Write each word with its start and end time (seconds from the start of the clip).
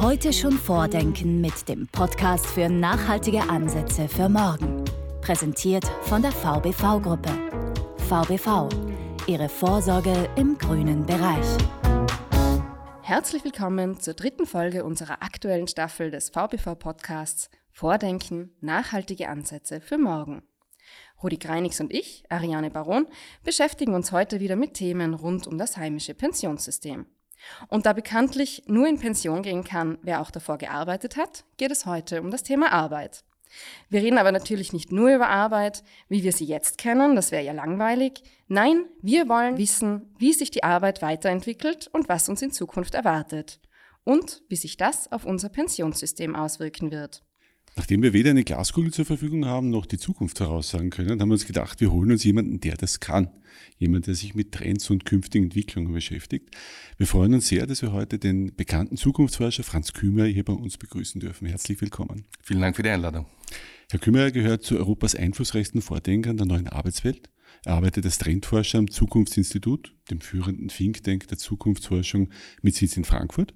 Heute 0.00 0.32
schon 0.32 0.52
vordenken 0.52 1.42
mit 1.42 1.68
dem 1.68 1.86
Podcast 1.86 2.46
für 2.46 2.70
nachhaltige 2.70 3.42
Ansätze 3.42 4.08
für 4.08 4.30
morgen. 4.30 4.82
Präsentiert 5.20 5.84
von 6.04 6.22
der 6.22 6.32
VBV-Gruppe. 6.32 7.28
VBV, 8.08 8.70
Ihre 9.26 9.50
Vorsorge 9.50 10.30
im 10.36 10.56
grünen 10.56 11.04
Bereich. 11.04 11.46
Herzlich 13.02 13.44
willkommen 13.44 14.00
zur 14.00 14.14
dritten 14.14 14.46
Folge 14.46 14.84
unserer 14.84 15.22
aktuellen 15.22 15.68
Staffel 15.68 16.10
des 16.10 16.30
VBV-Podcasts 16.30 17.50
Vordenken, 17.70 18.54
nachhaltige 18.62 19.28
Ansätze 19.28 19.82
für 19.82 19.98
morgen. 19.98 20.42
Rudi 21.22 21.36
Greinigs 21.36 21.78
und 21.78 21.92
ich, 21.92 22.24
Ariane 22.30 22.70
Baron, 22.70 23.06
beschäftigen 23.44 23.94
uns 23.94 24.12
heute 24.12 24.40
wieder 24.40 24.56
mit 24.56 24.72
Themen 24.72 25.12
rund 25.12 25.46
um 25.46 25.58
das 25.58 25.76
heimische 25.76 26.14
Pensionssystem. 26.14 27.04
Und 27.68 27.86
da 27.86 27.92
bekanntlich 27.92 28.62
nur 28.66 28.86
in 28.86 28.98
Pension 28.98 29.42
gehen 29.42 29.64
kann, 29.64 29.98
wer 30.02 30.20
auch 30.20 30.30
davor 30.30 30.58
gearbeitet 30.58 31.16
hat, 31.16 31.44
geht 31.56 31.70
es 31.70 31.86
heute 31.86 32.20
um 32.20 32.30
das 32.30 32.42
Thema 32.42 32.72
Arbeit. 32.72 33.24
Wir 33.88 34.02
reden 34.02 34.18
aber 34.18 34.32
natürlich 34.32 34.72
nicht 34.72 34.92
nur 34.92 35.14
über 35.14 35.28
Arbeit, 35.28 35.82
wie 36.08 36.22
wir 36.22 36.32
sie 36.32 36.44
jetzt 36.44 36.78
kennen, 36.78 37.16
das 37.16 37.32
wäre 37.32 37.44
ja 37.44 37.52
langweilig. 37.52 38.22
Nein, 38.46 38.84
wir 39.02 39.28
wollen 39.28 39.58
wissen, 39.58 40.14
wie 40.18 40.32
sich 40.32 40.50
die 40.50 40.64
Arbeit 40.64 41.02
weiterentwickelt 41.02 41.88
und 41.92 42.08
was 42.08 42.28
uns 42.28 42.42
in 42.42 42.52
Zukunft 42.52 42.94
erwartet. 42.94 43.60
Und 44.04 44.42
wie 44.48 44.56
sich 44.56 44.76
das 44.76 45.10
auf 45.12 45.24
unser 45.24 45.48
Pensionssystem 45.48 46.34
auswirken 46.34 46.90
wird. 46.90 47.22
Nachdem 47.76 48.02
wir 48.02 48.12
weder 48.12 48.30
eine 48.30 48.44
Glaskugel 48.44 48.92
zur 48.92 49.04
Verfügung 49.04 49.46
haben, 49.46 49.70
noch 49.70 49.86
die 49.86 49.98
Zukunft 49.98 50.38
voraussagen 50.38 50.90
können, 50.90 51.20
haben 51.20 51.28
wir 51.28 51.34
uns 51.34 51.46
gedacht, 51.46 51.80
wir 51.80 51.92
holen 51.92 52.10
uns 52.10 52.24
jemanden, 52.24 52.60
der 52.60 52.76
das 52.76 53.00
kann. 53.00 53.30
Jemand, 53.78 54.06
der 54.06 54.14
sich 54.14 54.34
mit 54.34 54.52
Trends 54.52 54.90
und 54.90 55.06
künftigen 55.06 55.44
Entwicklungen 55.44 55.92
beschäftigt. 55.92 56.54
Wir 56.98 57.06
freuen 57.06 57.34
uns 57.34 57.48
sehr, 57.48 57.66
dass 57.66 57.82
wir 57.82 57.92
heute 57.92 58.18
den 58.18 58.54
bekannten 58.54 58.96
Zukunftsforscher 58.96 59.62
Franz 59.62 59.92
Kümer 59.92 60.24
hier 60.24 60.44
bei 60.44 60.52
uns 60.52 60.76
begrüßen 60.76 61.20
dürfen. 61.20 61.46
Herzlich 61.46 61.80
willkommen. 61.80 62.24
Vielen 62.42 62.60
Dank 62.60 62.76
für 62.76 62.82
die 62.82 62.90
Einladung. 62.90 63.26
Herr 63.90 63.98
Kümer 63.98 64.30
gehört 64.30 64.62
zu 64.62 64.76
Europas 64.76 65.14
einflussreichsten 65.14 65.82
Vordenkern 65.82 66.36
der 66.36 66.46
neuen 66.46 66.68
Arbeitswelt. 66.68 67.30
Er 67.64 67.74
arbeitet 67.74 68.04
als 68.06 68.18
Trendforscher 68.18 68.78
am 68.78 68.90
Zukunftsinstitut, 68.90 69.94
dem 70.10 70.20
führenden 70.20 70.68
Think 70.68 71.02
Tank 71.02 71.28
der 71.28 71.38
Zukunftsforschung 71.38 72.30
mit 72.62 72.74
Sitz 72.74 72.96
in 72.96 73.04
Frankfurt 73.04 73.54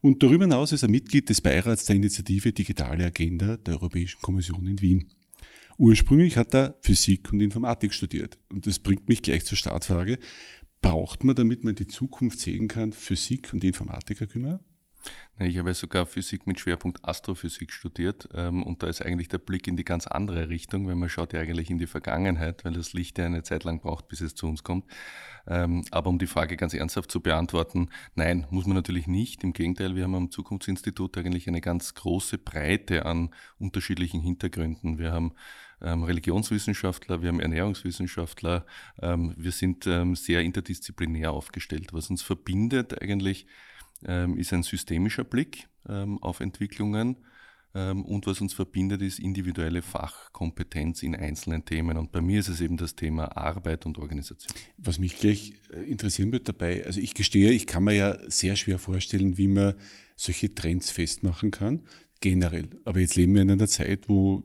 und 0.00 0.22
darüber 0.22 0.44
hinaus 0.44 0.72
ist 0.72 0.82
er 0.82 0.90
Mitglied 0.90 1.28
des 1.28 1.40
Beirats 1.40 1.86
der 1.86 1.96
Initiative 1.96 2.52
Digitale 2.52 3.06
Agenda 3.06 3.56
der 3.56 3.74
Europäischen 3.74 4.20
Kommission 4.20 4.66
in 4.66 4.80
Wien. 4.80 5.08
Ursprünglich 5.76 6.36
hat 6.36 6.54
er 6.54 6.76
Physik 6.82 7.32
und 7.32 7.40
Informatik 7.40 7.92
studiert. 7.92 8.38
Und 8.50 8.66
das 8.66 8.78
bringt 8.78 9.08
mich 9.08 9.22
gleich 9.22 9.44
zur 9.44 9.56
Startfrage. 9.56 10.18
Braucht 10.80 11.24
man, 11.24 11.34
damit 11.34 11.64
man 11.64 11.74
die 11.74 11.86
Zukunft 11.86 12.40
sehen 12.40 12.68
kann, 12.68 12.92
Physik 12.92 13.52
und 13.52 13.64
Informatiker 13.64 14.26
kümmern? 14.26 14.60
Ich 15.40 15.56
habe 15.56 15.72
sogar 15.72 16.04
Physik 16.04 16.48
mit 16.48 16.58
Schwerpunkt 16.58 17.04
Astrophysik 17.04 17.70
studiert 17.72 18.28
ähm, 18.34 18.64
und 18.64 18.82
da 18.82 18.88
ist 18.88 19.02
eigentlich 19.02 19.28
der 19.28 19.38
Blick 19.38 19.68
in 19.68 19.76
die 19.76 19.84
ganz 19.84 20.08
andere 20.08 20.48
Richtung, 20.48 20.88
weil 20.88 20.96
man 20.96 21.08
schaut 21.08 21.32
ja 21.32 21.38
eigentlich 21.38 21.70
in 21.70 21.78
die 21.78 21.86
Vergangenheit, 21.86 22.64
weil 22.64 22.72
das 22.72 22.92
Licht 22.92 23.18
ja 23.18 23.26
eine 23.26 23.44
Zeit 23.44 23.62
lang 23.62 23.78
braucht, 23.80 24.08
bis 24.08 24.20
es 24.20 24.34
zu 24.34 24.48
uns 24.48 24.64
kommt. 24.64 24.84
Ähm, 25.46 25.84
aber 25.92 26.10
um 26.10 26.18
die 26.18 26.26
Frage 26.26 26.56
ganz 26.56 26.74
ernsthaft 26.74 27.12
zu 27.12 27.20
beantworten, 27.20 27.88
nein, 28.16 28.48
muss 28.50 28.66
man 28.66 28.74
natürlich 28.74 29.06
nicht. 29.06 29.44
Im 29.44 29.52
Gegenteil, 29.52 29.94
wir 29.94 30.02
haben 30.02 30.16
am 30.16 30.32
Zukunftsinstitut 30.32 31.16
eigentlich 31.16 31.46
eine 31.46 31.60
ganz 31.60 31.94
große 31.94 32.38
Breite 32.38 33.06
an 33.06 33.30
unterschiedlichen 33.60 34.20
Hintergründen. 34.20 34.98
Wir 34.98 35.12
haben 35.12 35.34
ähm, 35.80 36.02
Religionswissenschaftler, 36.02 37.22
wir 37.22 37.28
haben 37.28 37.38
Ernährungswissenschaftler, 37.38 38.66
wir 39.00 39.52
sind 39.52 39.84
sehr 39.84 40.42
interdisziplinär 40.42 41.30
aufgestellt. 41.30 41.92
Was 41.92 42.10
uns 42.10 42.22
verbindet 42.22 43.00
eigentlich, 43.00 43.46
ist 44.00 44.52
ein 44.52 44.62
systemischer 44.62 45.24
Blick 45.24 45.68
ähm, 45.88 46.18
auf 46.22 46.40
Entwicklungen. 46.40 47.16
Ähm, 47.74 48.04
und 48.04 48.26
was 48.26 48.40
uns 48.40 48.54
verbindet, 48.54 49.02
ist 49.02 49.18
individuelle 49.18 49.82
Fachkompetenz 49.82 51.02
in 51.02 51.14
einzelnen 51.14 51.64
Themen. 51.64 51.96
Und 51.96 52.12
bei 52.12 52.20
mir 52.20 52.40
ist 52.40 52.48
es 52.48 52.60
eben 52.60 52.76
das 52.76 52.94
Thema 52.94 53.36
Arbeit 53.36 53.86
und 53.86 53.98
Organisation. 53.98 54.52
Was 54.78 54.98
mich 54.98 55.18
gleich 55.18 55.54
äh, 55.72 55.82
interessieren 55.82 56.32
wird 56.32 56.48
dabei, 56.48 56.84
also 56.86 57.00
ich 57.00 57.14
gestehe, 57.14 57.50
ich 57.50 57.66
kann 57.66 57.84
mir 57.84 57.94
ja 57.94 58.18
sehr 58.30 58.56
schwer 58.56 58.78
vorstellen, 58.78 59.36
wie 59.36 59.48
man 59.48 59.74
solche 60.16 60.54
Trends 60.54 60.90
festmachen 60.90 61.50
kann, 61.50 61.82
generell. 62.20 62.70
Aber 62.84 63.00
jetzt 63.00 63.16
leben 63.16 63.34
wir 63.34 63.42
in 63.42 63.50
einer 63.50 63.68
Zeit, 63.68 64.08
wo 64.08 64.44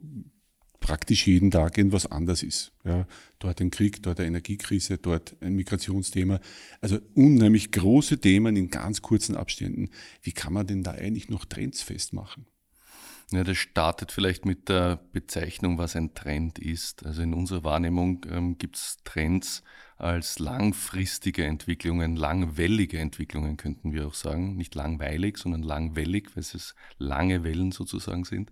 praktisch 0.84 1.28
jeden 1.28 1.50
Tag 1.50 1.78
irgendwas 1.78 2.06
anders 2.06 2.44
ist. 2.44 2.74
Ja, 2.84 3.08
dort 3.40 3.62
ein 3.62 3.72
Krieg, 3.72 4.04
dort 4.04 4.20
eine 4.20 4.28
Energiekrise, 4.28 4.98
dort 4.98 5.34
ein 5.40 5.56
Migrationsthema. 5.56 6.42
Also 6.82 7.00
unheimlich 7.16 7.72
große 7.72 8.20
Themen 8.20 8.58
in 8.58 8.70
ganz 8.70 9.02
kurzen 9.02 9.38
Abständen. 9.38 9.90
Wie 10.22 10.34
kann 10.34 10.52
man 10.52 10.68
denn 10.68 10.84
da 10.84 10.92
eigentlich 10.92 11.30
noch 11.30 11.46
Trends 11.46 11.82
festmachen? 11.82 12.46
Ja, 13.34 13.44
das 13.44 13.58
startet 13.58 14.12
vielleicht 14.12 14.46
mit 14.46 14.70
der 14.70 15.00
Bezeichnung, 15.12 15.80
was 15.80 15.96
ein 15.96 16.14
Trend 16.14 16.60
ist. 16.60 17.04
Also 17.04 17.24
in 17.24 17.34
unserer 17.34 17.64
Wahrnehmung 17.64 18.24
ähm, 18.30 18.60
gibt 18.60 18.76
es 18.76 19.00
Trends 19.06 19.64
als 19.98 20.38
langfristige 20.38 21.44
Entwicklungen, 21.44 22.16
langwellige 22.16 23.00
Entwicklungen 23.00 23.58
könnten 23.58 23.92
wir 23.92 24.06
auch 24.06 24.14
sagen. 24.14 24.56
Nicht 24.56 24.76
langweilig, 24.76 25.40
sondern 25.40 25.64
langwellig, 25.64 26.36
weil 26.36 26.42
es 26.42 26.76
lange 27.00 27.44
Wellen 27.44 27.72
sozusagen 27.72 28.24
sind, 28.24 28.52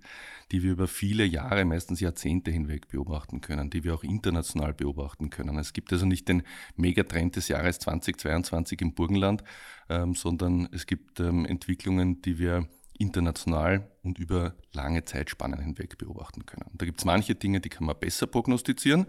die 0.52 0.64
wir 0.64 0.72
über 0.72 0.88
viele 0.88 1.26
Jahre, 1.26 1.64
meistens 1.64 2.00
Jahrzehnte 2.00 2.50
hinweg 2.50 2.88
beobachten 2.88 3.40
können, 3.40 3.70
die 3.70 3.84
wir 3.84 3.94
auch 3.94 4.04
international 4.04 4.74
beobachten 4.74 5.30
können. 5.30 5.60
Es 5.60 5.74
gibt 5.74 5.94
also 5.94 6.08
nicht 6.08 6.28
den 6.28 6.42
Megatrend 6.76 7.36
des 7.36 7.50
Jahres 7.50 7.78
2022 7.78 8.82
im 8.82 8.96
Burgenland, 8.96 9.44
ähm, 9.90 10.16
sondern 10.16 10.68
es 10.72 10.88
gibt 10.88 11.20
ähm, 11.20 11.46
Entwicklungen, 11.46 12.24
die 12.24 12.40
wir 12.40 12.68
international 13.02 13.90
und 14.04 14.20
über 14.20 14.56
lange 14.74 15.04
Zeitspannen 15.04 15.60
hinweg 15.60 15.98
beobachten 15.98 16.46
können. 16.46 16.70
Da 16.74 16.86
gibt 16.86 17.00
es 17.00 17.06
manche 17.06 17.36
Dinge, 17.36 17.60
die 17.60 17.70
kann 17.70 17.86
man 17.86 18.00
besser 18.00 18.28
prognostizieren. 18.28 19.08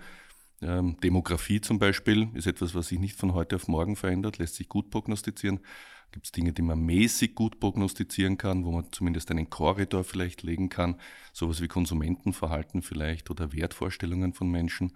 Ähm, 0.62 0.96
Demografie 1.02 1.60
zum 1.60 1.78
Beispiel 1.78 2.28
ist 2.34 2.46
etwas, 2.46 2.74
was 2.74 2.88
sich 2.88 2.98
nicht 2.98 3.16
von 3.16 3.34
heute 3.34 3.56
auf 3.56 3.68
morgen 3.68 3.96
verändert, 3.96 4.38
lässt 4.38 4.54
sich 4.54 4.68
gut 4.68 4.90
prognostizieren. 4.90 5.60
Gibt 6.12 6.26
es 6.26 6.32
Dinge, 6.32 6.52
die 6.52 6.62
man 6.62 6.80
mäßig 6.80 7.34
gut 7.34 7.58
prognostizieren 7.58 8.36
kann, 8.36 8.64
wo 8.64 8.70
man 8.70 8.92
zumindest 8.92 9.30
einen 9.30 9.50
Korridor 9.50 10.04
vielleicht 10.04 10.42
legen 10.42 10.68
kann, 10.68 10.96
sowas 11.32 11.60
wie 11.62 11.68
Konsumentenverhalten 11.68 12.82
vielleicht 12.82 13.30
oder 13.30 13.52
Wertvorstellungen 13.52 14.34
von 14.34 14.50
Menschen. 14.50 14.92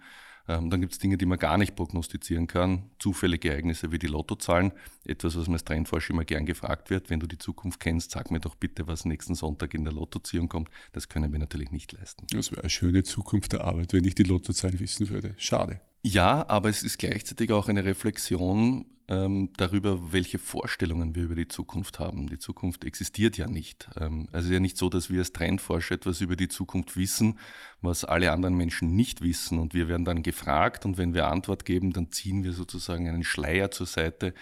Ähm, 0.47 0.69
dann 0.69 0.81
gibt 0.81 0.93
es 0.93 0.99
Dinge, 0.99 1.17
die 1.17 1.25
man 1.25 1.37
gar 1.37 1.57
nicht 1.57 1.75
prognostizieren 1.75 2.47
kann. 2.47 2.89
Zufällige 2.99 3.51
Ereignisse 3.51 3.91
wie 3.91 3.99
die 3.99 4.07
Lottozahlen. 4.07 4.71
Etwas, 5.05 5.37
was 5.37 5.47
mir 5.47 5.53
als 5.53 5.65
Trendforscher 5.65 6.13
immer 6.13 6.25
gern 6.25 6.45
gefragt 6.45 6.89
wird. 6.89 7.09
Wenn 7.09 7.19
du 7.19 7.27
die 7.27 7.37
Zukunft 7.37 7.79
kennst, 7.79 8.11
sag 8.11 8.31
mir 8.31 8.39
doch 8.39 8.55
bitte, 8.55 8.87
was 8.87 9.05
nächsten 9.05 9.35
Sonntag 9.35 9.73
in 9.73 9.83
der 9.83 9.93
Lottoziehung 9.93 10.47
kommt. 10.47 10.69
Das 10.93 11.09
können 11.09 11.31
wir 11.31 11.39
natürlich 11.39 11.71
nicht 11.71 11.91
leisten. 11.91 12.25
Das 12.31 12.51
wäre 12.51 12.61
eine 12.61 12.69
schöne 12.69 13.03
Zukunft 13.03 13.53
der 13.53 13.61
Arbeit, 13.61 13.93
wenn 13.93 14.05
ich 14.05 14.15
die 14.15 14.23
Lottozahlen 14.23 14.79
wissen 14.79 15.09
würde. 15.09 15.35
Schade. 15.37 15.81
Ja, 16.03 16.47
aber 16.47 16.69
es 16.69 16.83
ist 16.83 16.99
gleichzeitig 16.99 17.51
auch 17.51 17.67
eine 17.67 17.83
Reflexion 17.83 18.85
ähm, 19.09 19.51
darüber, 19.55 20.11
welche 20.11 20.37
Vorstellungen 20.37 21.15
wir 21.15 21.23
über 21.23 21.35
die 21.35 21.47
Zukunft 21.47 21.99
haben. 21.99 22.27
Die 22.27 22.39
Zukunft 22.39 22.83
existiert 22.83 23.37
ja 23.37 23.47
nicht. 23.47 23.89
Ähm, 23.97 24.27
also 24.31 24.39
es 24.39 24.45
ist 24.45 24.53
ja 24.53 24.59
nicht 24.59 24.77
so, 24.77 24.89
dass 24.89 25.09
wir 25.09 25.19
als 25.19 25.31
Trendforscher 25.31 25.95
etwas 25.95 26.19
über 26.19 26.35
die 26.35 26.49
Zukunft 26.49 26.97
wissen, 26.97 27.39
was 27.81 28.03
alle 28.03 28.31
anderen 28.31 28.57
Menschen 28.57 28.95
nicht 28.95 29.21
wissen. 29.21 29.59
Und 29.59 29.73
wir 29.73 29.87
werden 29.87 30.03
dann 30.03 30.23
gefragt 30.23 30.85
und 30.85 30.97
wenn 30.97 31.13
wir 31.13 31.27
Antwort 31.27 31.63
geben, 31.63 31.93
dann 31.93 32.11
ziehen 32.11 32.43
wir 32.43 32.51
sozusagen 32.51 33.07
einen 33.07 33.23
Schleier 33.23 33.71
zur 33.71 33.87
Seite 33.87 34.33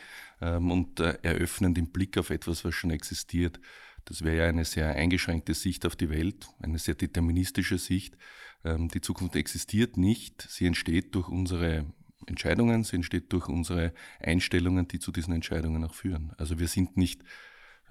ähm, 0.41 0.71
und 0.71 0.99
äh, 0.99 1.17
eröffnen 1.21 1.75
den 1.75 1.91
Blick 1.91 2.17
auf 2.17 2.31
etwas, 2.31 2.65
was 2.65 2.73
schon 2.73 2.89
existiert. 2.89 3.59
Das 4.05 4.23
wäre 4.23 4.37
ja 4.37 4.45
eine 4.45 4.65
sehr 4.65 4.89
eingeschränkte 4.89 5.53
Sicht 5.53 5.85
auf 5.85 5.95
die 5.95 6.09
Welt, 6.09 6.47
eine 6.59 6.79
sehr 6.79 6.95
deterministische 6.95 7.77
Sicht. 7.77 8.17
Ähm, 8.63 8.87
die 8.87 9.01
Zukunft 9.01 9.35
existiert 9.35 9.97
nicht, 9.97 10.41
sie 10.49 10.65
entsteht 10.65 11.13
durch 11.13 11.27
unsere 11.27 11.85
Entscheidungen, 12.29 12.83
sie 12.83 12.97
entsteht 12.97 13.31
durch 13.33 13.47
unsere 13.47 13.93
Einstellungen, 14.19 14.87
die 14.87 14.99
zu 14.99 15.11
diesen 15.11 15.33
Entscheidungen 15.33 15.83
auch 15.83 15.93
führen. 15.93 16.33
Also 16.37 16.59
wir 16.59 16.67
sind 16.67 16.97
nicht 16.97 17.21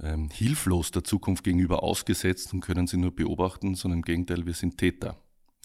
ähm, 0.03 0.31
hilflos 0.31 0.91
der 0.91 1.05
Zukunft 1.05 1.45
gegenüber 1.45 1.83
ausgesetzt 1.83 2.53
und 2.53 2.61
können 2.61 2.87
sie 2.87 2.97
nur 2.97 3.15
beobachten, 3.15 3.75
sondern 3.75 3.99
im 3.99 4.05
Gegenteil, 4.05 4.47
wir 4.47 4.55
sind 4.55 4.79
Täter, 4.79 5.17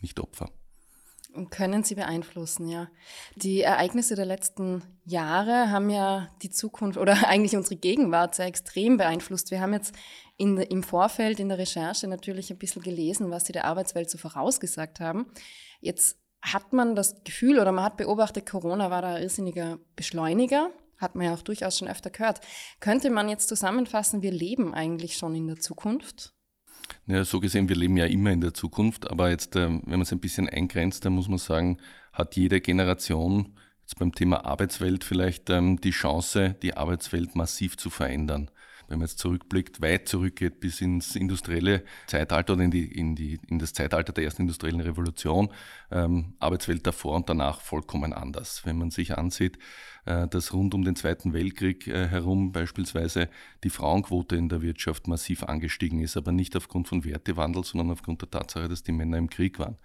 nicht 0.01 0.19
Opfer. 0.19 0.51
Und 1.33 1.51
können 1.51 1.83
sie 1.83 1.94
beeinflussen, 1.94 2.68
ja. 2.68 2.89
Die 3.36 3.62
Ereignisse 3.62 4.16
der 4.16 4.25
letzten 4.25 4.81
Jahre 5.06 5.69
haben 5.69 5.92
ja 5.92 6.27
die 6.42 6.50
Zukunft 6.50 6.98
oder 6.98 7.13
eigentlich 7.27 7.56
unsere 7.56 7.75
Gegenwart 7.75 8.33
sehr 8.36 8.48
extrem 8.48 8.98
beeinflusst. 8.98 9.51
Wir 9.51 9.62
haben 9.62 9.74
jetzt 9.74 9.95
in, 10.38 10.57
im 10.57 10.81
Vorfeld 10.81 11.39
in 11.39 11.50
der 11.50 11.60
Recherche 11.60 12.07
natürlich 12.07 12.50
ein 12.50 12.57
bisschen 12.57 12.81
gelesen, 12.81 13.30
was 13.30 13.45
sie 13.45 13.54
der 13.54 13.65
Arbeitswelt 13.65 14.10
so 14.10 14.18
vorausgesagt 14.18 15.00
haben. 15.00 15.27
Jetzt 15.81 16.19
hat 16.41 16.74
man 16.74 16.95
das 16.95 17.24
Gefühl 17.24 17.59
oder 17.59 17.71
man 17.71 17.83
hat 17.83 17.97
beobachtet, 17.97 18.45
Corona 18.45 18.89
war 18.89 19.01
da 19.01 19.15
ein 19.15 19.24
irrsinniger 19.24 19.80
Beschleuniger, 19.95 20.71
hat 20.97 21.15
man 21.15 21.25
ja 21.25 21.33
auch 21.33 21.41
durchaus 21.41 21.77
schon 21.77 21.88
öfter 21.88 22.09
gehört. 22.09 22.41
Könnte 22.80 23.09
man 23.09 23.30
jetzt 23.30 23.50
zusammenfassen, 23.50 24.21
wir 24.21 24.31
leben 24.31 24.74
eigentlich 24.74 25.18
schon 25.18 25.36
in 25.36 25.47
der 25.47 25.57
Zukunft? 25.57 26.33
Ja, 27.06 27.24
so 27.24 27.39
gesehen, 27.39 27.69
wir 27.69 27.75
leben 27.75 27.97
ja 27.97 28.06
immer 28.06 28.31
in 28.31 28.41
der 28.41 28.53
Zukunft, 28.53 29.09
aber 29.09 29.30
jetzt, 29.30 29.56
ähm, 29.56 29.81
wenn 29.86 29.94
man 29.94 30.01
es 30.01 30.12
ein 30.12 30.19
bisschen 30.19 30.50
eingrenzt, 30.50 31.06
dann 31.06 31.13
muss 31.13 31.27
man 31.27 31.38
sagen, 31.38 31.77
hat 32.13 32.36
jede 32.36 32.62
Generation 32.62 33.56
jetzt 33.81 34.00
beim 34.00 34.13
Thema 34.13 34.45
Arbeitswelt 34.45 35.03
vielleicht 35.03 35.50
ähm, 35.50 35.80
die 35.81 35.91
Chance, 35.91 36.56
die 36.62 36.75
Arbeitswelt 36.75 37.36
massiv 37.36 37.77
zu 37.77 37.89
verändern. 37.89 38.50
Wenn 38.89 39.00
man 39.00 39.07
jetzt 39.07 39.19
zurückblickt, 39.19 39.81
weit 39.81 40.09
zurückgeht 40.09 40.59
bis 40.59 40.81
ins 40.81 41.15
industrielle 41.15 41.83
Zeitalter 42.07 42.53
oder 42.53 42.63
in, 42.63 42.71
die, 42.71 42.86
in, 42.86 43.15
die, 43.15 43.39
in 43.47 43.59
das 43.59 43.74
Zeitalter 43.74 44.12
der 44.12 44.24
ersten 44.24 44.44
industriellen 44.44 44.81
Revolution, 44.81 45.50
ähm, 45.91 46.33
Arbeitswelt 46.39 46.86
davor 46.86 47.15
und 47.15 47.30
danach 47.30 47.62
vollkommen 47.62 48.13
anders. 48.13 48.65
Wenn 48.65 48.77
man 48.77 48.91
sich 48.91 49.18
ansieht, 49.18 49.57
äh, 50.06 50.27
dass 50.27 50.53
rund 50.53 50.74
um 50.74 50.83
den 50.83 50.95
Zweiten 50.95 51.33
Weltkrieg 51.33 51.88
äh, 51.88 52.07
herum 52.07 52.51
beispielsweise 52.51 53.30
die 53.63 53.69
Frauenquote 53.69 54.36
in 54.36 54.50
der 54.50 54.62
Wirtschaft 54.62 55.07
massiv 55.07 55.44
angestiegen 55.44 56.01
ist, 56.01 56.18
aber 56.18 56.31
nicht 56.31 56.56
aufgrund 56.56 56.88
von 56.88 57.06
Wertewandel, 57.06 57.63
sondern 57.63 57.91
aufgrund 57.91 58.21
der 58.21 58.31
Tatsache, 58.31 58.68
dass 58.68 58.83
die 58.83 58.91
Männer 58.91 59.18
im 59.18 59.30
Krieg 59.30 59.59
waren. 59.59 59.77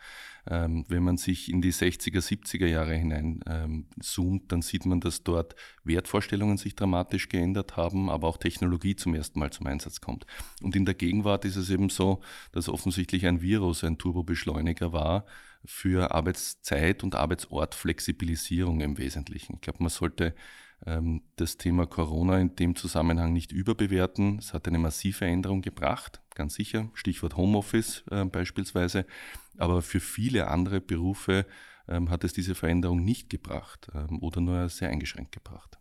Ähm, 0.49 0.85
wenn 0.88 1.02
man 1.02 1.17
sich 1.17 1.50
in 1.50 1.62
die 1.62 1.73
60er, 1.73 2.20
70er 2.20 2.67
Jahre 2.67 2.94
hinein 2.94 3.41
ähm, 3.46 3.87
zoomt, 4.00 4.52
dann 4.52 4.62
sieht 4.62 4.85
man, 4.85 5.00
dass 5.00 5.23
dort 5.23 5.55
Wertvorstellungen 5.85 6.58
sich 6.58 6.76
dramatisch 6.76 7.29
geändert 7.29 7.76
haben, 7.76 8.11
aber 8.11 8.29
auch 8.29 8.37
Technologie 8.37 8.96
zum 8.96 9.14
ersten 9.14 9.38
Mal 9.38 9.50
zum 9.50 9.67
Einsatz 9.67 10.00
kommt. 10.00 10.26
Und 10.62 10.76
in 10.76 10.85
der 10.85 10.94
Gegenwart 10.94 11.44
ist 11.44 11.56
es 11.56 11.70
eben 11.70 11.88
so, 11.88 12.20
dass 12.52 12.69
offensichtlich 12.69 13.26
ein 13.26 13.41
Virus 13.41 13.85
ein 13.85 13.99
Turbobeschleuniger 13.99 14.93
war, 14.93 15.25
für 15.64 16.14
Arbeitszeit 16.14 17.02
und 17.02 17.14
Arbeitsortflexibilisierung 17.14 18.81
im 18.81 18.99
Wesentlichen. 18.99 19.55
Ich 19.55 19.61
glaube, 19.62 19.82
man 19.82 19.90
sollte 19.90 20.35
das 21.36 21.56
Thema 21.56 21.86
Corona 21.86 22.38
in 22.38 22.56
dem 22.56 22.76
Zusammenhang 22.76 23.32
nicht 23.32 23.52
überbewerten. 23.52 24.38
Es 24.38 24.52
hat 24.52 24.69
eine 24.69 24.78
massive 24.78 25.25
Änderung 25.25 25.62
gebracht, 25.62 26.20
ganz 26.34 26.54
sicher. 26.54 26.90
Stichwort 26.92 27.36
Homeoffice 27.36 28.04
äh, 28.10 28.25
beispielsweise. 28.26 29.06
Aber 29.56 29.81
für 29.81 30.00
viele 30.00 30.48
andere 30.48 30.82
Berufe 30.82 31.46
ähm, 31.88 32.10
hat 32.10 32.25
es 32.25 32.32
diese 32.32 32.54
Veränderung 32.54 33.02
nicht 33.02 33.31
gebracht 33.31 33.88
ähm, 33.94 34.22
oder 34.22 34.40
nur 34.40 34.69
sehr 34.69 34.90
eingeschränkt 34.90 35.32
gebracht. 35.32 35.78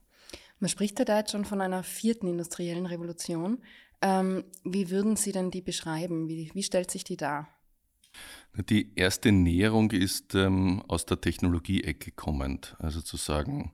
Man 0.60 0.70
spricht 0.70 1.00
ja 1.00 1.06
da 1.06 1.20
jetzt 1.20 1.32
schon 1.32 1.46
von 1.46 1.60
einer 1.60 1.84
vierten 1.84 2.28
industriellen 2.28 2.86
Revolution. 2.86 3.62
Ähm, 4.02 4.46
wie 4.64 4.90
würden 4.90 5.16
Sie 5.18 5.32
denn 5.32 5.52
die 5.52 5.62
beschreiben? 5.62 6.30
Wie, 6.30 6.52
wie 6.54 6.64
stellt 6.64 6.92
sich 6.92 7.04
die 7.04 7.18
dar? 7.18 7.50
Die 8.70 8.94
erste 8.96 9.32
Näherung 9.32 9.92
ist 9.92 10.36
ähm, 10.36 10.84
aus 10.88 11.06
der 11.06 11.20
Technologie-Ecke 11.20 12.12
kommend, 12.12 12.76
also 12.80 13.02
zu 13.02 13.18
sagen, 13.18 13.74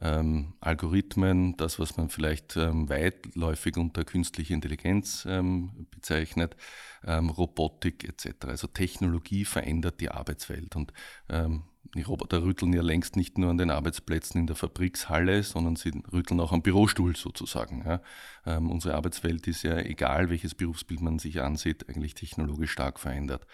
ähm, 0.00 0.54
Algorithmen, 0.60 1.56
das, 1.56 1.78
was 1.78 1.96
man 1.96 2.10
vielleicht 2.10 2.56
ähm, 2.56 2.88
weitläufig 2.88 3.76
unter 3.76 4.04
künstliche 4.04 4.52
Intelligenz 4.52 5.26
ähm, 5.28 5.86
bezeichnet, 5.90 6.56
ähm, 7.04 7.30
Robotik 7.30 8.04
etc. 8.04 8.46
Also 8.46 8.66
Technologie 8.66 9.44
verändert 9.44 10.00
die 10.00 10.10
Arbeitswelt 10.10 10.76
und 10.76 10.92
ähm, 11.28 11.62
die 11.94 12.02
Roboter 12.02 12.42
rütteln 12.42 12.74
ja 12.74 12.82
längst 12.82 13.16
nicht 13.16 13.38
nur 13.38 13.48
an 13.48 13.58
den 13.58 13.70
Arbeitsplätzen 13.70 14.40
in 14.40 14.46
der 14.46 14.56
Fabrikshalle, 14.56 15.42
sondern 15.42 15.76
sie 15.76 15.92
rütteln 16.12 16.40
auch 16.40 16.52
am 16.52 16.60
Bürostuhl 16.60 17.16
sozusagen. 17.16 17.84
Ja. 17.86 18.02
Ähm, 18.44 18.70
unsere 18.70 18.96
Arbeitswelt 18.96 19.46
ist 19.46 19.62
ja, 19.62 19.78
egal 19.78 20.28
welches 20.28 20.54
Berufsbild 20.54 21.00
man 21.00 21.18
sich 21.18 21.40
ansieht, 21.40 21.88
eigentlich 21.88 22.14
technologisch 22.14 22.72
stark 22.72 22.98
verändert. 22.98 23.46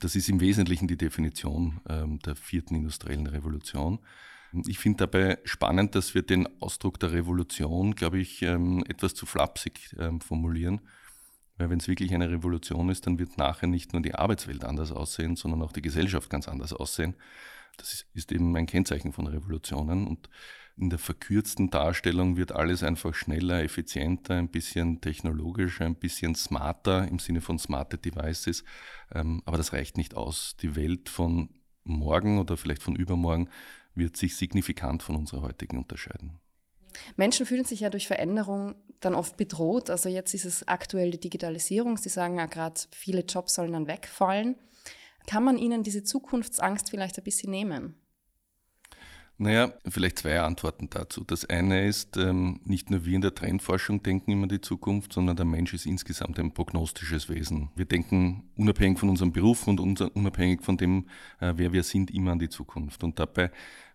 Das 0.00 0.14
ist 0.14 0.28
im 0.28 0.38
Wesentlichen 0.38 0.86
die 0.86 0.96
Definition 0.96 1.80
der 2.24 2.36
vierten 2.36 2.76
industriellen 2.76 3.26
Revolution. 3.26 3.98
Ich 4.66 4.78
finde 4.78 5.06
dabei 5.06 5.38
spannend, 5.44 5.94
dass 5.94 6.14
wir 6.14 6.22
den 6.22 6.48
Ausdruck 6.60 7.00
der 7.00 7.12
Revolution, 7.12 7.94
glaube 7.94 8.18
ich, 8.18 8.42
ähm, 8.42 8.84
etwas 8.88 9.14
zu 9.14 9.26
flapsig 9.26 9.94
ähm, 9.98 10.20
formulieren. 10.20 10.80
Weil 11.58 11.70
wenn 11.70 11.78
es 11.78 11.88
wirklich 11.88 12.14
eine 12.14 12.30
Revolution 12.30 12.90
ist, 12.90 13.06
dann 13.06 13.18
wird 13.18 13.38
nachher 13.38 13.66
nicht 13.66 13.92
nur 13.92 14.02
die 14.02 14.14
Arbeitswelt 14.14 14.64
anders 14.64 14.92
aussehen, 14.92 15.36
sondern 15.36 15.62
auch 15.62 15.72
die 15.72 15.82
Gesellschaft 15.82 16.28
ganz 16.28 16.48
anders 16.48 16.72
aussehen. 16.72 17.16
Das 17.76 18.06
ist 18.14 18.32
eben 18.32 18.56
ein 18.56 18.66
Kennzeichen 18.66 19.12
von 19.12 19.26
Revolutionen. 19.26 20.06
Und 20.06 20.28
in 20.76 20.90
der 20.90 20.98
verkürzten 20.98 21.70
Darstellung 21.70 22.36
wird 22.36 22.52
alles 22.52 22.82
einfach 22.82 23.14
schneller, 23.14 23.62
effizienter, 23.62 24.34
ein 24.34 24.50
bisschen 24.50 25.00
technologischer, 25.00 25.86
ein 25.86 25.96
bisschen 25.96 26.34
smarter 26.34 27.08
im 27.08 27.18
Sinne 27.18 27.40
von 27.40 27.58
smarte 27.58 27.96
Devices. 27.96 28.64
Ähm, 29.14 29.42
aber 29.46 29.56
das 29.56 29.72
reicht 29.72 29.96
nicht 29.96 30.14
aus. 30.14 30.56
Die 30.60 30.76
Welt 30.76 31.08
von 31.08 31.48
morgen 31.84 32.38
oder 32.38 32.56
vielleicht 32.56 32.82
von 32.82 32.96
übermorgen 32.96 33.48
wird 33.96 34.16
sich 34.16 34.36
signifikant 34.36 35.02
von 35.02 35.16
unserer 35.16 35.42
heutigen 35.42 35.78
unterscheiden. 35.78 36.38
Menschen 37.16 37.46
fühlen 37.46 37.64
sich 37.64 37.80
ja 37.80 37.90
durch 37.90 38.06
Veränderung 38.06 38.74
dann 39.00 39.14
oft 39.14 39.36
bedroht. 39.36 39.90
Also 39.90 40.08
jetzt 40.08 40.34
ist 40.34 40.44
es 40.44 40.66
aktuell 40.66 41.10
die 41.10 41.20
Digitalisierung. 41.20 41.96
Sie 41.96 42.08
sagen 42.08 42.36
ja 42.38 42.46
gerade, 42.46 42.80
viele 42.92 43.22
Jobs 43.22 43.54
sollen 43.54 43.72
dann 43.72 43.86
wegfallen. 43.86 44.56
Kann 45.26 45.44
man 45.44 45.58
ihnen 45.58 45.82
diese 45.82 46.04
Zukunftsangst 46.04 46.90
vielleicht 46.90 47.18
ein 47.18 47.24
bisschen 47.24 47.50
nehmen? 47.50 47.96
Naja, 49.38 49.74
vielleicht 49.86 50.20
zwei 50.20 50.40
Antworten 50.40 50.88
dazu. 50.88 51.22
Das 51.22 51.44
eine 51.44 51.86
ist, 51.86 52.16
ähm, 52.16 52.60
nicht 52.64 52.88
nur 52.88 53.04
wir 53.04 53.16
in 53.16 53.20
der 53.20 53.34
Trendforschung 53.34 54.02
denken 54.02 54.30
immer 54.30 54.46
die 54.46 54.62
Zukunft, 54.62 55.12
sondern 55.12 55.36
der 55.36 55.44
Mensch 55.44 55.74
ist 55.74 55.84
insgesamt 55.84 56.38
ein 56.38 56.54
prognostisches 56.54 57.28
Wesen. 57.28 57.68
Wir 57.76 57.84
denken 57.84 58.48
unabhängig 58.56 58.98
von 58.98 59.10
unserem 59.10 59.32
Beruf 59.32 59.68
und 59.68 59.78
unabhängig 59.78 60.62
von 60.62 60.78
dem, 60.78 61.10
äh, 61.38 61.52
wer 61.56 61.74
wir 61.74 61.82
sind, 61.82 62.10
immer 62.12 62.32
an 62.32 62.38
die 62.38 62.48
Zukunft. 62.48 63.04
Und 63.04 63.18
dabei 63.18 63.50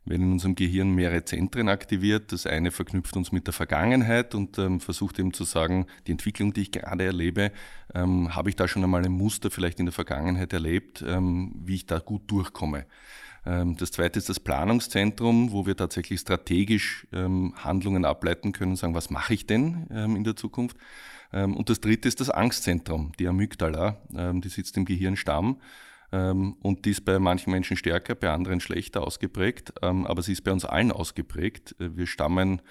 werden 0.05 0.23
in 0.23 0.31
unserem 0.31 0.55
Gehirn 0.55 0.91
mehrere 0.91 1.23
Zentren 1.25 1.69
aktiviert. 1.69 2.31
Das 2.31 2.47
eine 2.47 2.71
verknüpft 2.71 3.15
uns 3.15 3.31
mit 3.31 3.47
der 3.47 3.53
Vergangenheit 3.53 4.33
und 4.33 4.57
ähm, 4.57 4.79
versucht 4.79 5.19
eben 5.19 5.33
zu 5.33 5.43
sagen, 5.43 5.85
die 6.07 6.11
Entwicklung, 6.11 6.53
die 6.53 6.61
ich 6.61 6.71
gerade 6.71 7.03
erlebe, 7.03 7.51
ähm, 7.93 8.35
habe 8.35 8.49
ich 8.49 8.55
da 8.55 8.67
schon 8.67 8.83
einmal 8.83 9.05
ein 9.05 9.11
Muster 9.11 9.51
vielleicht 9.51 9.79
in 9.79 9.85
der 9.85 9.93
Vergangenheit 9.93 10.53
erlebt, 10.53 11.03
ähm, 11.07 11.53
wie 11.55 11.75
ich 11.75 11.85
da 11.85 11.99
gut 11.99 12.23
durchkomme. 12.27 12.85
Ähm, 13.45 13.77
das 13.77 13.91
zweite 13.91 14.17
ist 14.17 14.29
das 14.29 14.39
Planungszentrum, 14.39 15.51
wo 15.51 15.65
wir 15.65 15.75
tatsächlich 15.75 16.19
strategisch 16.19 17.07
ähm, 17.11 17.53
Handlungen 17.57 18.05
ableiten 18.05 18.53
können 18.53 18.71
und 18.71 18.77
sagen, 18.77 18.95
was 18.95 19.09
mache 19.09 19.33
ich 19.33 19.45
denn 19.45 19.87
ähm, 19.91 20.15
in 20.15 20.23
der 20.23 20.35
Zukunft? 20.35 20.77
Und 21.33 21.69
das 21.69 21.79
dritte 21.79 22.09
ist 22.09 22.19
das 22.19 22.29
Angstzentrum, 22.29 23.13
die 23.17 23.25
Amygdala, 23.25 24.01
die 24.09 24.49
sitzt 24.49 24.75
im 24.75 24.83
Gehirnstamm 24.83 25.61
und 26.11 26.85
die 26.85 26.89
ist 26.89 27.05
bei 27.05 27.19
manchen 27.19 27.51
Menschen 27.51 27.77
stärker, 27.77 28.15
bei 28.15 28.29
anderen 28.31 28.59
schlechter 28.59 29.01
ausgeprägt, 29.01 29.81
aber 29.81 30.21
sie 30.21 30.33
ist 30.33 30.43
bei 30.43 30.51
uns 30.51 30.65
allen 30.65 30.91
ausgeprägt. 30.91 31.75
Äh, 31.79 31.95
wir 31.95 32.05
stammen 32.05 32.61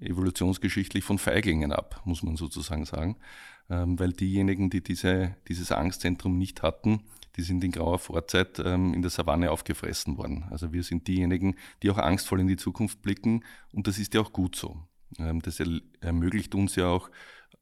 evolutionsgeschichtlich 0.00 1.04
von 1.04 1.18
Feiglingen 1.18 1.72
ab, 1.72 2.02
muss 2.04 2.22
man 2.22 2.36
sozusagen 2.36 2.84
sagen, 2.84 3.16
weil 3.68 4.12
diejenigen, 4.12 4.68
die 4.68 4.82
diese, 4.82 5.36
dieses 5.48 5.72
Angstzentrum 5.72 6.36
nicht 6.36 6.62
hatten, 6.62 7.00
die 7.36 7.42
sind 7.42 7.64
in 7.64 7.72
grauer 7.72 7.98
Vorzeit 7.98 8.60
ähm, 8.64 8.94
in 8.94 9.02
der 9.02 9.10
Savanne 9.10 9.50
aufgefressen 9.50 10.16
worden. 10.16 10.44
Also 10.50 10.72
wir 10.72 10.82
sind 10.82 11.08
diejenigen, 11.08 11.56
die 11.82 11.90
auch 11.90 11.98
angstvoll 11.98 12.40
in 12.40 12.46
die 12.46 12.56
Zukunft 12.56 13.02
blicken 13.02 13.44
und 13.72 13.86
das 13.86 13.98
ist 13.98 14.14
ja 14.14 14.20
auch 14.20 14.32
gut 14.32 14.56
so. 14.56 14.76
Ähm, 15.18 15.42
das 15.42 15.60
ermöglicht 16.00 16.54
uns 16.54 16.76
ja 16.76 16.88
auch, 16.88 17.10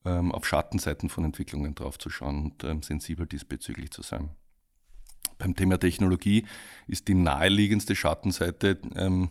ähm, 0.04 0.32
auf 0.32 0.46
Schattenseiten 0.46 1.08
von 1.08 1.24
Entwicklungen 1.24 1.74
draufzuschauen 1.74 2.44
und 2.44 2.64
ähm, 2.64 2.82
sensibel 2.82 3.26
diesbezüglich 3.26 3.90
zu 3.90 4.02
sein. 4.02 4.30
Beim 5.42 5.56
Thema 5.56 5.76
Technologie 5.78 6.44
ist 6.86 7.08
die 7.08 7.14
naheliegendste 7.14 7.96
Schattenseite 7.96 8.78
ähm, 8.94 9.30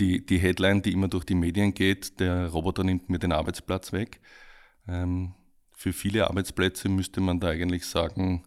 die, 0.00 0.24
die 0.24 0.38
Headline, 0.38 0.80
die 0.80 0.92
immer 0.92 1.08
durch 1.08 1.24
die 1.24 1.34
Medien 1.34 1.74
geht, 1.74 2.18
der 2.18 2.48
Roboter 2.48 2.82
nimmt 2.82 3.10
mir 3.10 3.18
den 3.18 3.32
Arbeitsplatz 3.32 3.92
weg. 3.92 4.20
Ähm, 4.88 5.34
für 5.72 5.92
viele 5.92 6.28
Arbeitsplätze 6.28 6.88
müsste 6.88 7.20
man 7.20 7.40
da 7.40 7.48
eigentlich 7.48 7.84
sagen, 7.84 8.44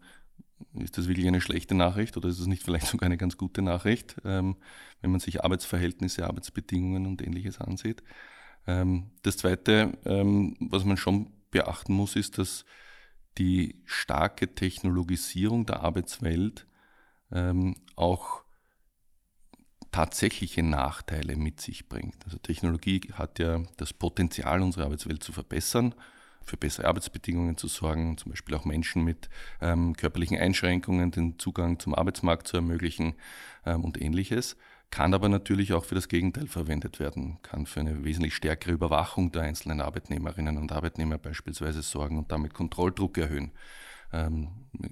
ist 0.74 0.98
das 0.98 1.08
wirklich 1.08 1.28
eine 1.28 1.40
schlechte 1.40 1.76
Nachricht 1.76 2.18
oder 2.18 2.30
ist 2.30 2.40
es 2.40 2.48
nicht 2.48 2.64
vielleicht 2.64 2.88
sogar 2.88 3.06
eine 3.06 3.18
ganz 3.18 3.38
gute 3.38 3.62
Nachricht, 3.62 4.16
ähm, 4.26 4.58
wenn 5.02 5.12
man 5.12 5.20
sich 5.20 5.44
Arbeitsverhältnisse, 5.44 6.26
Arbeitsbedingungen 6.26 7.06
und 7.06 7.22
ähnliches 7.22 7.60
ansieht? 7.60 8.02
Ähm, 8.66 9.12
das 9.22 9.38
Zweite, 9.38 10.00
ähm, 10.06 10.58
was 10.60 10.84
man 10.84 10.98
schon 10.98 11.32
beachten 11.52 11.94
muss, 11.94 12.16
ist, 12.16 12.40
dass 12.40 12.66
die 13.38 13.82
starke 13.86 14.56
Technologisierung 14.56 15.68
der 15.68 15.82
Arbeitswelt 15.82 16.66
ähm, 17.32 17.76
auch 17.96 18.44
tatsächliche 19.92 20.64
Nachteile 20.64 21.36
mit 21.36 21.60
sich 21.60 21.90
bringt. 21.90 22.24
Also 22.26 22.38
Technologie 22.38 23.02
hat 23.14 23.40
ja 23.40 23.62
das 23.78 23.94
Potenzial, 23.94 24.62
unsere 24.62 24.86
Arbeitswelt 24.86 25.22
zu 25.24 25.34
verbessern 25.34 25.94
für 26.44 26.58
bessere 26.58 26.88
Arbeitsbedingungen 26.88 27.58
zu 27.58 27.68
sorgen, 27.68 28.18
zum 28.18 28.32
Beispiel 28.32 28.56
auch 28.56 28.66
Menschen 28.66 29.04
mit 29.04 29.30
ähm, 29.62 29.96
körperlichen 29.96 30.38
Einschränkungen 30.38 31.12
den 31.12 31.38
Zugang 31.38 31.80
zum 31.80 31.94
Arbeitsmarkt 31.94 32.48
zu 32.48 32.58
ermöglichen 32.58 33.14
ähm, 33.66 33.84
und 33.84 34.02
ähnliches. 34.02 34.58
Kann 34.90 35.14
aber 35.14 35.30
natürlich 35.30 35.72
auch 35.72 35.86
für 35.86 35.96
das 35.96 36.10
Gegenteil 36.10 36.48
verwendet 36.48 37.00
werden, 37.00 37.38
kann 37.44 37.66
für 37.66 37.80
eine 37.80 38.04
wesentlich 38.04 38.36
stärkere 38.36 38.74
Überwachung 38.74 39.32
der 39.32 39.44
einzelnen 39.44 39.80
Arbeitnehmerinnen 39.80 40.58
und 40.58 40.72
Arbeitnehmer 40.72 41.18
beispielsweise 41.18 41.82
sorgen 41.82 42.18
und 42.18 42.32
damit 42.32 42.54
Kontrolldruck 42.54 43.18
erhöhen 43.18 43.52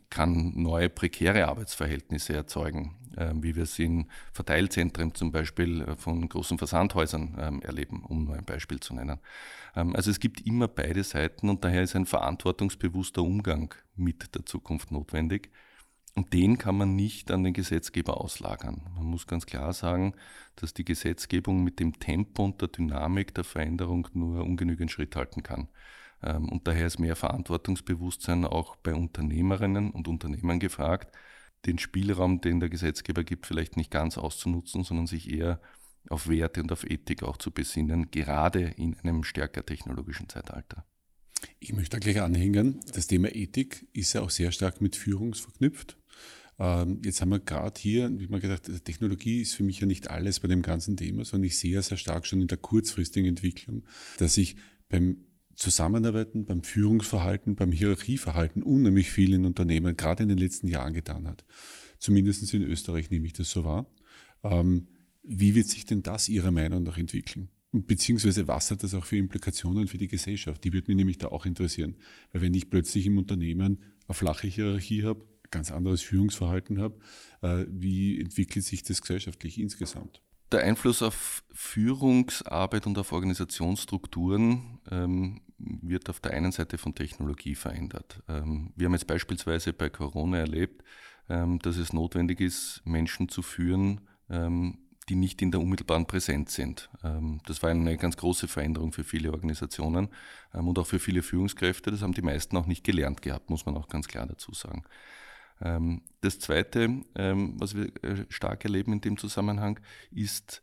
kann 0.10 0.54
neue 0.56 0.90
prekäre 0.90 1.48
Arbeitsverhältnisse 1.48 2.34
erzeugen, 2.34 2.96
ähm, 3.18 3.44
wie 3.44 3.56
wir 3.56 3.64
es 3.64 3.80
in 3.80 4.08
Verteilzentren 4.34 5.14
zum 5.14 5.32
Beispiel 5.32 5.82
äh, 5.82 5.96
von 5.96 6.28
großen 6.28 6.58
Versandhäusern 6.58 7.38
ähm, 7.40 7.62
erleben, 7.62 8.04
um 8.04 8.26
nur 8.26 8.36
ein 8.36 8.46
Beispiel 8.46 8.80
zu 8.80 8.94
nennen. 8.94 9.20
also 9.74 10.10
es 10.10 10.20
gibt 10.20 10.46
immer 10.46 10.68
beide 10.68 11.04
Seiten 11.04 11.48
und 11.50 11.64
daher 11.64 11.84
ist 11.84 11.96
ein 11.96 12.06
verantwortungsbewusster 12.06 13.22
Umgang 13.22 13.74
mit 13.96 14.36
der 14.36 14.46
Zukunft 14.46 14.92
notwendig. 14.92 15.52
Und 16.16 16.34
den 16.34 16.58
kann 16.58 16.76
man 16.76 16.96
nicht 16.96 17.32
an 17.32 17.44
den 17.44 17.54
Gesetzgeber 17.54 18.20
auslagern. 18.20 18.82
Man 18.96 19.06
muss 19.06 19.28
ganz 19.28 19.46
klar 19.46 19.74
sagen, 19.74 20.16
dass 20.56 20.74
die 20.74 20.84
Gesetzgebung 20.84 21.64
mit 21.64 21.80
dem 21.80 22.00
Tempo 22.00 22.44
und 22.44 22.60
der 22.62 22.68
Dynamik 22.70 23.34
der 23.36 23.44
Veränderung 23.44 24.08
nur 24.14 24.44
ungenügend 24.44 24.92
Schritt 24.92 25.16
halten 25.16 25.44
kann. 25.44 25.70
Ähm, 26.24 26.50
und 26.50 26.68
daher 26.68 26.88
ist 26.88 27.00
mehr 27.00 27.16
Verantwortungsbewusstsein 27.16 28.46
auch 28.46 28.76
bei 28.78 28.94
Unternehmerinnen 28.94 29.92
und 29.92 30.08
Unternehmern 30.08 30.60
gefragt, 30.60 31.16
den 31.66 31.78
Spielraum, 31.78 32.42
den 32.42 32.60
der 32.60 32.70
Gesetzgeber 32.70 33.24
gibt, 33.24 33.46
vielleicht 33.46 33.78
nicht 33.78 33.92
ganz 33.92 34.18
auszunutzen, 34.18 34.84
sondern 34.84 35.08
sich 35.08 35.30
eher 35.30 35.60
auf 36.10 36.30
Werte 36.30 36.62
und 36.62 36.72
auf 36.72 36.90
Ethik 36.90 37.24
auch 37.24 37.38
zu 37.38 37.52
besinnen, 37.52 38.10
gerade 38.12 38.62
in 38.78 38.98
einem 39.00 39.24
stärker 39.24 39.66
technologischen 39.66 40.30
Zeitalter. 40.30 40.86
Ich 41.60 41.74
möchte 41.74 41.98
da 41.98 42.00
gleich 42.00 42.22
anhängen. 42.22 42.80
Das 42.94 43.08
Thema 43.08 43.34
Ethik 43.34 43.88
ist 43.94 44.14
ja 44.14 44.22
auch 44.22 44.30
sehr 44.30 44.52
stark 44.52 44.82
mit 44.82 44.96
Führung 44.96 45.34
verknüpft. 45.34 45.98
Ähm, 46.58 47.02
jetzt 47.04 47.22
haben 47.22 47.30
wir 47.30 47.40
gerade 47.40 47.80
hier, 47.80 48.12
wie 48.20 48.28
man 48.28 48.42
gedacht, 48.42 48.70
Technologie 48.84 49.42
ist 49.42 49.56
für 49.56 49.64
mich 49.64 49.80
ja 49.80 49.88
nicht 49.88 50.10
alles 50.10 50.40
bei 50.42 50.48
dem 50.48 50.62
ganzen 50.62 50.98
Thema, 50.98 51.24
sondern 51.24 51.46
ich 51.46 51.58
sehe 51.58 51.74
ja 51.74 51.82
sehr 51.82 51.98
stark 51.98 52.26
schon 52.26 52.42
in 52.42 52.48
der 52.48 52.58
kurzfristigen 52.58 53.30
Entwicklung, 53.30 53.84
dass 54.18 54.38
ich 54.38 54.58
beim 54.90 55.26
Zusammenarbeiten, 55.60 56.46
beim 56.46 56.63
Führungsverhalten, 56.63 57.56
beim 57.56 57.74
Hierarchieverhalten 57.74 58.63
unheimlich 58.63 59.12
viel 59.12 59.34
in 59.34 59.46
Unternehmen, 59.46 59.98
gerade 59.98 60.24
in 60.24 60.30
den 60.30 60.38
letzten 60.38 60.70
Jahren 60.70 60.94
getan 60.94 61.28
hat. 61.28 61.44
Zumindest 61.98 62.54
in 62.54 62.63
Österreich 62.63 63.12
nehme 63.12 63.28
ich 63.28 63.34
das 63.34 63.51
so 63.51 63.66
wahr. 63.66 63.86
Ähm, 64.44 64.88
wie 65.22 65.56
wird 65.56 65.68
sich 65.68 65.86
denn 65.86 66.01
das 66.01 66.30
Ihrer 66.30 66.51
Meinung 66.51 66.84
nach 66.84 66.98
entwickeln? 66.98 67.50
Beziehungsweise 67.74 68.48
was 68.48 68.72
hat 68.72 68.84
das 68.84 68.94
auch 68.94 69.06
für 69.06 69.18
Implikationen 69.18 69.88
für 69.88 69.98
die 69.98 70.08
Gesellschaft? 70.08 70.63
Die 70.63 70.72
würde 70.72 70.88
mich 70.88 70.96
nämlich 70.96 71.18
da 71.18 71.28
auch 71.28 71.46
interessieren. 71.46 71.98
Weil 72.32 72.42
wenn 72.42 72.54
ich 72.54 72.70
plötzlich 72.70 73.06
im 73.06 73.18
Unternehmen 73.18 73.84
eine 74.08 74.16
flache 74.16 74.48
Hierarchie 74.48 75.04
habe, 75.04 75.28
ganz 75.51 75.72
anderes 75.72 76.01
Führungsverhalten 76.01 76.80
habe, 76.80 76.98
äh, 77.42 77.66
wie 77.70 78.20
entwickelt 78.20 78.63
sich 78.63 78.84
das 78.84 79.01
gesellschaftlich 79.01 79.60
insgesamt? 79.60 80.22
Der 80.54 80.63
Einfluss 80.63 81.04
auf 81.04 81.44
Führungsarbeit 81.54 82.88
und 82.88 82.98
auf 82.98 83.12
Organisationsstrukturen 83.12 84.80
ähm, 84.89 85.42
wird 85.60 86.10
auf 86.10 86.20
der 86.20 86.32
einen 86.32 86.51
Seite 86.51 86.78
von 86.78 86.96
Technologie 86.96 87.56
verändert. 87.56 88.22
Ähm, 88.28 88.72
wir 88.75 88.86
haben 88.86 88.94
jetzt 88.94 89.08
beispielsweise 89.08 89.74
bei 89.74 89.89
Corona 89.89 90.38
erlebt, 90.38 90.84
ähm, 91.30 91.60
dass 91.60 91.78
es 91.78 91.94
notwendig 91.94 92.39
ist, 92.39 92.82
Menschen 92.86 93.30
zu 93.30 93.42
führen, 93.42 94.01
ähm, 94.30 94.80
die 95.10 95.16
nicht 95.16 95.42
in 95.42 95.51
der 95.51 95.60
unmittelbaren 95.60 96.06
Präsenz 96.06 96.54
sind. 96.54 96.88
Das 97.48 97.63
war 97.63 97.72
eine 97.72 97.98
ganz 97.98 98.16
große 98.16 98.48
Veränderung 98.48 98.94
für 98.94 99.04
viele 99.04 99.32
Organisationen 99.32 100.10
und 100.51 100.78
auch 100.78 100.86
für 100.86 101.00
viele 101.00 101.24
Führungskräfte. 101.24 101.89
Das 101.89 102.04
haben 102.04 102.13
die 102.13 102.22
meisten 102.22 102.56
auch 102.56 102.68
nicht 102.68 102.84
gelernt 102.84 103.24
gehabt, 103.24 103.50
muss 103.50 103.66
man 103.66 103.75
auch 103.75 103.88
ganz 103.88 104.08
klar 104.08 104.28
dazu 104.28 104.54
sagen. 104.54 104.84
Das 105.58 106.38
Zweite, 106.38 107.01
was 107.16 107.75
wir 107.75 107.86
äh, 108.04 108.25
stark 108.30 108.63
erleben 108.66 108.94
in 108.94 109.01
dem 109.01 109.18
Zusammenhang, 109.18 109.80
ist 110.12 110.62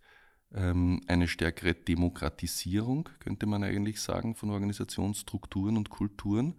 eine 0.52 1.28
stärkere 1.28 1.74
Demokratisierung, 1.74 3.08
könnte 3.18 3.46
man 3.46 3.64
eigentlich 3.64 4.00
sagen, 4.00 4.34
von 4.34 4.50
Organisationsstrukturen 4.50 5.76
und 5.76 5.90
Kulturen. 5.90 6.54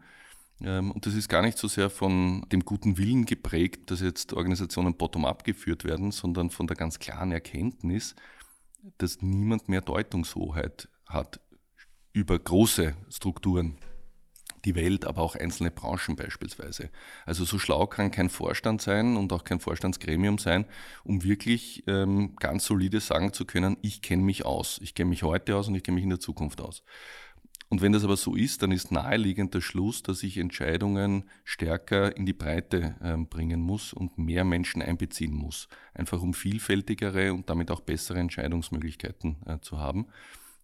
Ähm, 0.62 0.92
und 0.92 1.06
das 1.06 1.14
ist 1.14 1.30
gar 1.30 1.42
nicht 1.42 1.58
so 1.58 1.68
sehr 1.68 1.90
von 1.90 2.46
dem 2.52 2.66
guten 2.66 2.98
Willen 2.98 3.26
geprägt, 3.26 3.90
dass 3.92 4.02
jetzt 4.02 4.34
Organisationen 4.34 4.96
bottom-up 4.96 5.44
geführt 5.44 5.84
werden, 5.84 6.12
sondern 6.12 6.50
von 6.50 6.68
der 6.68 6.76
ganz 6.76 7.00
klaren 7.00 7.32
Erkenntnis, 7.32 8.16
dass 8.98 9.22
niemand 9.22 9.70
mehr 9.70 9.82
Deutungshoheit 9.82 10.90
hat 11.06 11.40
über 12.14 12.38
große 12.38 12.96
Strukturen, 13.10 13.78
die 14.66 14.76
Welt, 14.76 15.06
aber 15.06 15.22
auch 15.22 15.36
einzelne 15.36 15.72
Branchen 15.72 16.16
beispielsweise. 16.16 16.90
Also 17.26 17.46
so 17.46 17.60
schlau 17.60 17.88
kann 17.88 18.12
kein 18.12 18.30
Vorstand 18.30 18.82
sein 18.82 19.18
und 19.18 19.32
auch 19.34 19.44
kein 19.44 19.60
Vorstandsgremium 19.60 20.38
sein, 20.38 20.66
um 21.04 21.24
wirklich 21.24 21.84
ähm, 21.88 22.36
ganz 22.38 22.66
solide 22.66 23.00
sagen 23.00 23.34
zu 23.34 23.46
können, 23.46 23.78
ich 23.82 24.02
kenne 24.02 24.24
mich 24.24 24.46
aus, 24.46 24.80
ich 24.82 24.96
kenne 24.96 25.10
mich 25.10 25.24
heute 25.24 25.56
aus 25.56 25.68
und 25.68 25.76
ich 25.76 25.84
kenne 25.84 25.96
mich 25.96 26.04
in 26.04 26.10
der 26.10 26.20
Zukunft 26.20 26.62
aus. 26.62 26.84
Und 27.70 27.82
wenn 27.82 27.92
das 27.92 28.06
aber 28.06 28.16
so 28.16 28.36
ist, 28.36 28.64
dann 28.64 28.72
ist 28.72 28.92
naheliegend 28.92 29.54
der 29.54 29.62
Schluss, 29.62 30.02
dass 30.02 30.24
ich 30.24 30.38
Entscheidungen 30.38 31.26
stärker 31.44 32.16
in 32.16 32.26
die 32.26 32.34
Breite 32.34 32.96
äh, 33.02 33.18
bringen 33.18 33.62
muss 33.62 33.92
und 33.92 34.18
mehr 34.18 34.46
Menschen 34.46 34.82
einbeziehen 34.82 35.34
muss. 35.34 35.68
Einfach 35.94 36.22
um 36.22 36.34
vielfältigere 36.34 37.34
und 37.34 37.50
damit 37.50 37.70
auch 37.70 37.82
bessere 37.82 38.20
Entscheidungsmöglichkeiten 38.20 39.36
äh, 39.46 39.60
zu 39.60 39.80
haben. 39.80 40.08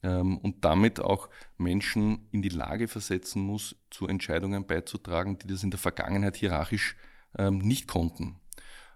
Ähm, 0.03 0.38
und 0.38 0.65
damit 0.65 1.00
auch 1.00 1.29
Menschen 1.57 2.27
in 2.31 2.41
die 2.41 2.50
Lage 2.50 2.88
versetzen 2.88 3.41
muss, 3.41 3.75
zu 3.89 4.07
Entscheidungen 4.07 4.67
beizutragen, 4.67 5.38
die 5.39 5.48
das 5.48 5.63
in 5.63 5.72
der 5.72 5.79
Vergangenheit 5.79 6.36
hierarchisch 6.36 6.98
ähm, 7.38 7.60
nicht 7.60 7.88
konnten. 7.88 8.36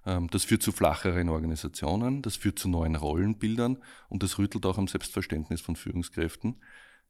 Ähm, 0.06 0.30
das 0.30 0.44
führt 0.44 0.64
zu 0.64 0.72
flacheren 0.74 1.30
Organisationen, 1.30 2.22
das 2.22 2.36
führt 2.36 2.60
zu 2.60 2.68
neuen 2.68 2.96
Rollenbildern 2.96 3.78
und 4.10 4.22
das 4.22 4.38
rüttelt 4.38 4.66
auch 4.66 4.78
am 4.78 4.88
Selbstverständnis 4.88 5.62
von 5.62 5.76
Führungskräften. 5.76 6.58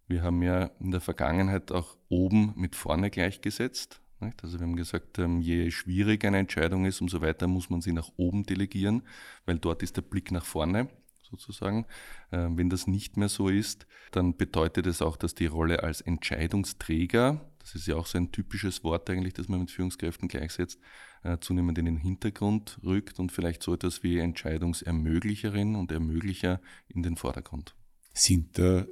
Wir 0.08 0.22
haben 0.22 0.42
ja 0.42 0.72
in 0.80 0.92
der 0.92 1.02
Vergangenheit 1.02 1.72
auch 1.72 1.98
oben 2.08 2.54
mit 2.56 2.76
vorne 2.76 3.10
gleichgesetzt. 3.10 4.02
Also 4.42 4.60
wir 4.60 4.66
haben 4.66 4.76
gesagt, 4.76 5.20
ähm, 5.20 5.42
je 5.42 5.70
schwieriger 5.72 6.28
eine 6.28 6.40
Entscheidung 6.40 6.86
ist, 6.86 7.02
umso 7.02 7.22
weiter 7.22 7.48
muss 7.48 7.70
man 7.70 7.82
sie 7.82 7.94
nach 7.94 8.10
oben 8.18 8.44
delegieren, 8.44 9.04
weil 9.46 9.60
dort 9.60 9.84
ist 9.84 9.98
der 9.98 10.02
Blick 10.02 10.32
nach 10.32 10.46
vorne 10.46 10.88
sozusagen. 11.30 11.86
Ähm, 12.32 12.58
wenn 12.58 12.70
das 12.70 12.88
nicht 12.88 13.18
mehr 13.18 13.30
so 13.30 13.50
ist, 13.50 13.88
dann 14.12 14.36
bedeutet 14.38 14.88
es 14.88 15.02
auch, 15.02 15.18
dass 15.18 15.36
die 15.36 15.46
Rolle 15.46 15.84
als 15.84 16.02
Entscheidungsträger, 16.02 17.50
das 17.60 17.76
ist 17.76 17.88
ja 17.88 17.96
auch 17.96 18.06
so 18.06 18.18
ein 18.18 18.32
typisches 18.32 18.84
Wort 18.84 19.10
eigentlich, 19.10 19.34
das 19.34 19.48
man 19.48 19.60
mit 19.60 19.72
Führungskräften 19.72 20.28
gleichsetzt, 20.28 20.80
äh, 21.24 21.38
zunehmend 21.40 21.78
in 21.78 21.86
den 21.86 21.98
Hintergrund 21.98 22.80
rückt 22.84 23.20
und 23.20 23.32
vielleicht 23.32 23.64
so 23.64 23.74
etwas 23.74 24.04
wie 24.04 24.20
Entscheidungsermöglicherin 24.20 25.76
und 25.76 25.92
Ermöglicher 25.92 26.62
in 26.88 27.04
den 27.04 27.18
Vordergrund. 27.18 27.76
Sind 28.14 28.58
da 28.58 28.86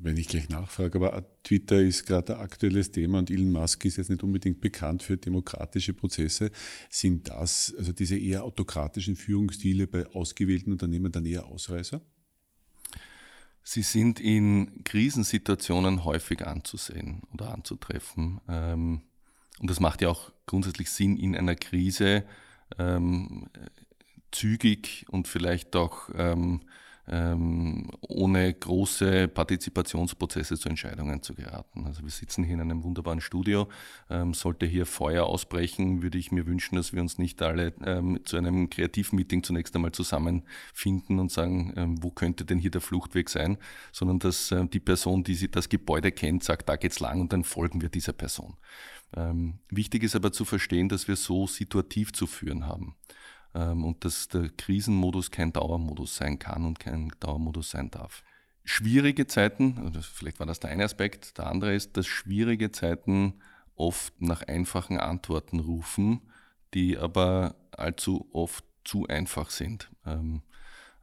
wenn 0.00 0.16
ich 0.16 0.28
gleich 0.28 0.48
nachfrage, 0.48 0.98
aber 0.98 1.24
Twitter 1.42 1.80
ist 1.80 2.06
gerade 2.06 2.36
ein 2.36 2.42
aktuelles 2.42 2.90
Thema 2.90 3.18
und 3.18 3.30
Elon 3.30 3.50
Musk 3.50 3.84
ist 3.84 3.96
jetzt 3.96 4.10
nicht 4.10 4.22
unbedingt 4.22 4.60
bekannt 4.60 5.02
für 5.02 5.16
demokratische 5.16 5.92
Prozesse. 5.92 6.50
Sind 6.90 7.28
das, 7.28 7.74
also 7.76 7.92
diese 7.92 8.16
eher 8.16 8.44
autokratischen 8.44 9.16
Führungsstile 9.16 9.86
bei 9.86 10.06
ausgewählten 10.06 10.72
Unternehmen 10.72 11.10
dann 11.10 11.26
eher 11.26 11.46
Ausreißer? 11.46 12.00
Sie 13.62 13.82
sind 13.82 14.18
in 14.20 14.82
Krisensituationen 14.84 16.04
häufig 16.04 16.46
anzusehen 16.46 17.22
oder 17.32 17.52
anzutreffen. 17.52 18.40
Ähm, 18.48 19.02
und 19.58 19.70
das 19.70 19.80
macht 19.80 20.00
ja 20.00 20.08
auch 20.08 20.32
grundsätzlich 20.46 20.90
Sinn, 20.90 21.16
in 21.16 21.36
einer 21.36 21.56
Krise 21.56 22.24
ähm, 22.78 23.50
zügig 24.30 25.06
und 25.10 25.28
vielleicht 25.28 25.76
auch 25.76 26.08
ähm, 27.10 27.90
ohne 28.00 28.52
große 28.52 29.28
Partizipationsprozesse 29.28 30.58
zu 30.58 30.68
Entscheidungen 30.68 31.22
zu 31.22 31.34
geraten. 31.34 31.86
Also 31.86 32.02
wir 32.02 32.10
sitzen 32.10 32.44
hier 32.44 32.54
in 32.54 32.60
einem 32.60 32.84
wunderbaren 32.84 33.20
Studio. 33.20 33.68
Ähm, 34.10 34.34
sollte 34.34 34.66
hier 34.66 34.86
Feuer 34.86 35.24
ausbrechen, 35.24 36.02
würde 36.02 36.18
ich 36.18 36.32
mir 36.32 36.46
wünschen, 36.46 36.76
dass 36.76 36.92
wir 36.92 37.00
uns 37.00 37.18
nicht 37.18 37.40
alle 37.42 37.72
ähm, 37.84 38.20
zu 38.24 38.36
einem 38.36 38.68
Kreativmeeting 38.70 39.42
zunächst 39.42 39.74
einmal 39.74 39.92
zusammenfinden 39.92 41.18
und 41.18 41.32
sagen, 41.32 41.72
ähm, 41.76 42.02
wo 42.02 42.10
könnte 42.10 42.44
denn 42.44 42.58
hier 42.58 42.70
der 42.70 42.80
Fluchtweg 42.80 43.30
sein, 43.30 43.58
sondern 43.92 44.18
dass 44.18 44.52
äh, 44.52 44.66
die 44.66 44.80
Person, 44.80 45.24
die 45.24 45.50
das 45.50 45.68
Gebäude 45.68 46.12
kennt, 46.12 46.44
sagt, 46.44 46.68
da 46.68 46.76
geht's 46.76 47.00
lang 47.00 47.20
und 47.20 47.32
dann 47.32 47.44
folgen 47.44 47.80
wir 47.80 47.88
dieser 47.88 48.12
Person. 48.12 48.56
Ähm, 49.16 49.58
wichtig 49.70 50.02
ist 50.02 50.14
aber 50.14 50.32
zu 50.32 50.44
verstehen, 50.44 50.88
dass 50.88 51.08
wir 51.08 51.16
so 51.16 51.46
situativ 51.46 52.12
zu 52.12 52.26
führen 52.26 52.66
haben. 52.66 52.94
Ähm, 53.54 53.84
und 53.84 54.04
dass 54.04 54.28
der 54.28 54.50
Krisenmodus 54.50 55.30
kein 55.30 55.52
Dauermodus 55.52 56.16
sein 56.16 56.38
kann 56.38 56.64
und 56.64 56.78
kein 56.78 57.12
Dauermodus 57.20 57.70
sein 57.70 57.90
darf. 57.90 58.22
Schwierige 58.64 59.26
Zeiten, 59.26 59.92
vielleicht 60.02 60.40
war 60.40 60.46
das 60.46 60.60
der 60.60 60.70
eine 60.70 60.84
Aspekt, 60.84 61.38
der 61.38 61.46
andere 61.46 61.74
ist, 61.74 61.96
dass 61.96 62.06
schwierige 62.06 62.70
Zeiten 62.70 63.34
oft 63.76 64.20
nach 64.20 64.42
einfachen 64.42 64.98
Antworten 64.98 65.60
rufen, 65.60 66.20
die 66.74 66.98
aber 66.98 67.54
allzu 67.70 68.28
oft 68.32 68.64
zu 68.84 69.06
einfach 69.06 69.50
sind. 69.50 69.90
Ähm, 70.04 70.42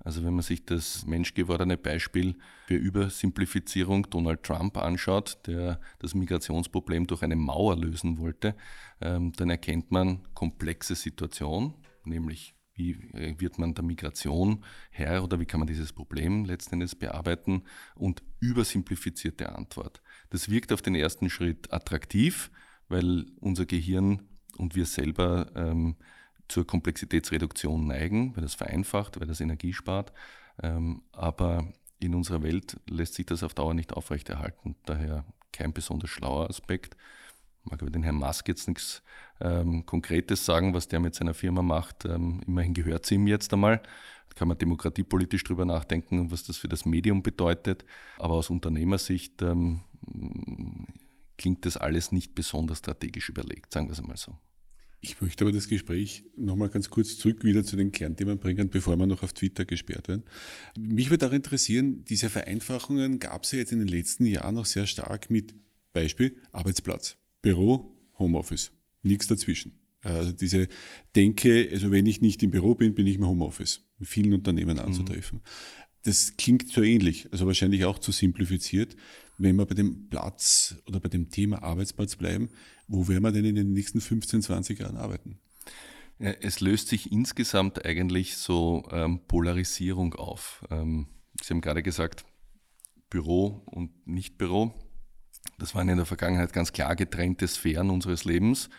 also 0.05 0.23
wenn 0.23 0.33
man 0.33 0.43
sich 0.43 0.63
das 0.65 1.05
menschgewordene 1.07 1.77
Beispiel 1.77 2.35
für 2.67 2.75
Übersimplifizierung 2.75 4.07
Donald 4.11 4.43
Trump 4.43 4.77
anschaut, 4.77 5.39
der 5.47 5.79
das 5.97 6.13
Migrationsproblem 6.13 7.07
durch 7.07 7.23
eine 7.23 7.35
Mauer 7.35 7.75
lösen 7.75 8.19
wollte, 8.19 8.55
ähm, 9.01 9.33
dann 9.33 9.49
erkennt 9.49 9.89
man 9.89 10.21
komplexe 10.35 10.93
Situation, 10.93 11.73
nämlich 12.05 12.55
wie 12.75 12.91
äh, 13.13 13.39
wird 13.39 13.57
man 13.57 13.73
der 13.73 13.83
Migration 13.83 14.63
Herr 14.91 15.23
oder 15.23 15.39
wie 15.39 15.45
kann 15.45 15.59
man 15.59 15.67
dieses 15.67 15.93
Problem 15.93 16.45
letzten 16.45 16.75
Endes 16.75 16.95
bearbeiten 16.95 17.63
und 17.95 18.21
übersimplifizierte 18.39 19.55
Antwort. 19.55 20.01
Das 20.29 20.49
wirkt 20.49 20.71
auf 20.71 20.81
den 20.81 20.95
ersten 20.95 21.29
Schritt 21.29 21.73
attraktiv, 21.73 22.51
weil 22.87 23.25
unser 23.39 23.65
Gehirn 23.65 24.27
und 24.57 24.75
wir 24.75 24.85
selber 24.85 25.51
ähm, 25.55 25.95
zur 26.47 26.67
Komplexitätsreduktion 26.67 27.87
neigen, 27.87 28.35
weil 28.35 28.43
das 28.43 28.53
vereinfacht, 28.53 29.19
weil 29.19 29.27
das 29.27 29.41
Energie 29.41 29.73
spart. 29.73 30.13
Ähm, 30.61 31.01
aber 31.11 31.73
in 31.99 32.13
unserer 32.13 32.43
Welt 32.43 32.79
lässt 32.87 33.15
sich 33.15 33.25
das 33.25 33.43
auf 33.43 33.53
Dauer 33.53 33.73
nicht 33.73 33.93
aufrechterhalten. 33.93 34.75
Daher 34.85 35.25
kein 35.51 35.73
besonders 35.73 36.09
schlauer 36.09 36.49
Aspekt 36.49 36.95
mag 37.65 37.81
über 37.81 37.91
den 37.91 38.03
Herrn 38.03 38.15
Musk 38.15 38.47
jetzt 38.47 38.67
nichts 38.67 39.03
ähm, 39.41 39.85
Konkretes 39.85 40.45
sagen, 40.45 40.73
was 40.73 40.87
der 40.87 40.99
mit 40.99 41.15
seiner 41.15 41.33
Firma 41.33 41.61
macht. 41.61 42.05
Ähm, 42.05 42.41
immerhin 42.47 42.73
gehört 42.73 43.05
sie 43.05 43.15
ihm 43.15 43.27
jetzt 43.27 43.53
einmal. 43.53 43.77
Da 44.29 44.35
kann 44.35 44.47
man 44.47 44.57
demokratiepolitisch 44.57 45.43
drüber 45.43 45.65
nachdenken, 45.65 46.31
was 46.31 46.43
das 46.43 46.57
für 46.57 46.67
das 46.67 46.85
Medium 46.85 47.23
bedeutet. 47.23 47.85
Aber 48.17 48.35
aus 48.35 48.49
Unternehmersicht 48.49 49.41
ähm, 49.41 49.81
klingt 51.37 51.65
das 51.65 51.77
alles 51.77 52.11
nicht 52.11 52.35
besonders 52.35 52.79
strategisch 52.79 53.29
überlegt, 53.29 53.73
sagen 53.73 53.87
wir 53.87 53.93
es 53.93 53.99
einmal 53.99 54.17
so. 54.17 54.37
Ich 55.01 55.21
möchte 55.21 55.43
aber 55.43 55.51
das 55.51 55.67
Gespräch 55.67 56.23
nochmal 56.35 56.69
ganz 56.69 56.89
kurz 56.89 57.19
zurück 57.19 57.43
wieder 57.43 57.63
zu 57.63 57.75
den 57.75 57.91
Kernthemen 57.91 58.39
bringen, 58.39 58.69
bevor 58.69 58.97
wir 58.97 59.05
noch 59.05 59.21
auf 59.21 59.33
Twitter 59.33 59.63
gesperrt 59.63 60.07
werden. 60.07 60.23
Mich 60.79 61.11
würde 61.11 61.27
auch 61.27 61.31
interessieren, 61.31 62.03
diese 62.05 62.27
Vereinfachungen 62.27 63.19
gab 63.19 63.43
es 63.43 63.51
ja 63.51 63.59
jetzt 63.59 63.71
in 63.71 63.77
den 63.77 63.87
letzten 63.87 64.25
Jahren 64.25 64.55
noch 64.55 64.65
sehr 64.65 64.87
stark 64.87 65.29
mit 65.29 65.53
Beispiel 65.93 66.41
Arbeitsplatz, 66.51 67.17
Büro, 67.45 67.95
Homeoffice, 68.17 68.71
nichts 69.03 69.27
dazwischen. 69.27 69.77
Also 70.01 70.31
diese 70.31 70.67
Denke, 71.15 71.69
also 71.71 71.91
wenn 71.91 72.07
ich 72.07 72.19
nicht 72.19 72.41
im 72.41 72.49
Büro 72.49 72.73
bin, 72.73 72.95
bin 72.95 73.05
ich 73.05 73.17
im 73.17 73.27
Homeoffice, 73.27 73.81
in 73.99 74.07
vielen 74.07 74.33
Unternehmen 74.33 74.79
anzutreffen. 74.79 75.37
Mhm. 75.37 75.43
Das 76.01 76.37
klingt 76.37 76.69
so 76.69 76.81
ähnlich, 76.81 77.27
also 77.31 77.45
wahrscheinlich 77.45 77.85
auch 77.85 77.99
zu 77.99 78.11
simplifiziert. 78.11 78.95
Wenn 79.37 79.57
wir 79.57 79.67
bei 79.67 79.75
dem 79.75 80.09
Platz 80.09 80.75
oder 80.87 80.99
bei 80.99 81.09
dem 81.09 81.29
Thema 81.29 81.61
Arbeitsplatz 81.61 82.15
bleiben, 82.15 82.49
wo 82.87 83.07
werden 83.07 83.21
wir 83.21 83.31
denn 83.31 83.45
in 83.45 83.53
den 83.53 83.73
nächsten 83.73 84.01
15, 84.01 84.41
20 84.41 84.79
Jahren 84.79 84.97
arbeiten? 84.97 85.37
Es 86.17 86.61
löst 86.61 86.87
sich 86.87 87.11
insgesamt 87.11 87.85
eigentlich 87.85 88.37
so 88.37 88.87
ähm, 88.91 89.19
Polarisierung 89.27 90.15
auf. 90.15 90.65
Ähm, 90.71 91.09
Sie 91.43 91.53
haben 91.53 91.61
gerade 91.61 91.83
gesagt, 91.83 92.25
Büro 93.11 93.61
und 93.67 94.07
Nicht-Büro. 94.07 94.73
Das 95.57 95.75
waren 95.75 95.89
in 95.89 95.97
der 95.97 96.05
Vergangenheit 96.05 96.53
ganz 96.53 96.73
klar 96.73 96.95
getrennte 96.95 97.47
Sphären 97.47 97.89
unseres 97.89 98.25
Lebens. 98.25 98.69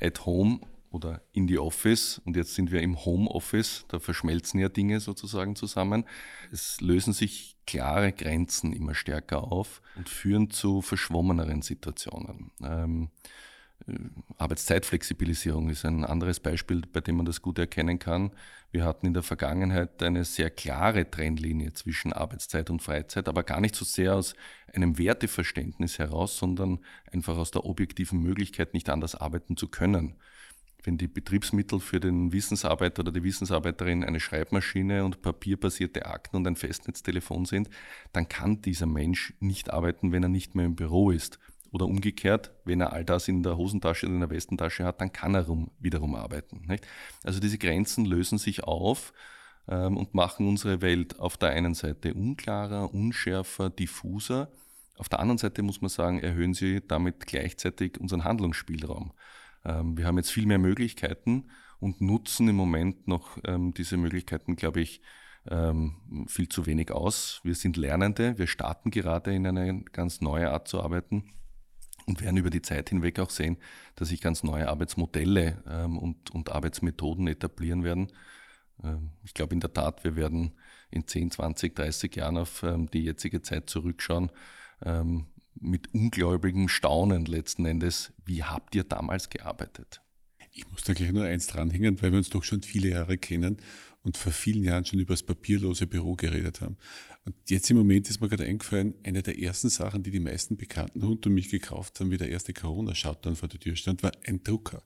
At 0.00 0.26
home 0.26 0.60
oder 0.90 1.22
in 1.32 1.46
die 1.46 1.58
Office 1.58 2.20
und 2.24 2.36
jetzt 2.36 2.54
sind 2.54 2.70
wir 2.70 2.80
im 2.80 3.04
Homeoffice, 3.04 3.84
da 3.88 3.98
verschmelzen 3.98 4.60
ja 4.60 4.68
Dinge 4.68 5.00
sozusagen 5.00 5.56
zusammen. 5.56 6.04
Es 6.50 6.80
lösen 6.80 7.12
sich 7.12 7.56
klare 7.66 8.12
Grenzen 8.12 8.72
immer 8.72 8.94
stärker 8.94 9.52
auf 9.52 9.82
und 9.96 10.08
führen 10.08 10.50
zu 10.50 10.82
verschwommeneren 10.82 11.62
Situationen. 11.62 12.50
Ähm, 12.62 13.10
äh, 13.86 13.92
Arbeitszeitflexibilisierung 14.38 15.68
ist 15.70 15.84
ein 15.84 16.04
anderes 16.04 16.40
Beispiel, 16.40 16.82
bei 16.92 17.00
dem 17.00 17.16
man 17.16 17.26
das 17.26 17.42
gut 17.42 17.58
erkennen 17.58 17.98
kann. 17.98 18.32
Wir 18.76 18.84
hatten 18.84 19.06
in 19.06 19.14
der 19.14 19.22
Vergangenheit 19.22 20.02
eine 20.02 20.26
sehr 20.26 20.50
klare 20.50 21.10
Trennlinie 21.10 21.72
zwischen 21.72 22.12
Arbeitszeit 22.12 22.68
und 22.68 22.82
Freizeit, 22.82 23.26
aber 23.26 23.42
gar 23.42 23.62
nicht 23.62 23.74
so 23.74 23.86
sehr 23.86 24.14
aus 24.14 24.34
einem 24.70 24.98
Werteverständnis 24.98 25.98
heraus, 25.98 26.36
sondern 26.36 26.80
einfach 27.10 27.38
aus 27.38 27.50
der 27.50 27.64
objektiven 27.64 28.20
Möglichkeit, 28.20 28.74
nicht 28.74 28.90
anders 28.90 29.14
arbeiten 29.14 29.56
zu 29.56 29.68
können 29.68 30.16
wenn 30.82 30.98
die 30.98 31.08
Betriebsmittel 31.08 31.80
für 31.80 31.98
den 31.98 32.32
Wissensarbeiter 32.32 33.00
oder 33.00 33.10
die 33.10 33.24
Wissensarbeiterin 33.24 34.04
eine 34.04 34.20
Schreibmaschine 34.20 35.04
und 35.04 35.20
papierbasierte 35.20 36.06
Akten 36.06 36.36
und 36.36 36.46
ein 36.46 36.54
Festnetztelefon 36.54 37.44
sind, 37.44 37.68
dann 38.12 38.28
kann 38.28 38.62
dieser 38.62 38.86
Mensch 38.86 39.34
nicht 39.40 39.70
arbeiten, 39.70 40.12
wenn 40.12 40.22
er 40.22 40.28
nicht 40.28 40.54
mehr 40.54 40.66
im 40.66 40.76
Büro 40.76 41.10
ist. 41.10 41.40
Oder 41.76 41.88
umgekehrt, 41.88 42.52
wenn 42.64 42.80
er 42.80 42.94
all 42.94 43.04
das 43.04 43.28
in 43.28 43.42
der 43.42 43.58
Hosentasche 43.58 44.06
oder 44.06 44.14
in 44.14 44.20
der 44.20 44.30
Westentasche 44.30 44.82
hat, 44.82 45.02
dann 45.02 45.12
kann 45.12 45.34
er 45.34 45.42
rum, 45.42 45.70
wiederum 45.78 46.14
arbeiten. 46.14 46.62
Nicht? 46.66 46.86
Also 47.22 47.38
diese 47.38 47.58
Grenzen 47.58 48.06
lösen 48.06 48.38
sich 48.38 48.64
auf 48.64 49.12
ähm, 49.68 49.98
und 49.98 50.14
machen 50.14 50.48
unsere 50.48 50.80
Welt 50.80 51.20
auf 51.20 51.36
der 51.36 51.50
einen 51.50 51.74
Seite 51.74 52.14
unklarer, 52.14 52.94
unschärfer, 52.94 53.68
diffuser. 53.68 54.50
Auf 54.96 55.10
der 55.10 55.20
anderen 55.20 55.36
Seite 55.36 55.60
muss 55.60 55.82
man 55.82 55.90
sagen, 55.90 56.18
erhöhen 56.18 56.54
sie 56.54 56.80
damit 56.80 57.26
gleichzeitig 57.26 58.00
unseren 58.00 58.24
Handlungsspielraum. 58.24 59.12
Ähm, 59.66 59.98
wir 59.98 60.06
haben 60.06 60.16
jetzt 60.16 60.30
viel 60.30 60.46
mehr 60.46 60.56
Möglichkeiten 60.56 61.50
und 61.78 62.00
nutzen 62.00 62.48
im 62.48 62.56
Moment 62.56 63.06
noch 63.06 63.36
ähm, 63.44 63.74
diese 63.74 63.98
Möglichkeiten, 63.98 64.56
glaube 64.56 64.80
ich, 64.80 65.02
ähm, 65.50 66.26
viel 66.26 66.48
zu 66.48 66.64
wenig 66.64 66.90
aus. 66.90 67.42
Wir 67.44 67.54
sind 67.54 67.76
Lernende, 67.76 68.38
wir 68.38 68.46
starten 68.46 68.90
gerade 68.90 69.34
in 69.34 69.46
eine 69.46 69.82
ganz 69.92 70.22
neue 70.22 70.50
Art 70.50 70.68
zu 70.68 70.82
arbeiten 70.82 71.34
und 72.06 72.22
werden 72.22 72.36
über 72.36 72.50
die 72.50 72.62
Zeit 72.62 72.88
hinweg 72.88 73.18
auch 73.18 73.30
sehen, 73.30 73.58
dass 73.96 74.08
sich 74.08 74.20
ganz 74.20 74.42
neue 74.42 74.68
Arbeitsmodelle 74.68 75.88
und, 76.00 76.30
und 76.30 76.50
Arbeitsmethoden 76.50 77.26
etablieren 77.26 77.84
werden. 77.84 78.12
Ich 79.24 79.34
glaube 79.34 79.54
in 79.54 79.60
der 79.60 79.72
Tat, 79.72 80.04
wir 80.04 80.16
werden 80.16 80.52
in 80.90 81.06
10, 81.06 81.32
20, 81.32 81.74
30 81.74 82.14
Jahren 82.16 82.36
auf 82.36 82.64
die 82.92 83.02
jetzige 83.02 83.42
Zeit 83.42 83.68
zurückschauen 83.68 84.30
mit 85.60 85.92
ungläubigem 85.94 86.68
Staunen 86.68 87.24
letzten 87.24 87.66
Endes, 87.66 88.12
wie 88.24 88.44
habt 88.44 88.74
ihr 88.74 88.84
damals 88.84 89.30
gearbeitet? 89.30 90.00
Ich 90.52 90.70
muss 90.70 90.84
da 90.84 90.94
gleich 90.94 91.12
nur 91.12 91.24
eins 91.24 91.46
dranhängen, 91.46 92.00
weil 92.00 92.12
wir 92.12 92.18
uns 92.18 92.30
doch 92.30 92.44
schon 92.44 92.62
viele 92.62 92.90
Jahre 92.90 93.18
kennen 93.18 93.58
und 94.02 94.16
vor 94.16 94.32
vielen 94.32 94.62
Jahren 94.64 94.84
schon 94.84 95.00
über 95.00 95.14
das 95.14 95.22
papierlose 95.22 95.86
Büro 95.86 96.14
geredet 96.14 96.60
haben. 96.60 96.76
Und 97.26 97.34
jetzt 97.48 97.68
im 97.70 97.76
Moment 97.76 98.08
ist 98.08 98.20
mir 98.20 98.28
gerade 98.28 98.44
eingefallen, 98.44 98.94
eine 99.02 99.20
der 99.20 99.38
ersten 99.38 99.68
Sachen, 99.68 100.04
die 100.04 100.12
die 100.12 100.20
meisten 100.20 100.56
Bekannten 100.56 101.02
rund 101.02 101.26
um 101.26 101.34
mich 101.34 101.50
gekauft 101.50 101.98
haben, 101.98 102.12
wie 102.12 102.18
der 102.18 102.30
erste 102.30 102.52
Corona-Shutdown 102.52 103.34
vor 103.34 103.48
der 103.48 103.58
Tür 103.58 103.74
stand, 103.74 104.04
war 104.04 104.12
ein 104.24 104.44
Drucker. 104.44 104.82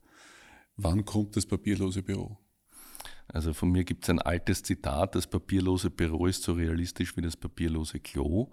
Wann 0.77 1.05
kommt 1.05 1.37
das 1.37 1.45
papierlose 1.45 2.03
Büro? 2.03 2.39
Also 3.29 3.53
von 3.53 3.71
mir 3.71 3.85
gibt 3.85 4.05
es 4.05 4.11
ein 4.11 4.19
altes 4.19 4.63
Zitat, 4.63 5.15
das 5.15 5.27
papierlose 5.27 5.91
Büro 5.91 6.27
ist 6.27 6.43
so 6.43 6.55
realistisch 6.55 7.15
wie 7.15 7.21
das 7.21 7.37
papierlose 7.37 8.01
Klo. 8.01 8.49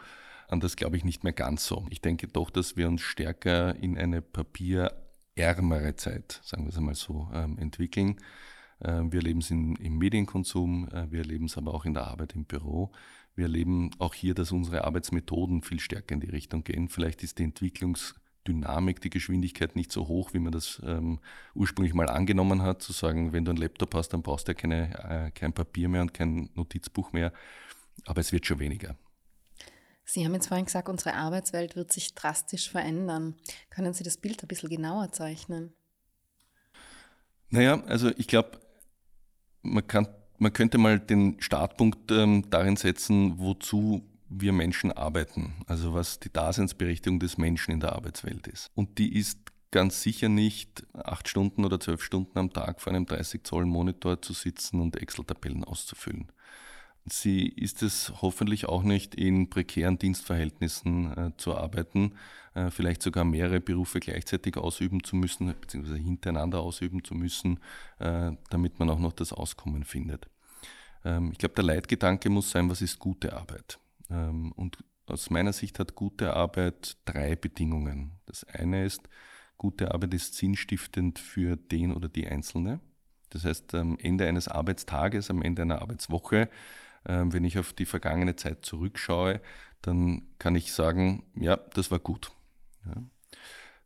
An 0.50 0.60
das 0.60 0.76
glaube 0.76 0.98
ich 0.98 1.06
nicht 1.06 1.24
mehr 1.24 1.34
ganz 1.34 1.66
so. 1.66 1.88
Ich 1.90 2.02
denke 2.02 2.28
doch, 2.28 2.50
dass 2.50 2.76
wir 2.76 2.90
uns 2.90 3.02
stärker 3.02 3.74
in 3.78 3.98
eine 3.98 4.22
papierärmere 4.22 5.96
Zeit, 5.96 6.42
sagen 6.44 6.66
wir 6.66 6.70
es 6.70 6.78
einmal 6.78 6.96
so, 6.96 7.30
ähm, 7.34 7.58
entwickeln. 7.58 8.18
Ähm, 8.82 9.14
wir 9.14 9.22
erleben 9.22 9.40
es 9.40 9.50
im 9.50 9.98
Medienkonsum, 9.98 10.90
äh, 10.90 11.10
wir 11.10 11.20
erleben 11.20 11.46
es 11.46 11.58
aber 11.58 11.74
auch 11.74 11.86
in 11.86 11.94
der 11.94 12.08
Arbeit 12.08 12.36
im 12.36 12.44
Büro. 12.44 12.92
Wir 13.38 13.46
erleben 13.46 13.92
auch 14.00 14.16
hier, 14.16 14.34
dass 14.34 14.52
unsere 14.52 14.84
Arbeitsmethoden 14.84 15.62
viel 15.62 15.80
stärker 15.80 16.16
in 16.16 16.22
die 16.22 16.30
Richtung 16.30 16.64
gehen. 16.64 16.90
Vielleicht 16.90 17.22
ist 17.22 17.38
die 17.38 17.44
Entwicklungsdynamik, 17.44 19.00
die 19.00 19.12
Geschwindigkeit 19.12 19.76
nicht 19.76 19.92
so 19.92 20.08
hoch, 20.08 20.34
wie 20.34 20.40
man 20.40 20.52
das 20.52 20.82
ähm, 20.84 21.20
ursprünglich 21.54 21.94
mal 21.94 22.10
angenommen 22.10 22.64
hat, 22.64 22.82
zu 22.82 22.94
sagen, 22.94 23.34
wenn 23.34 23.46
du 23.46 23.52
einen 23.52 23.60
Laptop 23.60 23.94
hast, 23.94 24.10
dann 24.10 24.24
brauchst 24.24 24.48
du 24.48 24.54
ja 24.54 24.56
keine, 24.56 25.28
äh, 25.28 25.32
kein 25.32 25.54
Papier 25.54 25.88
mehr 25.88 26.02
und 26.02 26.16
kein 26.16 26.50
Notizbuch 26.56 27.14
mehr. 27.14 27.32
Aber 28.06 28.22
es 28.22 28.32
wird 28.32 28.48
schon 28.48 28.58
weniger. 28.58 28.98
Sie 30.04 30.26
haben 30.26 30.34
jetzt 30.34 30.48
vorhin 30.48 30.66
gesagt, 30.66 30.90
unsere 30.90 31.14
Arbeitswelt 31.14 31.76
wird 31.76 31.92
sich 31.92 32.16
drastisch 32.16 32.72
verändern. 32.72 33.36
Können 33.70 33.94
Sie 33.94 34.04
das 34.04 34.18
Bild 34.18 34.44
ein 34.44 34.48
bisschen 34.48 34.70
genauer 34.70 35.12
zeichnen? 35.12 35.76
Naja, 37.50 37.84
also 37.84 38.10
ich 38.18 38.28
glaube, 38.28 38.60
man, 39.62 39.86
man 40.38 40.54
könnte 40.54 40.78
mal 40.78 41.00
den 41.00 41.38
Startpunkt 41.40 42.12
ähm, 42.12 42.50
darin 42.50 42.76
setzen, 42.76 43.40
wozu 43.40 44.04
wir 44.30 44.54
Menschen 44.54 44.92
arbeiten. 44.92 45.54
Also 45.68 45.94
was 45.94 46.20
die 46.20 46.32
Daseinsberechtigung 46.32 47.20
des 47.20 47.38
Menschen 47.38 47.72
in 47.72 47.80
der 47.80 47.94
Arbeitswelt 47.94 48.48
ist. 48.48 48.70
Und 48.76 48.98
die 48.98 49.18
ist 49.18 49.40
ganz 49.72 50.02
sicher 50.02 50.30
nicht 50.30 50.86
acht 50.94 51.28
Stunden 51.28 51.66
oder 51.66 51.80
zwölf 51.80 52.04
Stunden 52.04 52.38
am 52.40 52.54
Tag 52.54 52.82
vor 52.82 52.94
einem 52.94 53.06
30 53.06 53.44
Zoll 53.44 53.66
Monitor 53.66 54.22
zu 54.22 54.34
sitzen 54.34 54.82
und 54.82 54.96
Excel-Tabellen 54.96 55.64
auszufüllen. 55.64 56.32
Sie 57.10 57.48
ist 57.48 57.84
es 57.84 58.14
hoffentlich 58.22 58.66
auch 58.66 58.84
nicht 58.84 59.16
in 59.16 59.50
prekären 59.50 59.98
Dienstverhältnissen 59.98 61.18
äh, 61.18 61.32
zu 61.38 61.56
arbeiten, 61.56 62.16
äh, 62.54 62.70
vielleicht 62.70 63.02
sogar 63.02 63.24
mehrere 63.24 63.62
Berufe 63.62 64.00
gleichzeitig 64.00 64.58
ausüben 64.58 65.04
zu 65.04 65.16
müssen, 65.16 65.54
beziehungsweise 65.60 65.98
hintereinander 65.98 66.60
ausüben 66.60 67.04
zu 67.04 67.16
müssen, 67.16 67.60
äh, 68.00 68.32
damit 68.50 68.80
man 68.80 68.90
auch 68.90 69.00
noch 69.00 69.14
das 69.14 69.32
Auskommen 69.32 69.86
findet. 69.86 70.28
Ähm, 71.06 71.32
ich 71.32 71.38
glaube, 71.38 71.56
der 71.56 71.64
Leitgedanke 71.64 72.30
muss 72.30 72.52
sein, 72.52 72.70
was 72.70 72.82
ist 72.82 73.00
gute 73.00 73.34
Arbeit? 73.34 73.80
Ähm, 74.10 74.52
und 74.54 74.78
aus 75.06 75.30
meiner 75.30 75.54
Sicht 75.54 75.80
hat 75.80 75.96
gute 75.96 76.34
Arbeit 76.34 76.98
drei 77.06 77.38
Bedingungen. 77.38 78.12
Das 78.26 78.44
eine 78.44 78.84
ist, 78.84 79.08
gute 79.58 79.94
Arbeit 79.94 80.14
ist 80.14 80.34
sinnstiftend 80.36 81.20
für 81.20 81.56
den 81.56 81.94
oder 81.94 82.10
die 82.10 82.28
Einzelne. 82.28 82.82
Das 83.30 83.46
heißt, 83.46 83.76
am 83.76 83.98
Ende 84.00 84.28
eines 84.28 84.48
Arbeitstages, 84.48 85.30
am 85.30 85.42
Ende 85.42 85.62
einer 85.62 85.82
Arbeitswoche 85.82 86.50
wenn 87.10 87.46
ich 87.46 87.58
auf 87.58 87.74
die 87.74 87.86
vergangene 87.86 88.36
Zeit 88.36 88.66
zurückschaue, 88.66 89.42
dann 89.82 90.24
kann 90.40 90.56
ich 90.56 90.74
sagen, 90.74 91.24
ja, 91.36 91.56
das 91.56 91.90
war 91.90 92.00
gut. 92.00 92.32
Ja. 92.86 93.04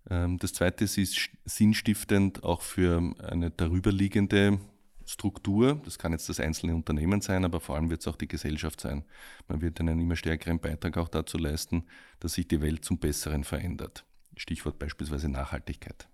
Ähm, 0.09 0.37
das 0.39 0.53
Zweite 0.53 0.83
ist, 0.85 0.97
ist 0.97 1.29
sinnstiftend 1.45 2.43
auch 2.43 2.61
für 2.61 3.13
eine 3.19 3.51
darüberliegende 3.51 4.59
Struktur. 5.05 5.81
Das 5.83 5.99
kann 5.99 6.13
jetzt 6.13 6.29
das 6.29 6.39
einzelne 6.39 6.75
Unternehmen 6.75 7.21
sein, 7.21 7.45
aber 7.45 7.59
vor 7.59 7.75
allem 7.75 7.89
wird 7.89 8.01
es 8.01 8.07
auch 8.07 8.15
die 8.15 8.27
Gesellschaft 8.27 8.81
sein. 8.81 9.03
Man 9.47 9.61
wird 9.61 9.79
einen 9.79 9.99
immer 9.99 10.15
stärkeren 10.15 10.59
Beitrag 10.59 10.97
auch 10.97 11.09
dazu 11.09 11.37
leisten, 11.37 11.85
dass 12.19 12.33
sich 12.33 12.47
die 12.47 12.61
Welt 12.61 12.85
zum 12.85 12.97
Besseren 12.97 13.43
verändert. 13.43 14.05
Stichwort 14.37 14.79
beispielsweise 14.79 15.29
Nachhaltigkeit. 15.29 16.07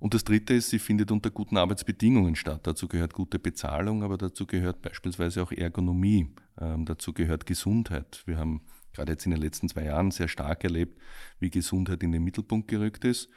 Und 0.00 0.14
das 0.14 0.24
Dritte 0.24 0.54
ist, 0.54 0.70
sie 0.70 0.78
findet 0.78 1.10
unter 1.12 1.30
guten 1.30 1.58
Arbeitsbedingungen 1.58 2.34
statt. 2.34 2.66
Dazu 2.66 2.88
gehört 2.88 3.12
gute 3.12 3.38
Bezahlung, 3.38 4.02
aber 4.02 4.16
dazu 4.16 4.46
gehört 4.46 4.80
beispielsweise 4.80 5.42
auch 5.42 5.52
Ergonomie. 5.52 6.34
Ähm, 6.58 6.86
dazu 6.86 7.12
gehört 7.12 7.44
Gesundheit. 7.44 8.22
Wir 8.24 8.38
haben 8.38 8.62
gerade 8.94 9.12
jetzt 9.12 9.26
in 9.26 9.30
den 9.30 9.42
letzten 9.42 9.68
zwei 9.68 9.84
Jahren 9.84 10.10
sehr 10.10 10.28
stark 10.28 10.64
erlebt, 10.64 10.98
wie 11.38 11.50
Gesundheit 11.50 12.02
in 12.02 12.12
den 12.12 12.24
Mittelpunkt 12.24 12.68
gerückt 12.68 13.04
ist. 13.04 13.28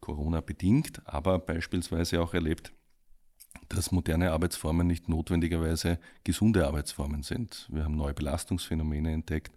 Corona 0.00 0.40
bedingt, 0.40 1.02
aber 1.04 1.40
beispielsweise 1.40 2.22
auch 2.22 2.32
erlebt, 2.32 2.72
dass 3.68 3.90
moderne 3.90 4.32
Arbeitsformen 4.32 4.86
nicht 4.86 5.08
notwendigerweise 5.08 5.98
gesunde 6.22 6.66
Arbeitsformen 6.66 7.22
sind. 7.22 7.68
Wir 7.72 7.84
haben 7.84 7.96
neue 7.96 8.14
Belastungsphänomene 8.14 9.12
entdeckt. 9.12 9.56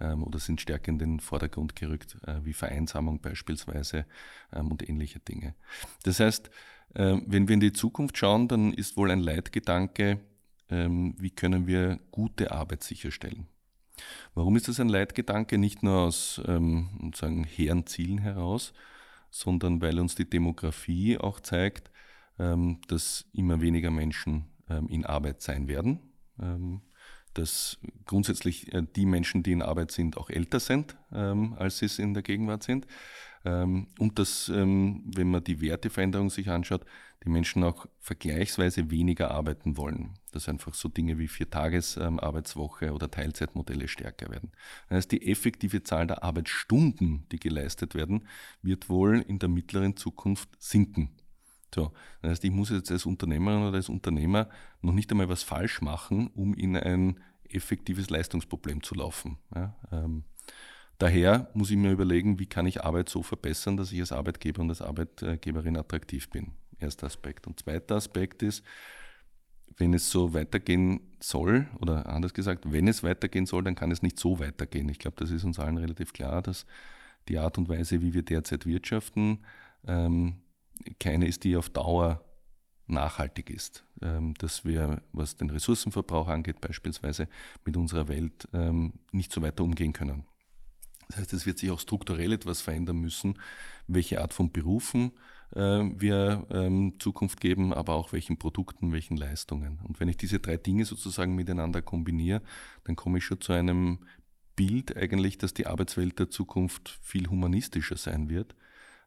Ähm, 0.00 0.22
oder 0.22 0.38
sind 0.38 0.60
stärker 0.60 0.88
in 0.88 0.98
den 0.98 1.20
Vordergrund 1.20 1.76
gerückt, 1.76 2.16
äh, 2.26 2.44
wie 2.44 2.52
Vereinsamung 2.52 3.20
beispielsweise 3.20 4.06
ähm, 4.52 4.70
und 4.70 4.88
ähnliche 4.88 5.20
Dinge. 5.20 5.54
Das 6.02 6.20
heißt, 6.20 6.50
äh, 6.94 7.16
wenn 7.26 7.48
wir 7.48 7.54
in 7.54 7.60
die 7.60 7.72
Zukunft 7.72 8.18
schauen, 8.18 8.48
dann 8.48 8.72
ist 8.72 8.96
wohl 8.96 9.10
ein 9.10 9.20
Leitgedanke, 9.20 10.20
ähm, 10.70 11.14
wie 11.18 11.30
können 11.30 11.66
wir 11.66 12.00
gute 12.10 12.52
Arbeit 12.52 12.82
sicherstellen. 12.82 13.46
Warum 14.34 14.56
ist 14.56 14.68
das 14.68 14.80
ein 14.80 14.88
Leitgedanke? 14.88 15.56
Nicht 15.56 15.82
nur 15.82 16.00
aus 16.00 16.40
ähm, 16.46 17.12
sagen, 17.14 17.44
hehren 17.44 17.86
Zielen 17.86 18.18
heraus, 18.18 18.74
sondern 19.30 19.80
weil 19.80 19.98
uns 19.98 20.14
die 20.14 20.28
Demografie 20.28 21.18
auch 21.18 21.40
zeigt, 21.40 21.90
ähm, 22.38 22.80
dass 22.88 23.24
immer 23.32 23.60
weniger 23.60 23.90
Menschen 23.90 24.46
ähm, 24.68 24.88
in 24.88 25.06
Arbeit 25.06 25.40
sein 25.40 25.68
werden. 25.68 26.00
Dass 27.36 27.78
grundsätzlich 28.06 28.72
äh, 28.72 28.82
die 28.96 29.06
Menschen, 29.06 29.42
die 29.42 29.52
in 29.52 29.62
Arbeit 29.62 29.92
sind, 29.92 30.16
auch 30.16 30.30
älter 30.30 30.60
sind, 30.60 30.96
ähm, 31.12 31.54
als 31.58 31.78
sie 31.78 31.86
es 31.86 31.98
in 31.98 32.14
der 32.14 32.22
Gegenwart 32.22 32.62
sind. 32.62 32.86
Ähm, 33.44 33.88
und 33.98 34.18
dass, 34.18 34.48
ähm, 34.48 35.04
wenn 35.14 35.30
man 35.30 35.44
die 35.44 35.60
Werteveränderung 35.60 36.30
sich 36.30 36.48
anschaut, 36.48 36.84
die 37.24 37.30
Menschen 37.30 37.62
auch 37.62 37.86
vergleichsweise 38.00 38.90
weniger 38.90 39.30
arbeiten 39.30 39.76
wollen. 39.76 40.14
Dass 40.32 40.48
einfach 40.48 40.74
so 40.74 40.88
Dinge 40.88 41.18
wie 41.18 41.28
Viertages-Arbeitswoche 41.28 42.92
oder 42.92 43.10
Teilzeitmodelle 43.10 43.88
stärker 43.88 44.30
werden. 44.30 44.52
Das 44.88 44.96
heißt, 44.96 45.12
die 45.12 45.30
effektive 45.30 45.82
Zahl 45.82 46.06
der 46.06 46.22
Arbeitsstunden, 46.22 47.26
die 47.30 47.38
geleistet 47.38 47.94
werden, 47.94 48.26
wird 48.62 48.88
wohl 48.88 49.24
in 49.28 49.38
der 49.38 49.48
mittleren 49.48 49.96
Zukunft 49.96 50.48
sinken. 50.58 51.10
So, 51.74 51.92
das 52.22 52.32
heißt, 52.32 52.44
ich 52.44 52.50
muss 52.50 52.70
jetzt 52.70 52.90
als 52.90 53.06
Unternehmerin 53.06 53.62
oder 53.62 53.76
als 53.76 53.88
Unternehmer 53.88 54.48
noch 54.80 54.92
nicht 54.92 55.10
einmal 55.10 55.28
was 55.28 55.42
falsch 55.42 55.80
machen, 55.82 56.28
um 56.34 56.54
in 56.54 56.76
ein 56.76 57.20
effektives 57.48 58.10
Leistungsproblem 58.10 58.82
zu 58.82 58.94
laufen. 58.94 59.38
Ja, 59.54 59.76
ähm, 59.92 60.24
daher 60.98 61.50
muss 61.54 61.70
ich 61.70 61.76
mir 61.76 61.92
überlegen, 61.92 62.38
wie 62.38 62.46
kann 62.46 62.66
ich 62.66 62.84
Arbeit 62.84 63.08
so 63.08 63.22
verbessern, 63.22 63.76
dass 63.76 63.92
ich 63.92 64.00
als 64.00 64.12
Arbeitgeber 64.12 64.62
und 64.62 64.70
als 64.70 64.82
Arbeitgeberin 64.82 65.76
attraktiv 65.76 66.30
bin. 66.30 66.52
Erster 66.78 67.06
Aspekt. 67.06 67.46
Und 67.46 67.60
zweiter 67.60 67.96
Aspekt 67.96 68.42
ist, 68.42 68.64
wenn 69.76 69.92
es 69.94 70.10
so 70.10 70.32
weitergehen 70.32 71.00
soll, 71.20 71.66
oder 71.80 72.06
anders 72.06 72.32
gesagt, 72.32 72.70
wenn 72.70 72.88
es 72.88 73.02
weitergehen 73.02 73.46
soll, 73.46 73.64
dann 73.64 73.74
kann 73.74 73.90
es 73.90 74.02
nicht 74.02 74.18
so 74.18 74.38
weitergehen. 74.38 74.88
Ich 74.88 74.98
glaube, 74.98 75.16
das 75.18 75.30
ist 75.30 75.44
uns 75.44 75.58
allen 75.58 75.76
relativ 75.76 76.12
klar, 76.12 76.42
dass 76.42 76.66
die 77.28 77.38
Art 77.38 77.58
und 77.58 77.68
Weise, 77.68 78.00
wie 78.00 78.14
wir 78.14 78.22
derzeit 78.22 78.66
wirtschaften, 78.66 79.44
ähm, 79.86 80.36
keine 80.98 81.26
ist, 81.26 81.44
die 81.44 81.56
auf 81.56 81.70
Dauer 81.70 82.22
nachhaltig 82.86 83.50
ist. 83.50 83.84
Ähm, 84.02 84.34
dass 84.34 84.64
wir, 84.64 85.02
was 85.12 85.36
den 85.36 85.50
Ressourcenverbrauch 85.50 86.28
angeht, 86.28 86.60
beispielsweise 86.60 87.28
mit 87.64 87.76
unserer 87.76 88.08
Welt 88.08 88.48
ähm, 88.52 88.94
nicht 89.10 89.32
so 89.32 89.42
weiter 89.42 89.64
umgehen 89.64 89.92
können. 89.92 90.26
Das 91.08 91.18
heißt, 91.18 91.32
es 91.32 91.46
wird 91.46 91.58
sich 91.58 91.70
auch 91.70 91.80
strukturell 91.80 92.32
etwas 92.32 92.60
verändern 92.60 92.98
müssen, 92.98 93.38
welche 93.86 94.20
Art 94.20 94.34
von 94.34 94.52
Berufen 94.52 95.12
äh, 95.54 95.60
wir 95.60 96.46
ähm, 96.50 96.94
Zukunft 96.98 97.40
geben, 97.40 97.72
aber 97.72 97.94
auch 97.94 98.12
welchen 98.12 98.38
Produkten, 98.38 98.92
welchen 98.92 99.16
Leistungen. 99.16 99.80
Und 99.84 100.00
wenn 100.00 100.08
ich 100.08 100.16
diese 100.16 100.40
drei 100.40 100.56
Dinge 100.56 100.84
sozusagen 100.84 101.34
miteinander 101.34 101.80
kombiniere, 101.80 102.42
dann 102.84 102.96
komme 102.96 103.18
ich 103.18 103.24
schon 103.24 103.40
zu 103.40 103.52
einem 103.52 104.00
Bild 104.56 104.96
eigentlich, 104.96 105.38
dass 105.38 105.54
die 105.54 105.66
Arbeitswelt 105.66 106.18
der 106.18 106.30
Zukunft 106.30 106.98
viel 107.02 107.28
humanistischer 107.28 107.96
sein 107.96 108.28
wird 108.28 108.54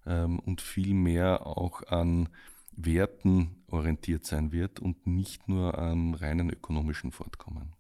ähm, 0.05 0.39
und 0.39 0.61
viel 0.61 0.93
mehr 0.93 1.45
auch 1.45 1.83
an 1.83 2.29
Werten 2.71 3.63
orientiert 3.67 4.25
sein 4.25 4.51
wird 4.51 4.79
und 4.79 5.05
nicht 5.05 5.47
nur 5.47 5.77
am 5.77 6.13
reinen 6.13 6.49
ökonomischen 6.49 7.11
Fortkommen. 7.11 7.73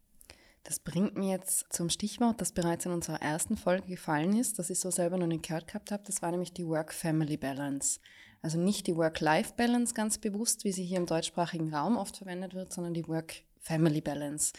Das 0.63 0.79
bringt 0.79 1.17
mir 1.17 1.31
jetzt 1.31 1.71
zum 1.73 1.89
Stichwort, 1.89 2.41
das 2.41 2.51
bereits 2.51 2.85
in 2.85 2.91
unserer 2.91 3.21
ersten 3.21 3.57
Folge 3.57 3.87
gefallen 3.87 4.37
ist, 4.37 4.59
das 4.59 4.69
ich 4.69 4.79
so 4.79 4.91
selber 4.91 5.17
noch 5.17 5.25
nicht 5.25 5.47
gehört 5.47 5.67
gehabt 5.67 5.91
habe. 5.91 6.03
Das 6.05 6.21
war 6.21 6.31
nämlich 6.31 6.53
die 6.53 6.67
Work-Family-Balance. 6.67 7.99
Also 8.41 8.59
nicht 8.59 8.87
die 8.87 8.95
Work-Life-Balance 8.95 9.93
ganz 9.93 10.17
bewusst, 10.17 10.63
wie 10.65 10.71
sie 10.71 10.83
hier 10.83 10.97
im 10.97 11.05
deutschsprachigen 11.05 11.73
Raum 11.73 11.97
oft 11.97 12.17
verwendet 12.17 12.53
wird, 12.53 12.71
sondern 12.71 12.93
die 12.93 13.07
Work-Family-Balance. 13.07 14.53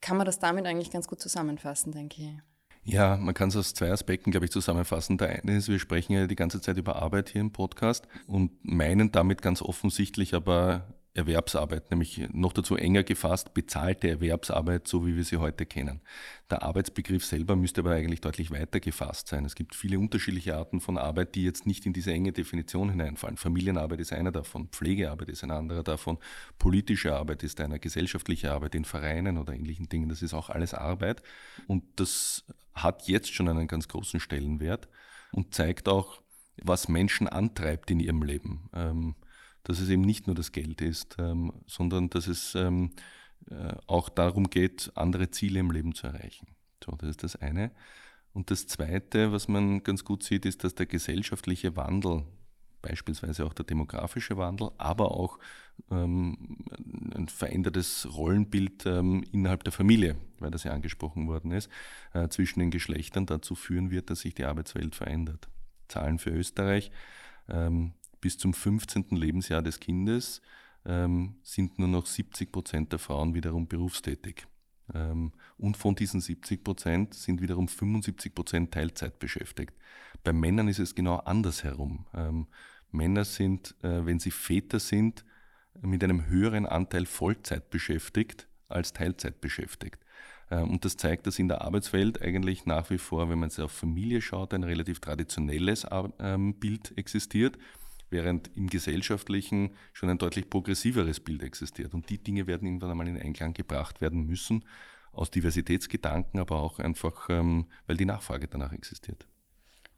Kann 0.00 0.16
man 0.16 0.26
das 0.26 0.38
damit 0.38 0.66
eigentlich 0.66 0.90
ganz 0.90 1.08
gut 1.08 1.20
zusammenfassen, 1.20 1.92
denke 1.92 2.22
ich. 2.22 2.53
Ja, 2.84 3.16
man 3.16 3.32
kann 3.32 3.48
es 3.48 3.56
aus 3.56 3.72
zwei 3.72 3.90
Aspekten, 3.90 4.30
glaube 4.30 4.44
ich, 4.44 4.52
zusammenfassen. 4.52 5.16
Der 5.16 5.30
eine 5.30 5.56
ist, 5.56 5.68
wir 5.68 5.78
sprechen 5.78 6.12
ja 6.12 6.26
die 6.26 6.36
ganze 6.36 6.60
Zeit 6.60 6.76
über 6.76 6.96
Arbeit 6.96 7.30
hier 7.30 7.40
im 7.40 7.50
Podcast 7.50 8.06
und 8.26 8.52
meinen 8.62 9.10
damit 9.10 9.40
ganz 9.40 9.62
offensichtlich 9.62 10.34
aber 10.34 10.86
Erwerbsarbeit, 11.16 11.92
nämlich 11.92 12.28
noch 12.32 12.52
dazu 12.52 12.74
enger 12.74 13.04
gefasst, 13.04 13.54
bezahlte 13.54 14.08
Erwerbsarbeit, 14.08 14.88
so 14.88 15.06
wie 15.06 15.14
wir 15.14 15.22
sie 15.22 15.36
heute 15.36 15.64
kennen. 15.64 16.00
Der 16.50 16.64
Arbeitsbegriff 16.64 17.24
selber 17.24 17.54
müsste 17.54 17.82
aber 17.82 17.92
eigentlich 17.92 18.20
deutlich 18.20 18.50
weiter 18.50 18.80
gefasst 18.80 19.28
sein. 19.28 19.44
Es 19.44 19.54
gibt 19.54 19.76
viele 19.76 20.00
unterschiedliche 20.00 20.56
Arten 20.56 20.80
von 20.80 20.98
Arbeit, 20.98 21.36
die 21.36 21.44
jetzt 21.44 21.66
nicht 21.66 21.86
in 21.86 21.92
diese 21.92 22.12
enge 22.12 22.32
Definition 22.32 22.90
hineinfallen. 22.90 23.36
Familienarbeit 23.36 24.00
ist 24.00 24.12
einer 24.12 24.32
davon, 24.32 24.68
Pflegearbeit 24.68 25.28
ist 25.28 25.44
ein 25.44 25.52
anderer 25.52 25.84
davon, 25.84 26.18
politische 26.58 27.14
Arbeit 27.14 27.44
ist 27.44 27.60
einer, 27.60 27.78
gesellschaftliche 27.78 28.50
Arbeit 28.50 28.74
in 28.74 28.84
Vereinen 28.84 29.38
oder 29.38 29.52
ähnlichen 29.52 29.88
Dingen, 29.88 30.08
das 30.08 30.20
ist 30.20 30.34
auch 30.34 30.50
alles 30.50 30.74
Arbeit. 30.74 31.22
Und 31.68 31.84
das 31.94 32.44
hat 32.74 33.06
jetzt 33.06 33.32
schon 33.32 33.48
einen 33.48 33.68
ganz 33.68 33.86
großen 33.86 34.18
Stellenwert 34.18 34.88
und 35.30 35.54
zeigt 35.54 35.88
auch, 35.88 36.22
was 36.60 36.88
Menschen 36.88 37.28
antreibt 37.28 37.90
in 37.92 38.00
ihrem 38.00 38.22
Leben. 38.22 38.68
Ähm, 38.74 39.14
dass 39.64 39.80
es 39.80 39.88
eben 39.88 40.02
nicht 40.02 40.26
nur 40.26 40.36
das 40.36 40.52
Geld 40.52 40.80
ist, 40.80 41.16
ähm, 41.18 41.52
sondern 41.66 42.10
dass 42.10 42.28
es 42.28 42.54
ähm, 42.54 42.90
äh, 43.50 43.74
auch 43.86 44.08
darum 44.08 44.48
geht, 44.48 44.92
andere 44.94 45.30
Ziele 45.30 45.60
im 45.60 45.70
Leben 45.70 45.94
zu 45.94 46.06
erreichen. 46.06 46.46
So, 46.84 46.92
das 46.92 47.10
ist 47.10 47.22
das 47.22 47.36
eine. 47.36 47.72
Und 48.32 48.50
das 48.50 48.66
zweite, 48.66 49.32
was 49.32 49.48
man 49.48 49.82
ganz 49.82 50.04
gut 50.04 50.22
sieht, 50.22 50.44
ist, 50.44 50.64
dass 50.64 50.74
der 50.74 50.86
gesellschaftliche 50.86 51.76
Wandel, 51.76 52.24
beispielsweise 52.82 53.46
auch 53.46 53.54
der 53.54 53.64
demografische 53.64 54.36
Wandel, 54.36 54.70
aber 54.76 55.12
auch 55.12 55.38
ähm, 55.90 56.58
ein 57.14 57.28
verändertes 57.28 58.08
Rollenbild 58.14 58.84
ähm, 58.86 59.24
innerhalb 59.32 59.64
der 59.64 59.72
Familie, 59.72 60.16
weil 60.40 60.50
das 60.50 60.64
ja 60.64 60.72
angesprochen 60.72 61.26
worden 61.28 61.52
ist, 61.52 61.70
äh, 62.12 62.28
zwischen 62.28 62.60
den 62.60 62.70
Geschlechtern 62.70 63.24
dazu 63.24 63.54
führen 63.54 63.90
wird, 63.90 64.10
dass 64.10 64.20
sich 64.20 64.34
die 64.34 64.44
Arbeitswelt 64.44 64.94
verändert. 64.94 65.48
Zahlen 65.88 66.18
für 66.18 66.30
Österreich. 66.30 66.90
Ähm, 67.48 67.92
bis 68.24 68.38
zum 68.38 68.54
15. 68.54 69.08
Lebensjahr 69.10 69.60
des 69.60 69.80
Kindes 69.80 70.40
ähm, 70.86 71.34
sind 71.42 71.78
nur 71.78 71.88
noch 71.88 72.06
70 72.06 72.50
Prozent 72.50 72.90
der 72.90 72.98
Frauen 72.98 73.34
wiederum 73.34 73.68
berufstätig. 73.68 74.46
Ähm, 74.94 75.32
und 75.58 75.76
von 75.76 75.94
diesen 75.94 76.22
70 76.22 76.64
Prozent 76.64 77.12
sind 77.12 77.42
wiederum 77.42 77.68
75 77.68 78.34
Prozent 78.34 78.72
Teilzeit 78.72 79.18
beschäftigt. 79.18 79.74
Bei 80.22 80.32
Männern 80.32 80.68
ist 80.68 80.78
es 80.78 80.94
genau 80.94 81.16
andersherum. 81.16 82.06
Ähm, 82.14 82.46
Männer 82.90 83.26
sind, 83.26 83.74
äh, 83.82 84.06
wenn 84.06 84.18
sie 84.18 84.30
Väter 84.30 84.80
sind, 84.80 85.26
mit 85.82 86.02
einem 86.02 86.24
höheren 86.26 86.64
Anteil 86.64 87.04
Vollzeit 87.04 87.68
beschäftigt 87.68 88.48
als 88.68 88.94
Teilzeit 88.94 89.42
beschäftigt. 89.42 89.98
Ähm, 90.50 90.70
und 90.70 90.86
das 90.86 90.96
zeigt, 90.96 91.26
dass 91.26 91.38
in 91.38 91.48
der 91.48 91.60
Arbeitswelt 91.60 92.22
eigentlich 92.22 92.64
nach 92.64 92.88
wie 92.88 92.96
vor, 92.96 93.28
wenn 93.28 93.38
man 93.38 93.50
es 93.50 93.60
auf 93.60 93.72
Familie 93.72 94.22
schaut, 94.22 94.54
ein 94.54 94.64
relativ 94.64 95.00
traditionelles 95.00 95.86
ähm, 96.20 96.54
Bild 96.54 96.96
existiert 96.96 97.58
während 98.14 98.56
im 98.56 98.68
gesellschaftlichen 98.68 99.74
schon 99.92 100.08
ein 100.08 100.18
deutlich 100.18 100.48
progressiveres 100.48 101.20
Bild 101.20 101.42
existiert. 101.42 101.92
Und 101.92 102.08
die 102.08 102.22
Dinge 102.22 102.46
werden 102.46 102.66
irgendwann 102.66 102.92
einmal 102.92 103.08
in 103.08 103.20
Einklang 103.20 103.52
gebracht 103.52 104.00
werden 104.00 104.24
müssen, 104.24 104.64
aus 105.12 105.30
Diversitätsgedanken, 105.30 106.40
aber 106.40 106.60
auch 106.60 106.78
einfach, 106.78 107.28
ähm, 107.28 107.66
weil 107.86 107.96
die 107.96 108.04
Nachfrage 108.04 108.48
danach 108.48 108.72
existiert. 108.72 109.26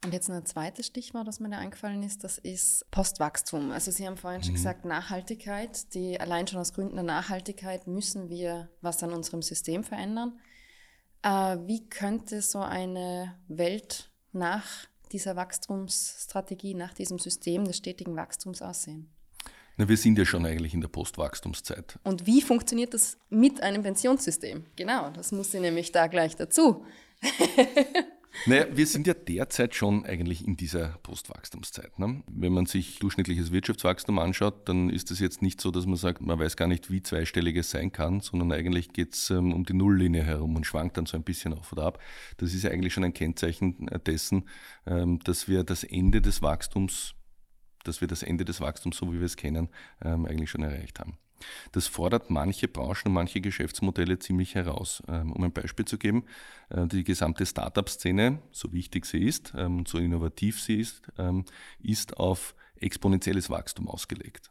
Und 0.05 0.13
jetzt 0.13 0.31
ein 0.31 0.47
zweites 0.47 0.87
Stichwort, 0.87 1.27
das 1.29 1.41
mir 1.41 1.51
da 1.51 1.59
eingefallen 1.59 2.03
ist, 2.03 2.25
das 2.25 2.39
ist 2.39 2.91
Postwachstum. 2.91 3.71
Also 3.71 3.91
Sie 3.91 4.07
haben 4.07 4.17
vorhin 4.17 4.43
schon 4.43 4.53
mhm. 4.53 4.57
gesagt, 4.57 4.85
Nachhaltigkeit. 4.85 5.95
Die 5.95 6.19
allein 6.19 6.47
schon 6.47 6.61
aus 6.61 6.73
Gründen 6.73 6.95
der 6.95 7.05
Nachhaltigkeit 7.05 7.87
müssen 7.87 8.29
wir 8.29 8.71
was 8.81 9.03
an 9.03 9.13
unserem 9.13 9.43
System 9.43 9.85
verändern. 9.85 10.39
Äh, 11.23 11.59
wie 11.67 11.89
könnte 11.89 12.41
so 12.41 12.61
eine 12.61 13.37
Welt 13.49 14.11
nach 14.33 14.87
dieser 15.13 15.37
Wachstumsstrategie, 15.37 16.75
nach 16.75 16.95
diesem 16.95 17.19
System 17.19 17.65
des 17.65 17.79
stetigen 17.79 18.17
Wachstums 18.17 18.63
aussehen? 18.63 19.11
Na, 19.77 19.89
wir 19.89 19.97
sind 19.97 20.19
ja 20.19 20.25
schon 20.25 20.47
eigentlich 20.47 20.73
in 20.73 20.81
der 20.81 20.89
Postwachstumszeit. 20.89 21.99
Und 22.03 22.27
wie 22.27 22.41
funktioniert 22.41 22.95
das 22.95 23.19
mit 23.29 23.63
einem 23.63 23.83
Pensionssystem? 23.83 24.65
Genau, 24.75 25.11
das 25.11 25.33
muss 25.33 25.51
sie 25.51 25.61
nämlich 25.61 25.93
da 25.93 26.07
gleich 26.07 26.35
dazu. 26.35 26.85
Naja, 28.45 28.67
wir 28.71 28.87
sind 28.87 29.07
ja 29.07 29.15
derzeit 29.15 29.75
schon 29.75 30.05
eigentlich 30.05 30.47
in 30.47 30.57
dieser 30.57 30.99
Postwachstumszeit. 31.03 31.99
Ne? 31.99 32.23
Wenn 32.27 32.53
man 32.53 32.67
sich 32.67 32.99
durchschnittliches 32.99 33.51
Wirtschaftswachstum 33.51 34.19
anschaut, 34.19 34.69
dann 34.69 34.91
ist 34.91 35.11
es 35.11 35.19
jetzt 35.19 35.43
nicht 35.43 35.61
so, 35.61 35.71
dass 35.71 35.87
man 35.87 35.97
sagt, 35.97 36.21
man 36.21 36.39
weiß 36.39 36.57
gar 36.57 36.69
nicht, 36.69 36.91
wie 36.91 37.03
zweistellig 37.03 37.57
es 37.57 37.71
sein 37.71 37.93
kann, 37.93 38.21
sondern 38.21 38.53
eigentlich 38.53 38.93
geht 38.93 39.15
es 39.15 39.31
ähm, 39.31 39.53
um 39.53 39.65
die 39.65 39.75
Nulllinie 39.75 40.23
herum 40.23 40.57
und 40.57 40.67
schwankt 40.67 40.97
dann 40.97 41.07
so 41.07 41.17
ein 41.17 41.25
bisschen 41.25 41.55
auf 41.55 41.73
oder 41.73 41.85
ab. 41.85 41.99
Das 42.37 42.53
ist 42.53 42.63
ja 42.63 42.71
eigentlich 42.71 42.93
schon 42.93 43.05
ein 43.05 43.15
Kennzeichen 43.15 43.87
dessen, 44.07 44.49
ähm, 44.87 45.19
dass 45.21 45.49
wir 45.49 45.65
das 45.65 45.85
Ende 45.85 46.21
des 46.21 46.43
Wachstums 46.43 47.15
dass 47.87 48.01
wir 48.01 48.09
das 48.09 48.25
Ende 48.25 48.45
des 48.45 48.61
Wachstums, 48.61 48.97
so 48.97 49.13
wie 49.13 49.19
wir 49.19 49.27
es 49.27 49.37
kennen, 49.37 49.69
ähm, 50.05 50.27
eigentlich 50.27 50.51
schon 50.51 50.63
erreicht 50.63 50.99
haben. 50.99 51.19
Das 51.73 51.87
fordert 51.87 52.31
manche 52.31 52.69
Branchen 52.69 53.07
und 53.07 53.13
manche 53.13 53.41
Geschäftsmodelle 53.41 54.19
ziemlich 54.19 54.55
heraus. 54.55 55.03
Ähm, 55.09 55.33
um 55.33 55.45
ein 55.45 55.53
Beispiel 55.53 55.85
zu 55.85 55.99
geben, 55.99 56.25
äh, 56.71 56.87
die 56.87 57.05
gesamte 57.05 57.47
Startup-Szene, 57.47 58.41
so 58.53 58.73
wichtig 58.73 59.07
sie 59.07 59.25
ist 59.25 59.53
ähm, 59.57 59.85
so 59.87 59.99
innovativ 59.99 60.61
sie 60.61 60.81
ist, 60.81 61.03
ähm, 61.19 61.45
ist 61.81 62.17
auf 62.17 62.55
exponentielles 62.79 63.49
Wachstum 63.49 63.89
ausgelegt. 63.89 64.51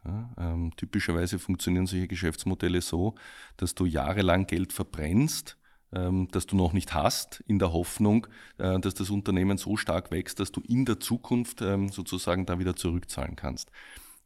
Typischerweise 0.78 1.38
funktionieren 1.38 1.86
solche 1.86 2.08
Geschäftsmodelle 2.08 2.82
so, 2.82 3.14
dass 3.56 3.76
du 3.76 3.86
jahrelang 3.86 4.48
Geld 4.48 4.74
verbrennst, 4.74 5.58
das 5.92 6.48
du 6.48 6.56
noch 6.56 6.74
nicht 6.74 6.96
hast, 6.96 7.44
in 7.46 7.60
der 7.60 7.72
Hoffnung, 7.72 8.26
äh, 8.58 8.80
dass 8.80 8.96
das 8.96 9.12
Unternehmen 9.12 9.60
so 9.60 9.78
stark 9.78 10.10
wächst, 10.10 10.40
dass 10.40 10.52
du 10.52 10.62
in 10.62 10.86
der 10.86 11.00
Zukunft 11.00 11.60
sozusagen 11.60 12.48
da 12.48 12.58
wieder 12.58 12.76
zurückzahlen 12.76 13.36
kannst. 13.36 13.70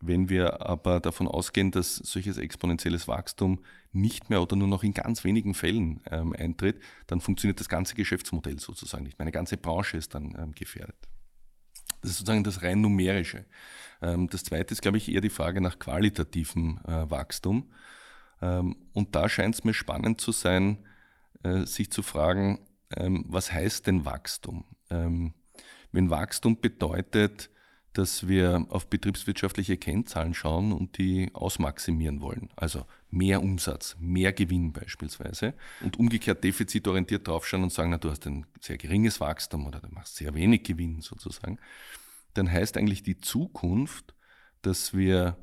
Wenn 0.02 0.30
wir 0.30 0.66
aber 0.66 1.00
davon 1.02 1.28
ausgehen, 1.28 1.72
dass 1.72 1.96
solches 1.96 2.38
exponentielles 2.38 3.08
Wachstum 3.08 3.60
nicht 3.92 4.30
mehr 4.30 4.42
oder 4.42 4.56
nur 4.56 4.68
noch 4.68 4.84
in 4.84 4.94
ganz 4.94 5.24
wenigen 5.24 5.54
Fällen 5.54 6.02
ähm, 6.10 6.34
eintritt, 6.38 6.82
dann 7.08 7.20
funktioniert 7.20 7.60
das 7.60 7.68
ganze 7.68 7.96
Geschäftsmodell 7.96 8.60
sozusagen 8.60 9.04
nicht. 9.04 9.20
Meine 9.20 9.32
ganze 9.32 9.58
Branche 9.58 9.98
ist 9.98 10.16
dann 10.16 10.36
ähm, 10.40 10.52
gefährdet. 10.54 10.96
Das 12.02 12.12
ist 12.12 12.20
sozusagen 12.20 12.46
das 12.46 12.62
rein 12.62 12.80
numerische. 12.82 13.46
Ähm, 14.02 14.30
das 14.30 14.44
zweite 14.44 14.74
ist, 14.74 14.82
glaube 14.82 14.98
ich, 14.98 15.12
eher 15.12 15.22
die 15.22 15.30
Frage 15.30 15.60
nach 15.60 15.80
qualitativem 15.80 16.80
äh, 16.88 17.10
Wachstum. 17.10 17.72
Ähm, 18.42 18.78
und 18.94 19.16
da 19.16 19.28
scheint 19.28 19.56
es 19.56 19.64
mir 19.64 19.74
spannend 19.74 20.22
zu 20.22 20.32
sein, 20.32 20.86
äh, 21.44 21.66
sich 21.66 21.92
zu 21.92 22.04
fragen, 22.04 22.60
ähm, 22.96 23.26
was 23.28 23.52
heißt 23.52 23.88
denn 23.88 24.06
Wachstum? 24.06 24.64
Ähm, 24.90 25.34
wenn 25.92 26.10
Wachstum 26.10 26.60
bedeutet, 26.60 27.50
dass 28.00 28.30
wir 28.30 28.66
auf 28.70 28.88
betriebswirtschaftliche 28.88 29.76
Kennzahlen 29.76 30.34
schauen 30.34 30.72
und 30.72 30.98
die 30.98 31.32
ausmaximieren 31.34 32.22
wollen. 32.22 32.48
Also 32.56 32.86
mehr 33.12 33.44
Umsatz, 33.44 33.98
mehr 34.00 34.32
Gewinn 34.32 34.72
beispielsweise. 34.72 35.54
Und 35.82 36.00
umgekehrt 36.00 36.42
defizitorientiert 36.46 37.28
draufschauen 37.28 37.64
und 37.64 37.74
sagen, 37.74 37.90
na, 37.90 37.98
du 37.98 38.10
hast 38.10 38.26
ein 38.26 38.46
sehr 38.62 38.78
geringes 38.78 39.20
Wachstum 39.20 39.68
oder 39.68 39.82
du 39.82 39.90
machst 39.90 40.16
sehr 40.16 40.34
wenig 40.34 40.64
Gewinn 40.64 41.02
sozusagen. 41.02 41.60
Dann 42.36 42.50
heißt 42.50 42.78
eigentlich 42.78 43.04
die 43.04 43.18
Zukunft, 43.18 44.16
dass 44.62 44.94
wir, 44.94 45.36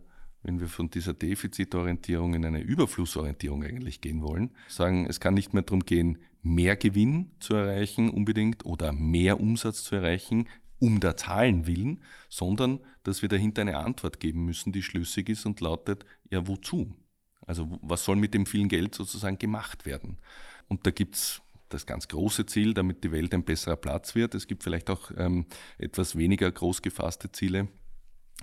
wenn 0.43 0.59
wir 0.59 0.69
von 0.69 0.89
dieser 0.89 1.13
Defizitorientierung 1.13 2.33
in 2.33 2.47
eine 2.47 2.63
Überflussorientierung 2.63 3.65
eigentlich 3.65 4.01
gehen 4.01 4.23
wollen, 4.23 4.53
sagen, 4.67 5.05
es 5.07 5.21
kann 5.21 5.35
nicht 5.35 5.53
mehr 5.53 5.63
darum 5.63 5.85
gehen, 5.85 6.17
mehr 6.41 6.77
Gewinn 6.77 7.33
zu 7.39 7.53
erreichen 7.53 8.09
unbedingt 8.09 8.65
oder 8.65 8.95
mehr 8.95 9.41
Umsatz 9.41 9.85
zu 9.85 9.97
erreichen, 9.97 10.49
um 10.79 11.01
der 11.01 11.17
Zahlen 11.17 11.67
willen, 11.67 12.03
sondern 12.29 12.81
dass 13.03 13.23
wir 13.23 13.29
dahinter 13.29 13.63
eine 13.63 13.79
Antwort 13.79 14.21
geben 14.21 14.45
müssen, 14.45 14.73
die 14.73 14.83
schlüssig 14.83 15.29
ist 15.29 15.47
und 15.47 15.61
lautet, 15.61 16.05
ja, 16.31 16.47
wozu? 16.47 16.95
Also 17.47 17.79
was 17.83 18.05
soll 18.05 18.17
mit 18.17 18.35
dem 18.35 18.47
vielen 18.47 18.69
Geld 18.69 18.95
sozusagen 18.95 19.39
gemacht 19.39 19.87
werden? 19.87 20.19
Und 20.69 20.87
da 20.87 20.91
gibt's 20.91 21.43
das 21.69 21.87
ganz 21.87 22.09
große 22.09 22.47
Ziel, 22.47 22.75
damit 22.75 23.05
die 23.05 23.13
Welt 23.13 23.35
ein 23.35 23.45
besserer 23.45 23.77
Platz 23.77 24.15
wird. 24.15 24.35
Es 24.35 24.47
gibt 24.47 24.63
vielleicht 24.63 24.91
auch 24.91 25.11
ähm, 25.17 25.47
etwas 25.79 26.17
weniger 26.17 26.51
groß 26.51 26.83
gefasste 26.83 27.31
Ziele, 27.33 27.69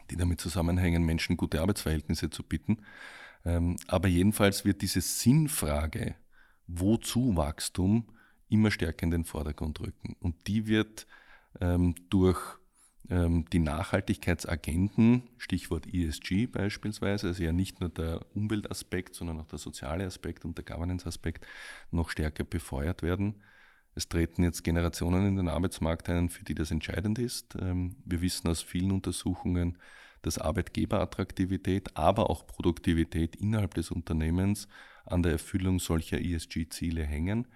die 0.10 0.18
damit 0.18 0.42
zusammenhängen, 0.42 1.04
Menschen 1.04 1.38
gute 1.38 1.62
Arbeitsverhältnisse 1.62 2.30
zu 2.30 2.44
bieten. 2.44 2.80
Ähm, 3.46 3.78
aber 3.88 4.08
jedenfalls 4.08 4.66
wird 4.66 4.82
diese 4.82 5.02
Sinnfrage, 5.02 6.16
wozu 6.68 7.36
Wachstum, 7.36 8.10
immer 8.50 8.72
stärker 8.72 9.04
in 9.04 9.12
den 9.12 9.26
Vordergrund 9.26 9.80
rücken. 9.80 10.16
Und 10.20 10.48
die 10.48 10.68
wird 10.68 11.08
ähm, 11.62 11.96
durch 12.10 12.40
ähm, 13.10 13.46
die 13.52 13.60
Nachhaltigkeitsagenten, 13.60 15.24
Stichwort 15.38 15.88
ESG 15.94 16.48
beispielsweise, 16.48 17.28
also 17.28 17.44
ja 17.44 17.52
nicht 17.52 17.80
nur 17.80 17.90
der 17.90 18.26
Umweltaspekt, 18.34 19.16
sondern 19.16 19.40
auch 19.40 19.48
der 19.48 19.60
soziale 19.60 20.06
Aspekt 20.06 20.46
und 20.46 20.58
der 20.58 20.66
Governance-Aspekt 20.66 21.46
noch 21.92 22.10
stärker 22.10 22.44
befeuert 22.44 23.04
werden. 23.04 23.44
Es 23.96 24.08
treten 24.10 24.44
jetzt 24.44 24.64
Generationen 24.64 25.28
in 25.28 25.36
den 25.36 25.48
Arbeitsmarkt 25.48 26.10
ein, 26.10 26.30
für 26.30 26.44
die 26.44 26.56
das 26.56 26.72
entscheidend 26.72 27.20
ist. 27.20 27.56
Ähm, 27.60 27.98
wir 28.06 28.22
wissen 28.22 28.48
aus 28.48 28.62
vielen 28.62 28.92
Untersuchungen, 28.92 29.78
dass 30.22 30.38
Arbeitgeberattraktivität, 30.38 31.96
aber 31.96 32.30
auch 32.30 32.48
Produktivität 32.48 33.36
innerhalb 33.36 33.74
des 33.74 33.92
Unternehmens 33.92 34.68
an 35.06 35.22
der 35.22 35.34
Erfüllung 35.34 35.80
solcher 35.80 36.22
ESG-Ziele 36.22 37.04
hängen. 37.04 37.48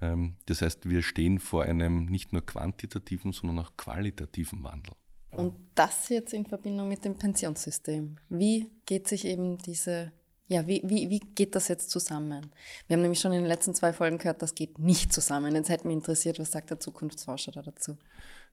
Ähm, 0.00 0.36
das 0.46 0.62
heißt, 0.62 0.88
wir 0.88 1.02
stehen 1.02 1.38
vor 1.38 1.64
einem 1.64 2.06
nicht 2.06 2.32
nur 2.32 2.44
quantitativen, 2.44 3.32
sondern 3.32 3.58
auch 3.60 3.76
qualitativen 3.76 4.62
Wandel. 4.62 4.94
Und 5.30 5.54
das 5.74 6.08
jetzt 6.08 6.34
in 6.34 6.44
Verbindung 6.44 6.88
mit 6.88 7.04
dem 7.04 7.16
Pensionssystem. 7.16 8.16
Wie 8.28 8.70
geht 8.86 9.06
sich 9.06 9.24
eben 9.24 9.58
diese, 9.58 10.12
ja, 10.48 10.66
wie, 10.66 10.82
wie, 10.84 11.08
wie 11.08 11.20
geht 11.20 11.54
das 11.54 11.68
jetzt 11.68 11.90
zusammen? 11.90 12.50
Wir 12.86 12.94
haben 12.94 13.02
nämlich 13.02 13.20
schon 13.20 13.32
in 13.32 13.42
den 13.42 13.46
letzten 13.46 13.74
zwei 13.74 13.92
Folgen 13.92 14.18
gehört, 14.18 14.42
das 14.42 14.54
geht 14.54 14.78
nicht 14.80 15.12
zusammen. 15.12 15.54
Jetzt 15.54 15.68
hätte 15.68 15.86
mich 15.86 15.94
interessiert, 15.94 16.40
was 16.40 16.50
sagt 16.50 16.70
der 16.70 16.80
Zukunftsforscher 16.80 17.52
da 17.52 17.62
dazu? 17.62 17.96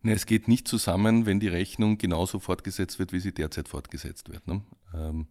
Ne, 0.04 0.14
es 0.14 0.28
geht 0.28 0.48
nicht 0.48 0.68
zusammen, 0.68 1.26
wenn 1.26 1.40
die 1.40 1.48
Rechnung 1.48 1.98
genauso 1.98 2.40
fortgesetzt 2.40 3.00
wird, 3.00 3.12
wie 3.12 3.20
sie 3.20 3.34
derzeit 3.34 3.68
fortgesetzt 3.68 4.30
wird. 4.30 4.46
Ne? 4.46 4.62
Ähm, 4.94 5.28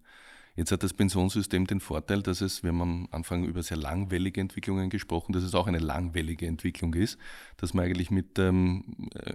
Jetzt 0.57 0.73
hat 0.73 0.83
das 0.83 0.95
Pensionssystem 0.95 1.67
den 1.67 1.81
Vorteil, 1.81 2.23
dass 2.23 2.41
es, 2.41 2.63
wir 2.63 2.71
haben 2.71 2.81
am 2.81 3.09
Anfang 3.11 3.45
über 3.45 3.63
sehr 3.63 3.77
langwellige 3.77 4.41
Entwicklungen 4.41 4.89
gesprochen, 4.89 5.33
dass 5.33 5.43
es 5.43 5.55
auch 5.55 5.67
eine 5.67 5.79
langwellige 5.79 6.47
Entwicklung 6.47 6.95
ist, 6.95 7.19
dass 7.59 7.75
man 7.75 7.85
eigentlich 7.85 8.11
mit 8.11 8.39
ähm, 8.39 9.11
äh, 9.15 9.35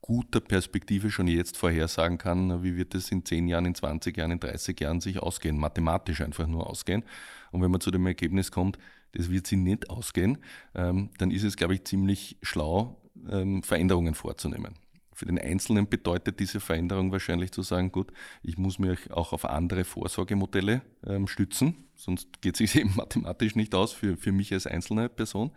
guter 0.00 0.40
Perspektive 0.40 1.10
schon 1.10 1.26
jetzt 1.26 1.56
vorhersagen 1.56 2.18
kann, 2.18 2.62
wie 2.62 2.76
wird 2.76 2.94
es 2.94 3.10
in 3.10 3.24
10 3.24 3.48
Jahren, 3.48 3.64
in 3.64 3.74
20 3.74 4.16
Jahren, 4.16 4.30
in 4.30 4.38
30 4.38 4.78
Jahren 4.78 5.00
sich 5.00 5.18
ausgehen, 5.18 5.58
mathematisch 5.58 6.20
einfach 6.20 6.46
nur 6.46 6.68
ausgehen. 6.68 7.02
Und 7.50 7.62
wenn 7.62 7.70
man 7.70 7.80
zu 7.80 7.90
dem 7.90 8.06
Ergebnis 8.06 8.52
kommt, 8.52 8.78
das 9.12 9.30
wird 9.30 9.46
sie 9.46 9.56
nicht 9.56 9.90
ausgehen, 9.90 10.38
ähm, 10.74 11.10
dann 11.18 11.30
ist 11.30 11.42
es, 11.42 11.56
glaube 11.56 11.74
ich, 11.74 11.84
ziemlich 11.84 12.36
schlau, 12.42 13.00
ähm, 13.28 13.62
Veränderungen 13.62 14.14
vorzunehmen. 14.14 14.74
Für 15.14 15.26
den 15.26 15.38
Einzelnen 15.38 15.88
bedeutet 15.88 16.40
diese 16.40 16.60
Veränderung 16.60 17.12
wahrscheinlich 17.12 17.52
zu 17.52 17.62
sagen, 17.62 17.92
gut, 17.92 18.12
ich 18.42 18.58
muss 18.58 18.78
mich 18.78 19.10
auch 19.12 19.32
auf 19.32 19.44
andere 19.44 19.84
Vorsorgemodelle 19.84 20.82
ähm, 21.06 21.28
stützen, 21.28 21.84
sonst 21.94 22.42
geht 22.42 22.54
es 22.54 22.58
sich 22.58 22.76
eben 22.80 22.94
mathematisch 22.96 23.54
nicht 23.54 23.74
aus 23.74 23.92
für, 23.92 24.16
für 24.16 24.32
mich 24.32 24.52
als 24.52 24.66
einzelne 24.66 25.08
Person. 25.08 25.52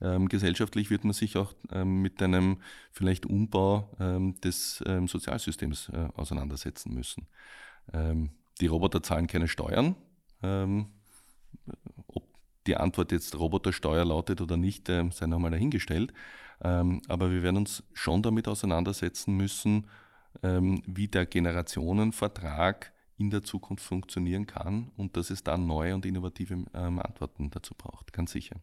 Ähm, 0.00 0.28
gesellschaftlich 0.28 0.90
wird 0.90 1.04
man 1.04 1.12
sich 1.12 1.36
auch 1.36 1.54
ähm, 1.72 2.02
mit 2.02 2.22
einem 2.22 2.58
vielleicht 2.92 3.24
Umbau 3.26 3.94
ähm, 3.98 4.38
des 4.40 4.82
ähm, 4.86 5.08
Sozialsystems 5.08 5.90
äh, 5.90 6.08
auseinandersetzen 6.14 6.92
müssen. 6.92 7.26
Ähm, 7.92 8.30
die 8.60 8.66
Roboter 8.66 9.02
zahlen 9.02 9.26
keine 9.26 9.48
Steuern. 9.48 9.96
ob 10.42 12.24
die 12.66 12.76
Antwort 12.76 13.12
jetzt 13.12 13.38
Robotersteuer 13.38 14.04
lautet 14.04 14.40
oder 14.40 14.56
nicht, 14.56 14.86
sei 14.86 15.26
nochmal 15.26 15.50
dahingestellt. 15.50 16.12
Ähm, 16.62 17.02
aber 17.08 17.30
wir 17.30 17.42
werden 17.42 17.58
uns 17.58 17.82
schon 17.92 18.22
damit 18.22 18.48
auseinandersetzen 18.48 19.36
müssen, 19.36 19.86
ähm, 20.42 20.82
wie 20.86 21.08
der 21.08 21.26
Generationenvertrag 21.26 22.92
in 23.18 23.30
der 23.30 23.42
Zukunft 23.42 23.84
funktionieren 23.84 24.46
kann 24.46 24.90
und 24.96 25.16
dass 25.16 25.30
es 25.30 25.42
da 25.42 25.56
neue 25.56 25.94
und 25.94 26.04
innovative 26.04 26.64
ähm, 26.74 26.98
Antworten 26.98 27.50
dazu 27.50 27.74
braucht, 27.76 28.12
ganz 28.12 28.32
sicher. 28.32 28.56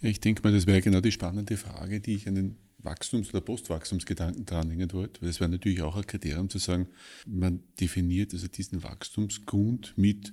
Ich 0.00 0.20
denke 0.20 0.42
mal, 0.42 0.52
das 0.52 0.66
wäre 0.66 0.82
genau 0.82 1.00
die 1.00 1.12
spannende 1.12 1.56
Frage, 1.56 2.00
die 2.00 2.14
ich 2.14 2.28
an 2.28 2.34
den 2.34 2.56
Wachstums- 2.82 3.30
oder 3.30 3.40
Postwachstumsgedanken 3.40 4.44
dranhängen 4.44 4.92
wollte, 4.92 5.22
weil 5.22 5.30
es 5.30 5.40
wäre 5.40 5.50
natürlich 5.50 5.80
auch 5.80 5.96
ein 5.96 6.06
Kriterium 6.06 6.50
zu 6.50 6.58
sagen, 6.58 6.88
man 7.26 7.62
definiert 7.80 8.34
also 8.34 8.46
diesen 8.46 8.82
Wachstumsgrund 8.82 9.94
mit 9.96 10.32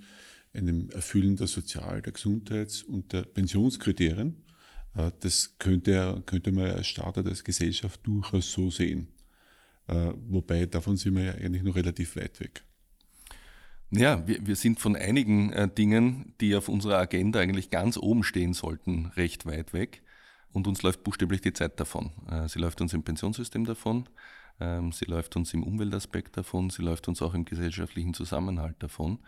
einem 0.54 0.90
Erfüllen 0.90 1.38
der 1.38 1.48
Sozial-, 1.48 2.02
der 2.02 2.12
Gesundheits- 2.12 2.84
und 2.84 3.14
der 3.14 3.22
Pensionskriterien 3.22 4.36
das 4.94 5.58
könnte, 5.58 6.22
könnte 6.26 6.52
man 6.52 6.66
als 6.72 6.88
Starter 6.88 7.26
als 7.26 7.44
Gesellschaft 7.44 8.02
durchaus 8.04 8.52
so 8.52 8.70
sehen. 8.70 9.08
Äh, 9.88 10.14
wobei 10.30 10.66
davon 10.66 10.98
sind 10.98 11.16
wir 11.16 11.24
ja 11.24 11.32
eigentlich 11.34 11.64
noch 11.64 11.76
relativ 11.76 12.16
weit 12.16 12.40
weg. 12.40 12.64
Ja, 13.90 14.26
wir, 14.26 14.48
wir 14.48 14.56
sind 14.56 14.80
von 14.80 14.96
einigen 14.96 15.52
äh, 15.52 15.68
Dingen, 15.68 16.34
die 16.40 16.56
auf 16.56 16.70
unserer 16.70 16.98
Agenda 16.98 17.42
eigentlich 17.42 17.70
ganz 17.70 17.98
oben 17.98 18.24
stehen 18.24 18.54
sollten, 18.54 19.08
recht 19.18 19.46
weit 19.46 19.74
weg. 19.74 20.02
Und 20.54 20.68
uns 20.68 20.82
läuft 20.82 21.04
buchstäblich 21.04 21.42
die 21.42 21.54
Zeit 21.54 21.80
davon. 21.80 22.12
Äh, 22.30 22.48
sie 22.48 22.60
läuft 22.60 22.80
uns 22.80 22.94
im 22.94 23.04
Pensionssystem 23.04 23.66
davon, 23.66 24.08
ähm, 24.62 24.94
sie 24.94 25.06
läuft 25.06 25.36
uns 25.36 25.54
im 25.54 25.64
Umweltaspekt 25.64 26.38
davon, 26.38 26.70
sie 26.70 26.84
läuft 26.84 27.08
uns 27.08 27.22
auch 27.22 27.34
im 27.34 27.44
gesellschaftlichen 27.46 28.14
Zusammenhalt 28.14 28.76
davon 28.80 29.20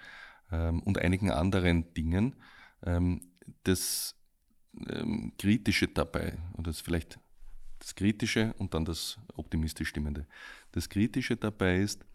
ähm, 0.52 0.82
und 0.84 0.98
einigen 0.98 1.32
anderen 1.32 1.94
Dingen. 1.94 2.36
Ähm, 2.86 3.22
das 3.64 4.16
ähm, 4.90 5.32
Kritische 5.38 5.88
dabei, 5.88 6.38
und 6.54 6.68
das 6.68 6.82
vielleicht 6.82 7.20
das 7.80 7.96
Kritische 7.96 8.54
und 8.60 8.74
dann 8.74 8.86
das 8.86 9.18
optimistisch 9.36 9.90
Stimmende. 9.90 10.26
Das 10.72 10.88
Kritische 10.88 11.36
dabei 11.36 11.80
ist, 11.80 12.06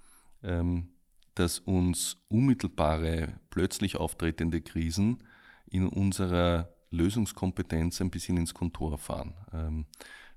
ähm, 0.42 0.88
dass 1.34 1.58
uns 1.58 2.16
unmittelbare, 2.28 3.38
plötzlich 3.50 3.96
auftretende 3.96 4.60
Krisen 4.60 5.22
in 5.70 5.86
unserer 5.86 6.68
Lösungskompetenz 6.90 8.00
ein 8.00 8.10
bisschen 8.10 8.38
ins 8.38 8.54
Kontor 8.54 8.96
fahren. 8.98 9.34
Ähm, 9.52 9.84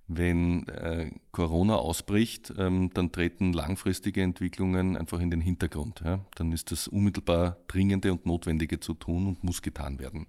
Wenn 0.07 0.67
äh, 0.67 1.11
Corona 1.31 1.75
ausbricht, 1.75 2.53
ähm, 2.57 2.89
dann 2.93 3.13
treten 3.13 3.53
langfristige 3.53 4.21
Entwicklungen 4.21 4.97
einfach 4.97 5.21
in 5.21 5.29
den 5.29 5.39
Hintergrund. 5.39 6.01
Ja? 6.03 6.25
Dann 6.35 6.51
ist 6.51 6.71
das 6.71 6.89
unmittelbar 6.89 7.57
Dringende 7.67 8.11
und 8.11 8.25
Notwendige 8.25 8.81
zu 8.81 8.93
tun 8.93 9.27
und 9.27 9.43
muss 9.45 9.61
getan 9.61 9.99
werden. 9.99 10.27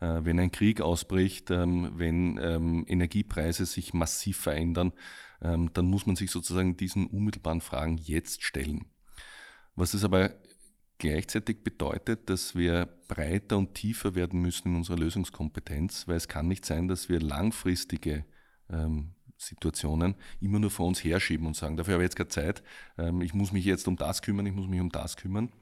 Äh, 0.00 0.24
wenn 0.24 0.38
ein 0.38 0.52
Krieg 0.52 0.80
ausbricht, 0.80 1.50
ähm, 1.50 1.92
wenn 1.96 2.38
ähm, 2.42 2.84
Energiepreise 2.88 3.66
sich 3.66 3.94
massiv 3.94 4.38
verändern, 4.38 4.92
ähm, 5.42 5.72
dann 5.72 5.86
muss 5.86 6.06
man 6.06 6.16
sich 6.16 6.30
sozusagen 6.30 6.76
diesen 6.76 7.06
unmittelbaren 7.06 7.60
Fragen 7.60 7.96
jetzt 7.98 8.42
stellen. 8.42 8.86
Was 9.74 9.94
es 9.94 10.04
aber 10.04 10.34
gleichzeitig 10.98 11.62
bedeutet, 11.62 12.28
dass 12.28 12.56
wir 12.56 12.88
breiter 13.06 13.56
und 13.56 13.74
tiefer 13.74 14.14
werden 14.14 14.40
müssen 14.40 14.68
in 14.68 14.76
unserer 14.76 14.98
Lösungskompetenz, 14.98 16.08
weil 16.08 16.16
es 16.16 16.28
kann 16.28 16.48
nicht 16.48 16.64
sein, 16.64 16.88
dass 16.88 17.08
wir 17.08 17.20
langfristige 17.20 18.24
ähm, 18.68 19.14
Situationen 19.36 20.16
immer 20.40 20.58
nur 20.58 20.70
vor 20.70 20.86
uns 20.86 21.02
herschieben 21.02 21.46
und 21.46 21.54
sagen, 21.56 21.76
dafür 21.76 21.94
habe 21.94 22.02
ich 22.02 22.08
jetzt 22.08 22.16
keine 22.16 22.28
Zeit, 22.28 22.62
ähm, 22.98 23.20
ich 23.22 23.34
muss 23.34 23.52
mich 23.52 23.64
jetzt 23.64 23.86
um 23.86 23.96
das 23.96 24.22
kümmern, 24.22 24.46
ich 24.46 24.54
muss 24.54 24.66
mich 24.66 24.80
um 24.80 24.90
das 24.90 25.16
kümmern, 25.16 25.52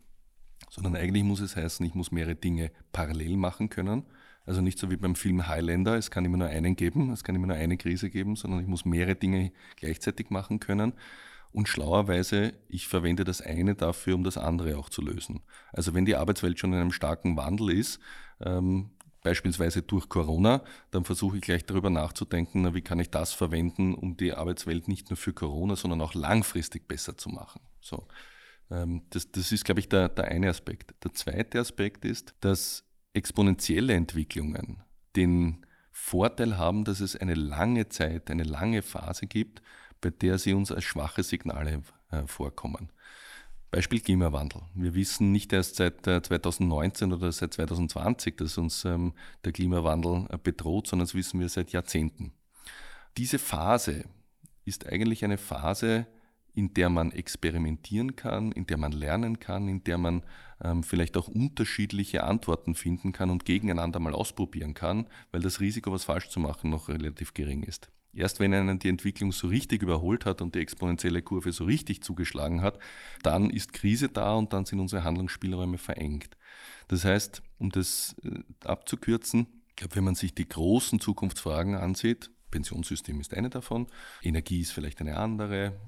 sondern 0.70 0.96
eigentlich 0.96 1.22
muss 1.22 1.40
es 1.40 1.56
heißen, 1.56 1.84
ich 1.84 1.94
muss 1.94 2.10
mehrere 2.10 2.34
Dinge 2.34 2.72
parallel 2.92 3.36
machen 3.36 3.68
können. 3.68 4.04
Also 4.46 4.60
nicht 4.60 4.78
so 4.78 4.90
wie 4.90 4.96
beim 4.96 5.16
Film 5.16 5.46
Highlander, 5.48 5.96
es 5.96 6.10
kann 6.10 6.24
immer 6.24 6.36
nur 6.36 6.48
einen 6.48 6.76
geben, 6.76 7.10
es 7.10 7.24
kann 7.24 7.34
immer 7.34 7.48
nur 7.48 7.56
eine 7.56 7.76
Krise 7.76 8.10
geben, 8.10 8.36
sondern 8.36 8.60
ich 8.60 8.68
muss 8.68 8.84
mehrere 8.84 9.16
Dinge 9.16 9.52
gleichzeitig 9.76 10.30
machen 10.30 10.60
können. 10.60 10.92
Und 11.52 11.68
schlauerweise, 11.68 12.52
ich 12.68 12.86
verwende 12.86 13.24
das 13.24 13.40
eine 13.40 13.74
dafür, 13.74 14.14
um 14.14 14.24
das 14.24 14.38
andere 14.38 14.76
auch 14.76 14.88
zu 14.88 15.02
lösen. 15.02 15.40
Also 15.72 15.94
wenn 15.94 16.04
die 16.04 16.16
Arbeitswelt 16.16 16.58
schon 16.58 16.72
in 16.72 16.80
einem 16.80 16.92
starken 16.92 17.36
Wandel 17.36 17.70
ist, 17.70 17.98
ähm, 18.40 18.90
beispielsweise 19.22 19.82
durch 19.82 20.08
Corona, 20.08 20.62
dann 20.92 21.04
versuche 21.04 21.36
ich 21.36 21.42
gleich 21.42 21.64
darüber 21.64 21.90
nachzudenken, 21.90 22.62
na, 22.62 22.74
wie 22.74 22.82
kann 22.82 23.00
ich 23.00 23.10
das 23.10 23.32
verwenden, 23.32 23.94
um 23.94 24.16
die 24.16 24.32
Arbeitswelt 24.32 24.86
nicht 24.86 25.10
nur 25.10 25.16
für 25.16 25.32
Corona, 25.32 25.74
sondern 25.74 26.00
auch 26.00 26.14
langfristig 26.14 26.86
besser 26.86 27.16
zu 27.16 27.30
machen. 27.30 27.60
So. 27.80 28.06
Ähm, 28.70 29.02
das, 29.10 29.32
das 29.32 29.50
ist, 29.50 29.64
glaube 29.64 29.80
ich, 29.80 29.88
der, 29.88 30.08
der 30.08 30.26
eine 30.26 30.48
Aspekt. 30.48 30.94
Der 31.02 31.12
zweite 31.12 31.58
Aspekt 31.58 32.04
ist, 32.04 32.34
dass 32.40 32.85
exponentielle 33.16 33.94
Entwicklungen 33.94 34.82
den 35.16 35.64
Vorteil 35.90 36.58
haben, 36.58 36.84
dass 36.84 37.00
es 37.00 37.16
eine 37.16 37.34
lange 37.34 37.88
Zeit, 37.88 38.30
eine 38.30 38.44
lange 38.44 38.82
Phase 38.82 39.26
gibt, 39.26 39.62
bei 40.00 40.10
der 40.10 40.38
sie 40.38 40.52
uns 40.52 40.70
als 40.70 40.84
schwache 40.84 41.22
Signale 41.22 41.82
äh, 42.10 42.26
vorkommen. 42.26 42.92
Beispiel 43.70 44.00
Klimawandel. 44.00 44.62
Wir 44.74 44.94
wissen 44.94 45.32
nicht 45.32 45.52
erst 45.52 45.76
seit 45.76 46.06
äh, 46.06 46.22
2019 46.22 47.12
oder 47.12 47.32
seit 47.32 47.54
2020, 47.54 48.36
dass 48.36 48.58
uns 48.58 48.84
ähm, 48.84 49.14
der 49.44 49.52
Klimawandel 49.52 50.26
äh, 50.30 50.38
bedroht, 50.38 50.86
sondern 50.86 51.06
das 51.06 51.14
wissen 51.14 51.40
wir 51.40 51.48
seit 51.48 51.72
Jahrzehnten. 51.72 52.32
Diese 53.16 53.38
Phase 53.38 54.04
ist 54.64 54.86
eigentlich 54.86 55.24
eine 55.24 55.38
Phase, 55.38 56.06
in 56.56 56.72
der 56.72 56.88
man 56.88 57.12
experimentieren 57.12 58.16
kann, 58.16 58.50
in 58.50 58.66
der 58.66 58.78
man 58.78 58.90
lernen 58.90 59.38
kann, 59.38 59.68
in 59.68 59.84
der 59.84 59.98
man 59.98 60.22
ähm, 60.64 60.82
vielleicht 60.82 61.18
auch 61.18 61.28
unterschiedliche 61.28 62.24
Antworten 62.24 62.74
finden 62.74 63.12
kann 63.12 63.28
und 63.28 63.44
gegeneinander 63.44 64.00
mal 64.00 64.14
ausprobieren 64.14 64.72
kann, 64.72 65.06
weil 65.32 65.42
das 65.42 65.60
Risiko, 65.60 65.92
was 65.92 66.04
falsch 66.04 66.30
zu 66.30 66.40
machen, 66.40 66.70
noch 66.70 66.88
relativ 66.88 67.34
gering 67.34 67.62
ist. 67.62 67.90
Erst 68.14 68.40
wenn 68.40 68.54
einen 68.54 68.78
die 68.78 68.88
Entwicklung 68.88 69.32
so 69.32 69.48
richtig 69.48 69.82
überholt 69.82 70.24
hat 70.24 70.40
und 70.40 70.54
die 70.54 70.60
exponentielle 70.60 71.20
Kurve 71.20 71.52
so 71.52 71.64
richtig 71.64 72.02
zugeschlagen 72.02 72.62
hat, 72.62 72.78
dann 73.22 73.50
ist 73.50 73.74
Krise 73.74 74.08
da 74.08 74.32
und 74.34 74.54
dann 74.54 74.64
sind 74.64 74.80
unsere 74.80 75.04
Handlungsspielräume 75.04 75.76
verengt. 75.76 76.38
Das 76.88 77.04
heißt, 77.04 77.42
um 77.58 77.68
das 77.68 78.16
äh, 78.24 78.38
abzukürzen, 78.66 79.46
ich 79.68 79.76
glaube, 79.76 79.96
wenn 79.96 80.04
man 80.04 80.14
sich 80.14 80.34
die 80.34 80.48
großen 80.48 81.00
Zukunftsfragen 81.00 81.74
ansieht, 81.74 82.30
Pensionssystem 82.50 83.20
ist 83.20 83.34
eine 83.34 83.50
davon, 83.50 83.88
Energie 84.22 84.60
ist 84.60 84.72
vielleicht 84.72 85.02
eine 85.02 85.18
andere, 85.18 85.78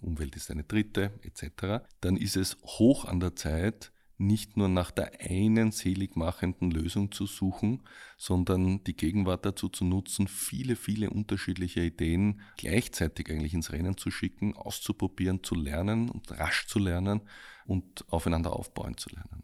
Umwelt 0.00 0.36
ist 0.36 0.50
eine 0.50 0.64
dritte, 0.64 1.12
etc., 1.22 1.84
dann 2.00 2.16
ist 2.16 2.36
es 2.36 2.56
hoch 2.64 3.04
an 3.04 3.20
der 3.20 3.36
Zeit, 3.36 3.92
nicht 4.18 4.56
nur 4.56 4.68
nach 4.68 4.90
der 4.90 5.20
einen 5.20 5.72
seligmachenden 5.72 6.70
Lösung 6.70 7.12
zu 7.12 7.26
suchen, 7.26 7.82
sondern 8.16 8.82
die 8.84 8.96
Gegenwart 8.96 9.44
dazu 9.44 9.68
zu 9.68 9.84
nutzen, 9.84 10.26
viele, 10.26 10.76
viele 10.76 11.10
unterschiedliche 11.10 11.82
Ideen 11.82 12.40
gleichzeitig 12.56 13.30
eigentlich 13.30 13.54
ins 13.54 13.72
Rennen 13.72 13.96
zu 13.96 14.10
schicken, 14.10 14.54
auszuprobieren, 14.56 15.42
zu 15.42 15.54
lernen 15.54 16.08
und 16.08 16.30
rasch 16.32 16.66
zu 16.66 16.78
lernen 16.78 17.20
und 17.66 18.04
aufeinander 18.10 18.54
aufbauen 18.54 18.96
zu 18.96 19.10
lernen. 19.10 19.42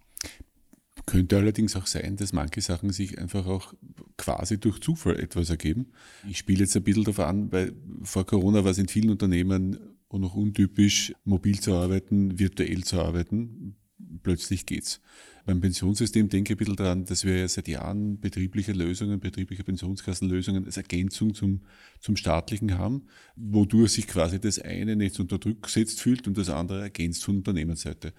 Könnte 1.05 1.37
allerdings 1.37 1.75
auch 1.75 1.87
sein, 1.87 2.16
dass 2.16 2.33
manche 2.33 2.61
Sachen 2.61 2.90
sich 2.90 3.18
einfach 3.18 3.47
auch 3.47 3.75
quasi 4.16 4.59
durch 4.61 4.81
Zufall 4.81 5.18
etwas 5.18 5.51
ergeben. 5.51 5.92
Ich 6.29 6.38
spiele 6.38 6.61
jetzt 6.61 6.77
ein 6.77 6.85
bisschen 6.85 7.03
darauf 7.03 7.18
an, 7.18 7.51
weil 7.51 7.75
vor 8.03 8.25
Corona 8.25 8.62
war 8.62 8.71
es 8.71 8.79
in 8.79 8.87
vielen 8.87 9.11
Unternehmen 9.11 9.91
auch 10.12 10.18
noch 10.18 10.35
untypisch, 10.35 11.12
mobil 11.25 11.61
zu 11.61 11.75
arbeiten, 11.75 12.38
virtuell 12.38 12.85
zu 12.85 13.01
arbeiten 13.01 13.77
plötzlich 14.22 14.66
geht's. 14.66 15.01
Beim 15.44 15.61
Pensionssystem 15.61 16.29
denke 16.29 16.53
ich 16.53 16.57
ein 16.57 16.59
bisschen 16.59 16.77
daran, 16.77 17.05
dass 17.05 17.25
wir 17.25 17.37
ja 17.37 17.48
seit 17.48 17.66
Jahren 17.66 18.20
betriebliche 18.20 18.72
Lösungen, 18.72 19.18
betriebliche 19.18 19.64
Pensionskassenlösungen 19.64 20.64
als 20.64 20.77
Ergänzung 20.77 21.35
zum, 21.35 21.62
zum 22.01 22.16
staatlichen 22.16 22.79
haben, 22.79 23.07
wodurch 23.35 23.92
sich 23.92 24.07
quasi 24.07 24.40
das 24.40 24.59
eine 24.61 24.94
nicht 24.94 25.18
unter 25.18 25.38
Druck 25.38 25.62
gesetzt 25.62 26.01
fühlt 26.01 26.29
und 26.29 26.38
das 26.38 26.48
andere 26.48 26.83
ergänzt 26.83 27.25
von 27.25 27.38
Unternehmensseite. 27.38 28.12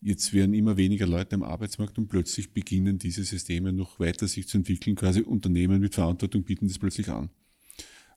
Jetzt 0.00 0.32
werden 0.34 0.54
immer 0.54 0.76
weniger 0.76 1.06
Leute 1.06 1.36
am 1.36 1.42
Arbeitsmarkt 1.42 1.98
und 1.98 2.08
plötzlich 2.08 2.52
beginnen 2.52 2.98
diese 2.98 3.24
Systeme 3.24 3.72
noch 3.72 3.98
weiter 3.98 4.28
sich 4.28 4.48
zu 4.48 4.58
entwickeln. 4.58 4.96
Quasi 4.96 5.20
Unternehmen 5.20 5.80
mit 5.80 5.94
Verantwortung 5.94 6.42
bieten 6.44 6.68
das 6.68 6.78
plötzlich 6.78 7.08
an. 7.08 7.30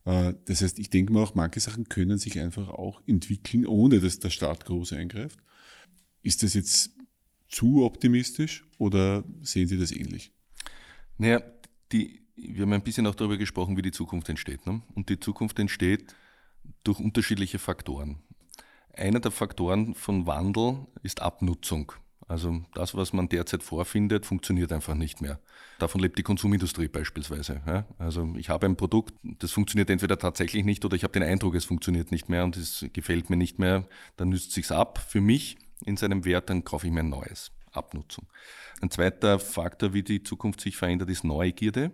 Äh, 0.09 0.33
das 0.45 0.61
heißt, 0.61 0.79
ich 0.79 0.89
denke 0.89 1.13
mal 1.13 1.21
auch, 1.21 1.35
manche 1.35 1.59
Sachen 1.59 1.87
können 1.87 2.17
sich 2.17 2.39
einfach 2.39 2.69
auch 2.69 3.01
entwickeln, 3.05 3.65
ohne 3.67 3.99
dass 3.99 4.19
der 4.19 4.31
Staat 4.31 4.65
groß 4.65 4.93
eingreift. 4.93 5.39
Ist 6.23 6.41
das 6.41 6.55
jetzt 6.55 6.91
zu 7.47 7.83
optimistisch 7.83 8.65
oder 8.79 9.23
sehen 9.41 9.67
Sie 9.67 9.77
das 9.77 9.91
ähnlich? 9.91 10.31
Naja, 11.17 11.41
die, 11.91 12.21
wir 12.35 12.63
haben 12.63 12.73
ein 12.73 12.83
bisschen 12.83 13.05
auch 13.05 13.15
darüber 13.15 13.37
gesprochen, 13.37 13.77
wie 13.77 13.83
die 13.83 13.91
Zukunft 13.91 14.29
entsteht. 14.29 14.65
Ne? 14.65 14.81
Und 14.95 15.09
die 15.09 15.19
Zukunft 15.19 15.59
entsteht 15.59 16.15
durch 16.83 16.99
unterschiedliche 16.99 17.59
Faktoren. 17.59 18.17
Einer 18.93 19.19
der 19.19 19.31
Faktoren 19.31 19.93
von 19.93 20.25
Wandel 20.25 20.87
ist 21.03 21.21
Abnutzung. 21.21 21.93
Also 22.29 22.61
das, 22.75 22.93
was 22.93 23.11
man 23.11 23.27
derzeit 23.27 23.63
vorfindet, 23.63 24.23
funktioniert 24.23 24.71
einfach 24.71 24.93
nicht 24.93 25.19
mehr. 25.19 25.39
Davon 25.79 25.99
lebt 25.99 26.19
die 26.19 26.23
Konsumindustrie 26.23 26.87
beispielsweise. 26.87 27.61
Ja? 27.65 27.85
Also 27.97 28.35
ich 28.37 28.49
habe 28.49 28.67
ein 28.67 28.75
Produkt, 28.75 29.15
das 29.23 29.51
funktioniert 29.51 29.89
entweder 29.89 30.19
tatsächlich 30.19 30.63
nicht 30.63 30.85
oder 30.85 30.95
ich 30.95 31.03
habe 31.03 31.11
den 31.11 31.23
Eindruck, 31.23 31.55
es 31.55 31.65
funktioniert 31.65 32.11
nicht 32.11 32.29
mehr 32.29 32.43
und 32.43 32.55
es 32.55 32.85
gefällt 32.93 33.31
mir 33.31 33.35
nicht 33.35 33.57
mehr. 33.57 33.83
Dann 34.15 34.29
nützt 34.29 34.51
sich's 34.51 34.71
ab 34.71 35.03
für 35.09 35.21
mich 35.21 35.57
in 35.85 35.97
seinem 35.97 36.23
Wert, 36.23 36.51
dann 36.51 36.63
kaufe 36.63 36.85
ich 36.85 36.93
mir 36.93 36.99
ein 36.99 37.09
neues. 37.09 37.51
Abnutzung. 37.71 38.27
Ein 38.79 38.91
zweiter 38.91 39.39
Faktor, 39.39 39.93
wie 39.93 40.03
die 40.03 40.21
Zukunft 40.21 40.61
sich 40.61 40.77
verändert, 40.77 41.09
ist 41.09 41.23
Neugierde. 41.23 41.91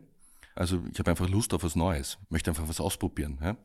Also 0.54 0.84
ich 0.92 1.00
habe 1.00 1.12
einfach 1.12 1.30
Lust 1.30 1.54
auf 1.54 1.64
was 1.64 1.78
Neues, 1.78 2.18
möchte 2.30 2.52
einfach 2.52 2.68
was 2.68 2.82
ausprobieren. 2.82 3.40
Ja. 3.42 3.56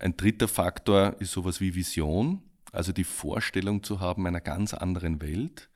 Ein 0.00 0.16
dritter 0.16 0.48
Faktor 0.48 1.14
ist 1.20 1.32
sowas 1.32 1.60
wie 1.60 1.76
Vision, 1.76 2.42
also 2.72 2.92
die 2.92 3.04
Vorstellung 3.04 3.82
zu 3.82 4.00
haben 4.00 4.26
einer 4.26 4.40
ganz 4.40 4.74
anderen 4.74 5.20
Welt. 5.20 5.68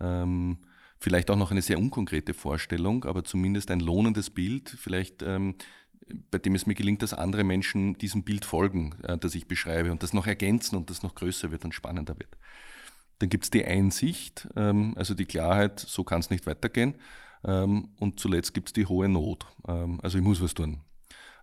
Ähm, 0.00 0.58
vielleicht 0.98 1.30
auch 1.30 1.36
noch 1.36 1.50
eine 1.50 1.62
sehr 1.62 1.78
unkonkrete 1.78 2.34
Vorstellung, 2.34 3.04
aber 3.04 3.24
zumindest 3.24 3.70
ein 3.70 3.80
lohnendes 3.80 4.30
Bild, 4.30 4.68
vielleicht 4.68 5.22
ähm, 5.22 5.54
bei 6.30 6.38
dem 6.38 6.54
es 6.54 6.66
mir 6.66 6.74
gelingt, 6.74 7.02
dass 7.02 7.14
andere 7.14 7.44
Menschen 7.44 7.96
diesem 7.98 8.24
Bild 8.24 8.44
folgen, 8.44 8.94
äh, 9.02 9.18
das 9.18 9.34
ich 9.34 9.46
beschreibe 9.46 9.92
und 9.92 10.02
das 10.02 10.12
noch 10.12 10.26
ergänzen 10.26 10.76
und 10.76 10.90
das 10.90 11.02
noch 11.02 11.14
größer 11.14 11.50
wird 11.50 11.64
und 11.64 11.74
spannender 11.74 12.18
wird. 12.18 12.36
Dann 13.18 13.28
gibt 13.28 13.44
es 13.44 13.50
die 13.50 13.64
Einsicht, 13.64 14.48
ähm, 14.56 14.94
also 14.96 15.14
die 15.14 15.26
Klarheit, 15.26 15.78
so 15.78 16.04
kann 16.04 16.20
es 16.20 16.30
nicht 16.30 16.46
weitergehen. 16.46 16.94
Ähm, 17.44 17.90
und 17.98 18.20
zuletzt 18.20 18.54
gibt 18.54 18.68
es 18.68 18.72
die 18.72 18.86
hohe 18.86 19.08
Not. 19.08 19.46
Ähm, 19.68 20.00
also 20.02 20.18
ich 20.18 20.24
muss 20.24 20.42
was 20.42 20.54
tun. 20.54 20.80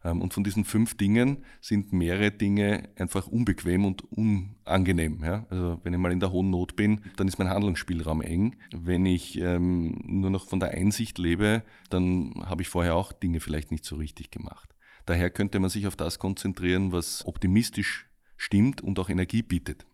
Ähm, 0.04 0.22
und 0.22 0.34
von 0.34 0.44
diesen 0.44 0.66
fünf 0.66 0.96
Dingen 0.98 1.44
sind 1.62 1.94
mehrere 1.94 2.32
Dinge 2.32 2.90
einfach 2.98 3.28
unbequem 3.28 3.86
und 3.86 4.04
unangenehm. 4.12 5.24
Ja? 5.24 5.46
Also 5.50 5.80
wenn 5.84 5.94
ich 5.94 6.00
mal 6.00 6.12
in 6.12 6.20
der 6.20 6.32
hohen 6.32 6.50
Not 6.50 6.76
bin, 6.76 7.02
dann 7.18 7.28
ist 7.28 7.40
mein 7.40 7.50
Handlungsspielraum 7.50 8.22
eng. 8.22 8.56
Wenn 8.76 9.06
ich 9.06 9.40
ähm, 9.40 10.00
nur 10.06 10.30
noch 10.30 10.48
von 10.48 10.60
der 10.60 10.72
Einsicht 10.72 11.18
lebe, 11.18 11.64
dann 11.90 12.34
habe 12.46 12.62
ich 12.62 12.70
vorher 12.70 12.96
auch 12.96 13.12
Dinge 13.12 13.40
vielleicht 13.40 13.72
nicht 13.72 13.86
so 13.86 13.96
richtig 13.96 14.32
gemacht. 14.32 14.76
Daher 15.06 15.30
könnte 15.30 15.60
man 15.60 15.70
sich 15.70 15.88
auf 15.88 15.96
das 15.96 16.20
konzentrieren, 16.20 16.92
was 16.92 17.26
optimistisch 17.26 18.10
stimmt 18.36 18.82
und 18.82 19.00
auch 19.00 19.10
Energie 19.10 19.42
bietet. 19.42 19.86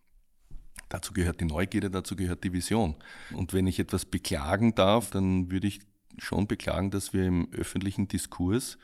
Dazu 0.90 1.14
gehört 1.14 1.40
die 1.40 1.46
Neugierde, 1.46 1.90
dazu 1.90 2.16
gehört 2.16 2.44
die 2.44 2.54
Vision. 2.54 2.96
Und 3.34 3.54
wenn 3.54 3.68
ich 3.68 3.80
etwas 3.80 4.06
beklagen 4.06 4.76
darf, 4.76 5.12
dann 5.12 5.52
würde 5.52 5.68
ich 5.68 5.82
schon 6.18 6.48
beklagen, 6.48 6.92
dass 6.92 7.14
wir 7.14 7.26
im 7.26 7.52
öffentlichen 7.52 8.08
Diskurs 8.08 8.78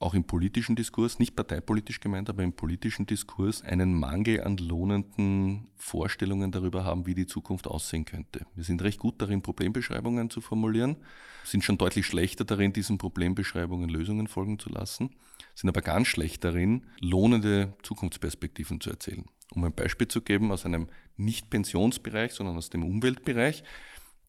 auch 0.00 0.14
im 0.14 0.24
politischen 0.24 0.76
Diskurs, 0.76 1.18
nicht 1.18 1.36
parteipolitisch 1.36 2.00
gemeint, 2.00 2.30
aber 2.30 2.42
im 2.42 2.54
politischen 2.54 3.04
Diskurs 3.04 3.62
einen 3.62 3.92
Mangel 3.92 4.42
an 4.42 4.56
lohnenden 4.56 5.68
Vorstellungen 5.76 6.50
darüber 6.50 6.84
haben, 6.84 7.06
wie 7.06 7.14
die 7.14 7.26
Zukunft 7.26 7.66
aussehen 7.66 8.06
könnte. 8.06 8.46
Wir 8.54 8.64
sind 8.64 8.80
recht 8.82 8.98
gut 8.98 9.20
darin, 9.20 9.42
Problembeschreibungen 9.42 10.30
zu 10.30 10.40
formulieren, 10.40 10.96
sind 11.44 11.64
schon 11.64 11.76
deutlich 11.76 12.06
schlechter 12.06 12.46
darin, 12.46 12.72
diesen 12.72 12.96
Problembeschreibungen 12.96 13.90
Lösungen 13.90 14.26
folgen 14.26 14.58
zu 14.58 14.70
lassen, 14.70 15.10
sind 15.54 15.68
aber 15.68 15.82
ganz 15.82 16.08
schlecht 16.08 16.44
darin, 16.44 16.86
lohnende 17.02 17.74
Zukunftsperspektiven 17.82 18.80
zu 18.80 18.88
erzählen. 18.88 19.26
Um 19.54 19.64
ein 19.64 19.74
Beispiel 19.74 20.08
zu 20.08 20.22
geben 20.22 20.50
aus 20.50 20.64
einem 20.64 20.88
nicht 21.18 21.50
Pensionsbereich, 21.50 22.32
sondern 22.32 22.56
aus 22.56 22.70
dem 22.70 22.84
Umweltbereich, 22.84 23.64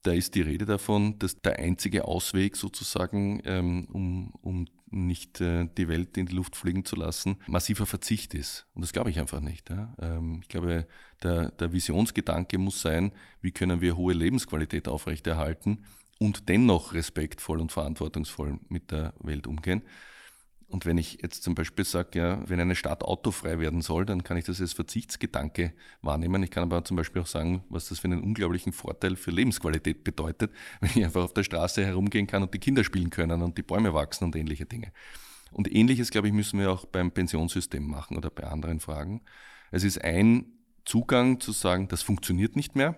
da 0.04 0.12
ist 0.12 0.36
die 0.36 0.42
Rede 0.42 0.66
davon, 0.66 1.18
dass 1.20 1.40
der 1.42 1.60
einzige 1.60 2.06
Ausweg 2.06 2.58
sozusagen, 2.58 3.42
ähm, 3.46 3.88
um, 3.92 4.34
um 4.42 4.66
nicht 4.92 5.42
äh, 5.42 5.68
die 5.78 5.88
Welt 5.88 6.18
in 6.18 6.26
die 6.26 6.36
Luft 6.36 6.56
fliegen 6.56 6.86
zu 6.86 6.96
lassen, 6.96 7.38
massiver 7.48 7.86
Verzicht 7.86 8.34
ist. 8.34 8.68
Und 8.74 8.82
das 8.82 8.94
glaube 8.94 9.10
ich 9.10 9.20
einfach 9.20 9.40
nicht. 9.40 9.70
Ja? 9.70 9.96
Ähm, 10.00 10.40
ich 10.42 10.50
glaube, 10.50 10.88
der, 11.24 11.52
der 11.52 11.74
Visionsgedanke 11.74 12.58
muss 12.58 12.82
sein, 12.82 13.12
wie 13.42 13.52
können 13.52 13.82
wir 13.82 13.98
hohe 13.98 14.14
Lebensqualität 14.14 14.88
aufrechterhalten 14.88 15.86
und 16.20 16.50
dennoch 16.50 16.94
respektvoll 16.94 17.60
und 17.60 17.72
verantwortungsvoll 17.72 18.60
mit 18.70 18.92
der 18.92 19.14
Welt 19.20 19.48
umgehen. 19.48 19.82
Und 20.72 20.86
wenn 20.86 20.98
ich 20.98 21.20
jetzt 21.22 21.44
zum 21.44 21.54
Beispiel 21.54 21.84
sage, 21.84 22.18
ja, 22.18 22.50
wenn 22.50 22.60
eine 22.62 22.76
Stadt 22.76 23.04
autofrei 23.04 23.60
werden 23.60 23.82
soll, 23.82 24.06
dann 24.06 24.24
kann 24.24 24.38
ich 24.38 24.46
das 24.46 24.62
als 24.62 24.72
Verzichtsgedanke 24.72 25.74
wahrnehmen. 26.02 26.42
Ich 26.44 26.50
kann 26.50 26.64
aber 26.64 26.86
zum 26.86 26.96
Beispiel 26.96 27.22
auch 27.22 27.28
sagen, 27.28 27.66
was 27.68 27.90
das 27.90 28.00
für 28.00 28.06
einen 28.06 28.24
unglaublichen 28.24 28.72
Vorteil 28.72 29.18
für 29.18 29.32
Lebensqualität 29.32 30.06
bedeutet, 30.06 30.52
wenn 30.80 30.90
ich 30.92 31.04
einfach 31.04 31.26
auf 31.26 31.34
der 31.34 31.44
Straße 31.44 31.86
herumgehen 31.86 32.26
kann 32.26 32.42
und 32.42 32.54
die 32.54 32.60
Kinder 32.60 32.86
spielen 32.86 33.10
können 33.10 33.42
und 33.42 33.58
die 33.58 33.64
Bäume 33.64 33.94
wachsen 33.94 34.24
und 34.24 34.36
ähnliche 34.38 34.66
Dinge. 34.66 34.94
Und 35.52 35.70
ähnliches, 35.70 36.10
glaube 36.10 36.28
ich, 36.28 36.34
müssen 36.34 36.58
wir 36.58 36.72
auch 36.72 36.86
beim 36.86 37.12
Pensionssystem 37.12 37.86
machen 37.86 38.16
oder 38.16 38.30
bei 38.30 38.44
anderen 38.44 38.80
Fragen. 38.80 39.22
Es 39.72 39.84
ist 39.84 40.02
ein 40.02 40.46
Zugang 40.86 41.42
zu 41.42 41.52
sagen, 41.52 41.90
das 41.90 42.02
funktioniert 42.02 42.56
nicht 42.56 42.78
mehr. 42.78 42.96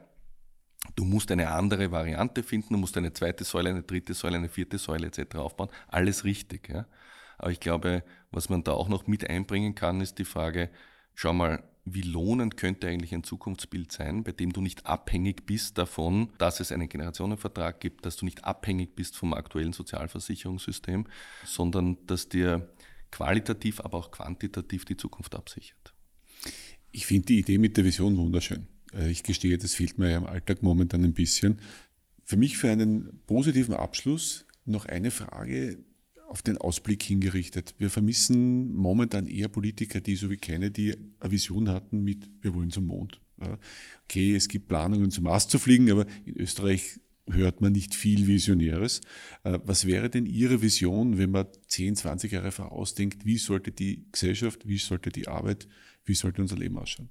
Du 0.96 1.06
musst 1.06 1.32
eine 1.32 1.50
andere 1.50 1.92
Variante 1.92 2.44
finden, 2.44 2.74
du 2.74 2.80
musst 2.80 2.98
eine 2.98 3.14
zweite 3.14 3.44
Säule, 3.44 3.72
eine 3.72 3.82
dritte 3.82 4.14
Säule, 4.14 4.36
eine 4.36 4.50
vierte 4.50 4.78
Säule 4.78 5.08
etc. 5.08 5.38
aufbauen. 5.38 5.70
Alles 5.88 6.24
richtig. 6.24 6.70
Ja. 6.70 6.86
Aber 7.38 7.52
ich 7.52 7.60
glaube, 7.60 8.04
was 8.32 8.50
man 8.50 8.64
da 8.64 8.72
auch 8.72 8.90
noch 8.90 9.08
mit 9.08 9.30
einbringen 9.30 9.76
kann, 9.76 10.02
ist 10.02 10.20
die 10.20 10.26
Frage, 10.26 10.70
schau 11.14 11.34
mal, 11.34 11.64
wie 11.86 12.02
lohnend 12.02 12.56
könnte 12.56 12.88
eigentlich 12.88 13.14
ein 13.14 13.24
Zukunftsbild 13.24 13.92
sein, 13.92 14.24
bei 14.24 14.32
dem 14.32 14.54
du 14.54 14.62
nicht 14.62 14.86
abhängig 14.86 15.46
bist 15.46 15.78
davon, 15.78 16.30
dass 16.38 16.60
es 16.60 16.72
einen 16.72 16.88
Generationenvertrag 16.88 17.80
gibt, 17.80 18.06
dass 18.06 18.16
du 18.16 18.26
nicht 18.26 18.46
abhängig 18.46 18.96
bist 18.96 19.18
vom 19.18 19.34
aktuellen 19.34 19.74
Sozialversicherungssystem, 19.74 21.06
sondern 21.46 21.98
dass 22.08 22.30
dir 22.30 22.70
qualitativ, 23.12 23.82
aber 23.82 23.98
auch 23.98 24.12
quantitativ 24.12 24.86
die 24.86 24.98
Zukunft 24.98 25.36
absichert. 25.36 25.94
Ich 26.92 27.06
finde 27.06 27.26
die 27.28 27.40
Idee 27.40 27.58
mit 27.58 27.76
der 27.76 27.84
Vision 27.84 28.18
wunderschön. 28.18 28.68
Äh, 28.94 29.10
ich 29.10 29.24
gestehe, 29.24 29.58
das 29.58 29.74
fehlt 29.74 29.98
mir 29.98 30.10
ja 30.10 30.18
im 30.18 30.26
Alltag 30.26 30.64
momentan 30.64 31.04
ein 31.04 31.14
bisschen. 31.14 31.60
Für 32.24 32.38
mich 32.38 32.58
für 32.58 32.70
einen 32.70 33.22
positiven 33.28 33.76
Abschluss 33.76 34.46
noch 34.66 34.86
eine 34.86 35.12
Frage, 35.12 35.84
auf 36.28 36.42
den 36.42 36.58
Ausblick 36.58 37.04
hingerichtet. 37.04 37.76
Wir 37.78 37.90
vermissen 37.90 38.74
momentan 38.74 39.28
eher 39.28 39.50
Politiker, 39.50 40.02
die 40.02 40.16
so 40.16 40.30
wie 40.30 40.38
Kennedy 40.38 40.96
eine 41.20 41.32
Vision 41.32 41.70
hatten 41.70 42.04
mit, 42.04 42.30
wir 42.42 42.54
wollen 42.54 42.72
zum 42.72 42.86
Mond. 42.86 43.22
Okay, 44.06 44.36
es 44.36 44.48
gibt 44.48 44.68
Planungen 44.68 45.12
zum 45.12 45.26
Mars 45.26 45.48
zu 45.48 45.60
fliegen, 45.60 45.92
aber 45.92 46.06
in 46.26 46.38
Österreich 46.38 47.00
hört 47.30 47.62
man 47.62 47.72
nicht 47.72 47.96
viel 47.96 48.28
Visionäres. 48.28 49.02
Äh, 49.44 49.60
was 49.64 49.86
wäre 49.86 50.10
denn 50.10 50.26
Ihre 50.26 50.62
Vision, 50.62 51.18
wenn 51.18 51.32
man 51.32 51.48
10, 51.68 51.96
20 51.96 52.32
Jahre 52.32 52.52
vorausdenkt, 52.52 53.26
wie 53.26 53.38
sollte 53.38 53.72
die 53.72 54.06
Gesellschaft, 54.12 54.68
wie 54.68 54.78
sollte 54.78 55.10
die 55.10 55.28
Arbeit, 55.28 55.68
wie 56.06 56.16
sollte 56.16 56.42
unser 56.42 56.58
Leben 56.58 56.78
ausschauen? 56.78 57.10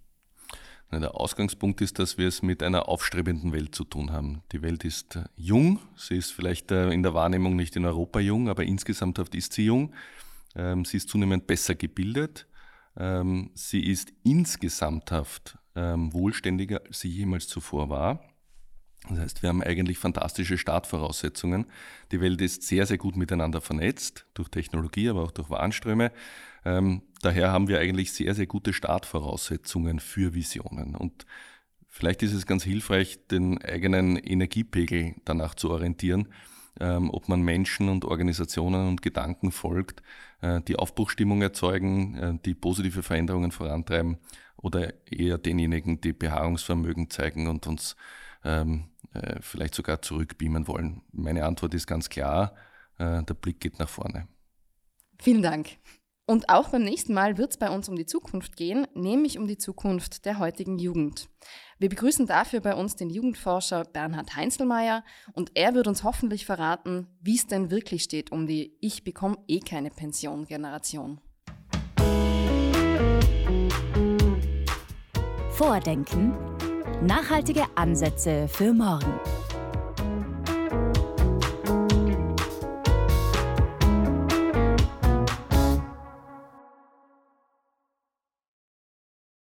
Der 1.01 1.15
Ausgangspunkt 1.17 1.81
ist, 1.81 1.99
dass 1.99 2.19
wir 2.19 2.29
es 2.29 2.43
mit 2.43 2.63
einer 2.63 2.87
aufstrebenden 2.89 3.53
Welt 3.53 3.75
zu 3.75 3.85
tun 3.85 4.13
haben. 4.13 4.43
Die 4.53 4.61
Welt 4.61 4.85
ist 4.85 5.19
jung, 5.37 5.79
sie 5.97 6.17
ist 6.17 6.33
vielleicht 6.33 6.71
äh, 6.71 6.91
in 6.91 7.03
der 7.03 7.15
Wahrnehmung 7.15 7.57
nicht 7.57 7.77
in 7.77 7.87
Europa 7.87 8.21
jung, 8.21 8.51
aber 8.51 8.65
insgesamt 8.65 9.19
ist 9.35 9.55
sie 9.55 9.65
jung. 9.65 9.95
Ähm, 10.55 10.85
sie 10.85 10.99
ist 10.99 11.09
zunehmend 11.09 11.47
besser 11.47 11.75
gebildet. 11.75 12.47
Ähm, 12.97 13.51
sie 13.55 13.87
ist 13.87 14.13
insgesamthaft 14.23 15.57
ähm, 15.75 16.13
wohlständiger, 16.13 16.83
als 16.87 17.01
sie 17.01 17.09
jemals 17.09 17.49
zuvor 17.49 17.89
war. 17.89 18.23
Das 19.09 19.19
heißt, 19.19 19.43
wir 19.43 19.49
haben 19.49 19.63
eigentlich 19.63 19.99
fantastische 19.99 20.57
Startvoraussetzungen. 20.59 21.67
Die 22.13 22.21
Welt 22.21 22.41
ist 22.41 22.63
sehr, 22.63 22.87
sehr 22.87 22.99
gut 22.99 23.17
miteinander 23.17 23.61
vernetzt, 23.61 24.27
durch 24.35 24.49
Technologie, 24.49 25.09
aber 25.09 25.23
auch 25.23 25.33
durch 25.33 25.51
Warenströme. 25.51 26.13
Ähm, 26.65 27.03
daher 27.21 27.51
haben 27.51 27.67
wir 27.67 27.81
eigentlich 27.81 28.13
sehr, 28.13 28.35
sehr 28.35 28.47
gute 28.47 28.73
Startvoraussetzungen 28.73 29.99
für 29.99 30.35
Visionen. 30.35 30.95
Und 30.95 31.27
vielleicht 31.89 32.23
ist 32.23 32.33
es 32.33 32.47
ganz 32.47 32.63
hilfreich, 32.63 33.27
den 33.29 33.61
eigenen 33.63 34.17
Energiepegel 34.17 35.17
danach 35.25 35.57
zu 35.57 35.71
orientieren, 35.71 36.29
ähm, 36.79 37.11
ob 37.11 37.29
man 37.29 37.43
Menschen 37.43 37.89
und 37.89 38.05
Organisationen 38.05 38.89
und 38.89 39.03
Gedanken 39.03 39.51
folgt, 39.51 40.03
äh, 40.43 40.61
die 40.63 40.77
Aufbruchstimmung 40.77 41.43
erzeugen, 41.43 42.17
äh, 42.17 42.39
die 42.45 42.55
positive 42.55 43.03
Veränderungen 43.03 43.51
vorantreiben 43.51 44.19
oder 44.57 44.95
eher 45.11 45.39
denjenigen, 45.39 46.01
die 46.01 46.13
Beharrungsvermögen 46.13 47.11
zeigen 47.11 47.49
und 47.49 47.67
uns 47.67 47.97
ähm, 48.45 48.91
äh, 49.15 49.41
vielleicht 49.41 49.75
sogar 49.75 50.03
zurückbeamen 50.03 50.69
wollen? 50.69 51.03
Meine 51.13 51.45
Antwort 51.45 51.75
ist 51.75 51.87
ganz 51.87 52.09
klar, 52.09 52.55
äh, 52.99 53.23
der 53.23 53.35
Blick 53.35 53.61
geht 53.61 53.79
nach 53.79 53.89
vorne. 53.89 54.29
Vielen 55.19 55.43
Dank. 55.43 55.79
Und 56.25 56.49
auch 56.49 56.69
beim 56.71 56.85
nächsten 56.85 57.15
Mal 57.15 57.37
wird 57.37 57.51
es 57.51 57.57
bei 57.57 57.69
uns 57.69 57.89
um 57.89 57.97
die 57.97 58.07
Zukunft 58.07 58.57
gehen, 58.57 58.87
nämlich 58.95 59.39
um 59.39 59.47
die 59.47 59.59
Zukunft 59.59 60.25
der 60.25 60.39
heutigen 60.39 60.79
Jugend. 60.79 61.29
Wir 61.79 61.89
begrüßen 61.89 62.27
dafür 62.27 62.61
bei 62.61 62.75
uns 62.77 62.95
den 62.95 63.11
Jugendforscher 63.11 63.85
Bernhard 63.85 64.37
Heinzelmeier 64.37 65.05
und 65.33 65.51
er 65.55 65.75
wird 65.75 65.89
uns 65.89 66.05
hoffentlich 66.05 66.47
verraten, 66.47 67.09
wie 67.21 67.35
es 67.35 67.49
denn 67.49 67.73
wirklich 67.73 68.05
steht 68.05 68.31
um 68.31 68.47
die 68.47 68.77
Ich 68.81 69.03
bekomme 69.03 69.37
eh 69.49 69.59
keine 69.59 69.91
Pension 69.91 70.47
Generation. 70.47 71.21
Vordenken 75.51 76.52
Nachhaltige 77.07 77.65
Ansätze 77.75 78.47
für 78.47 78.73
morgen. 78.73 79.13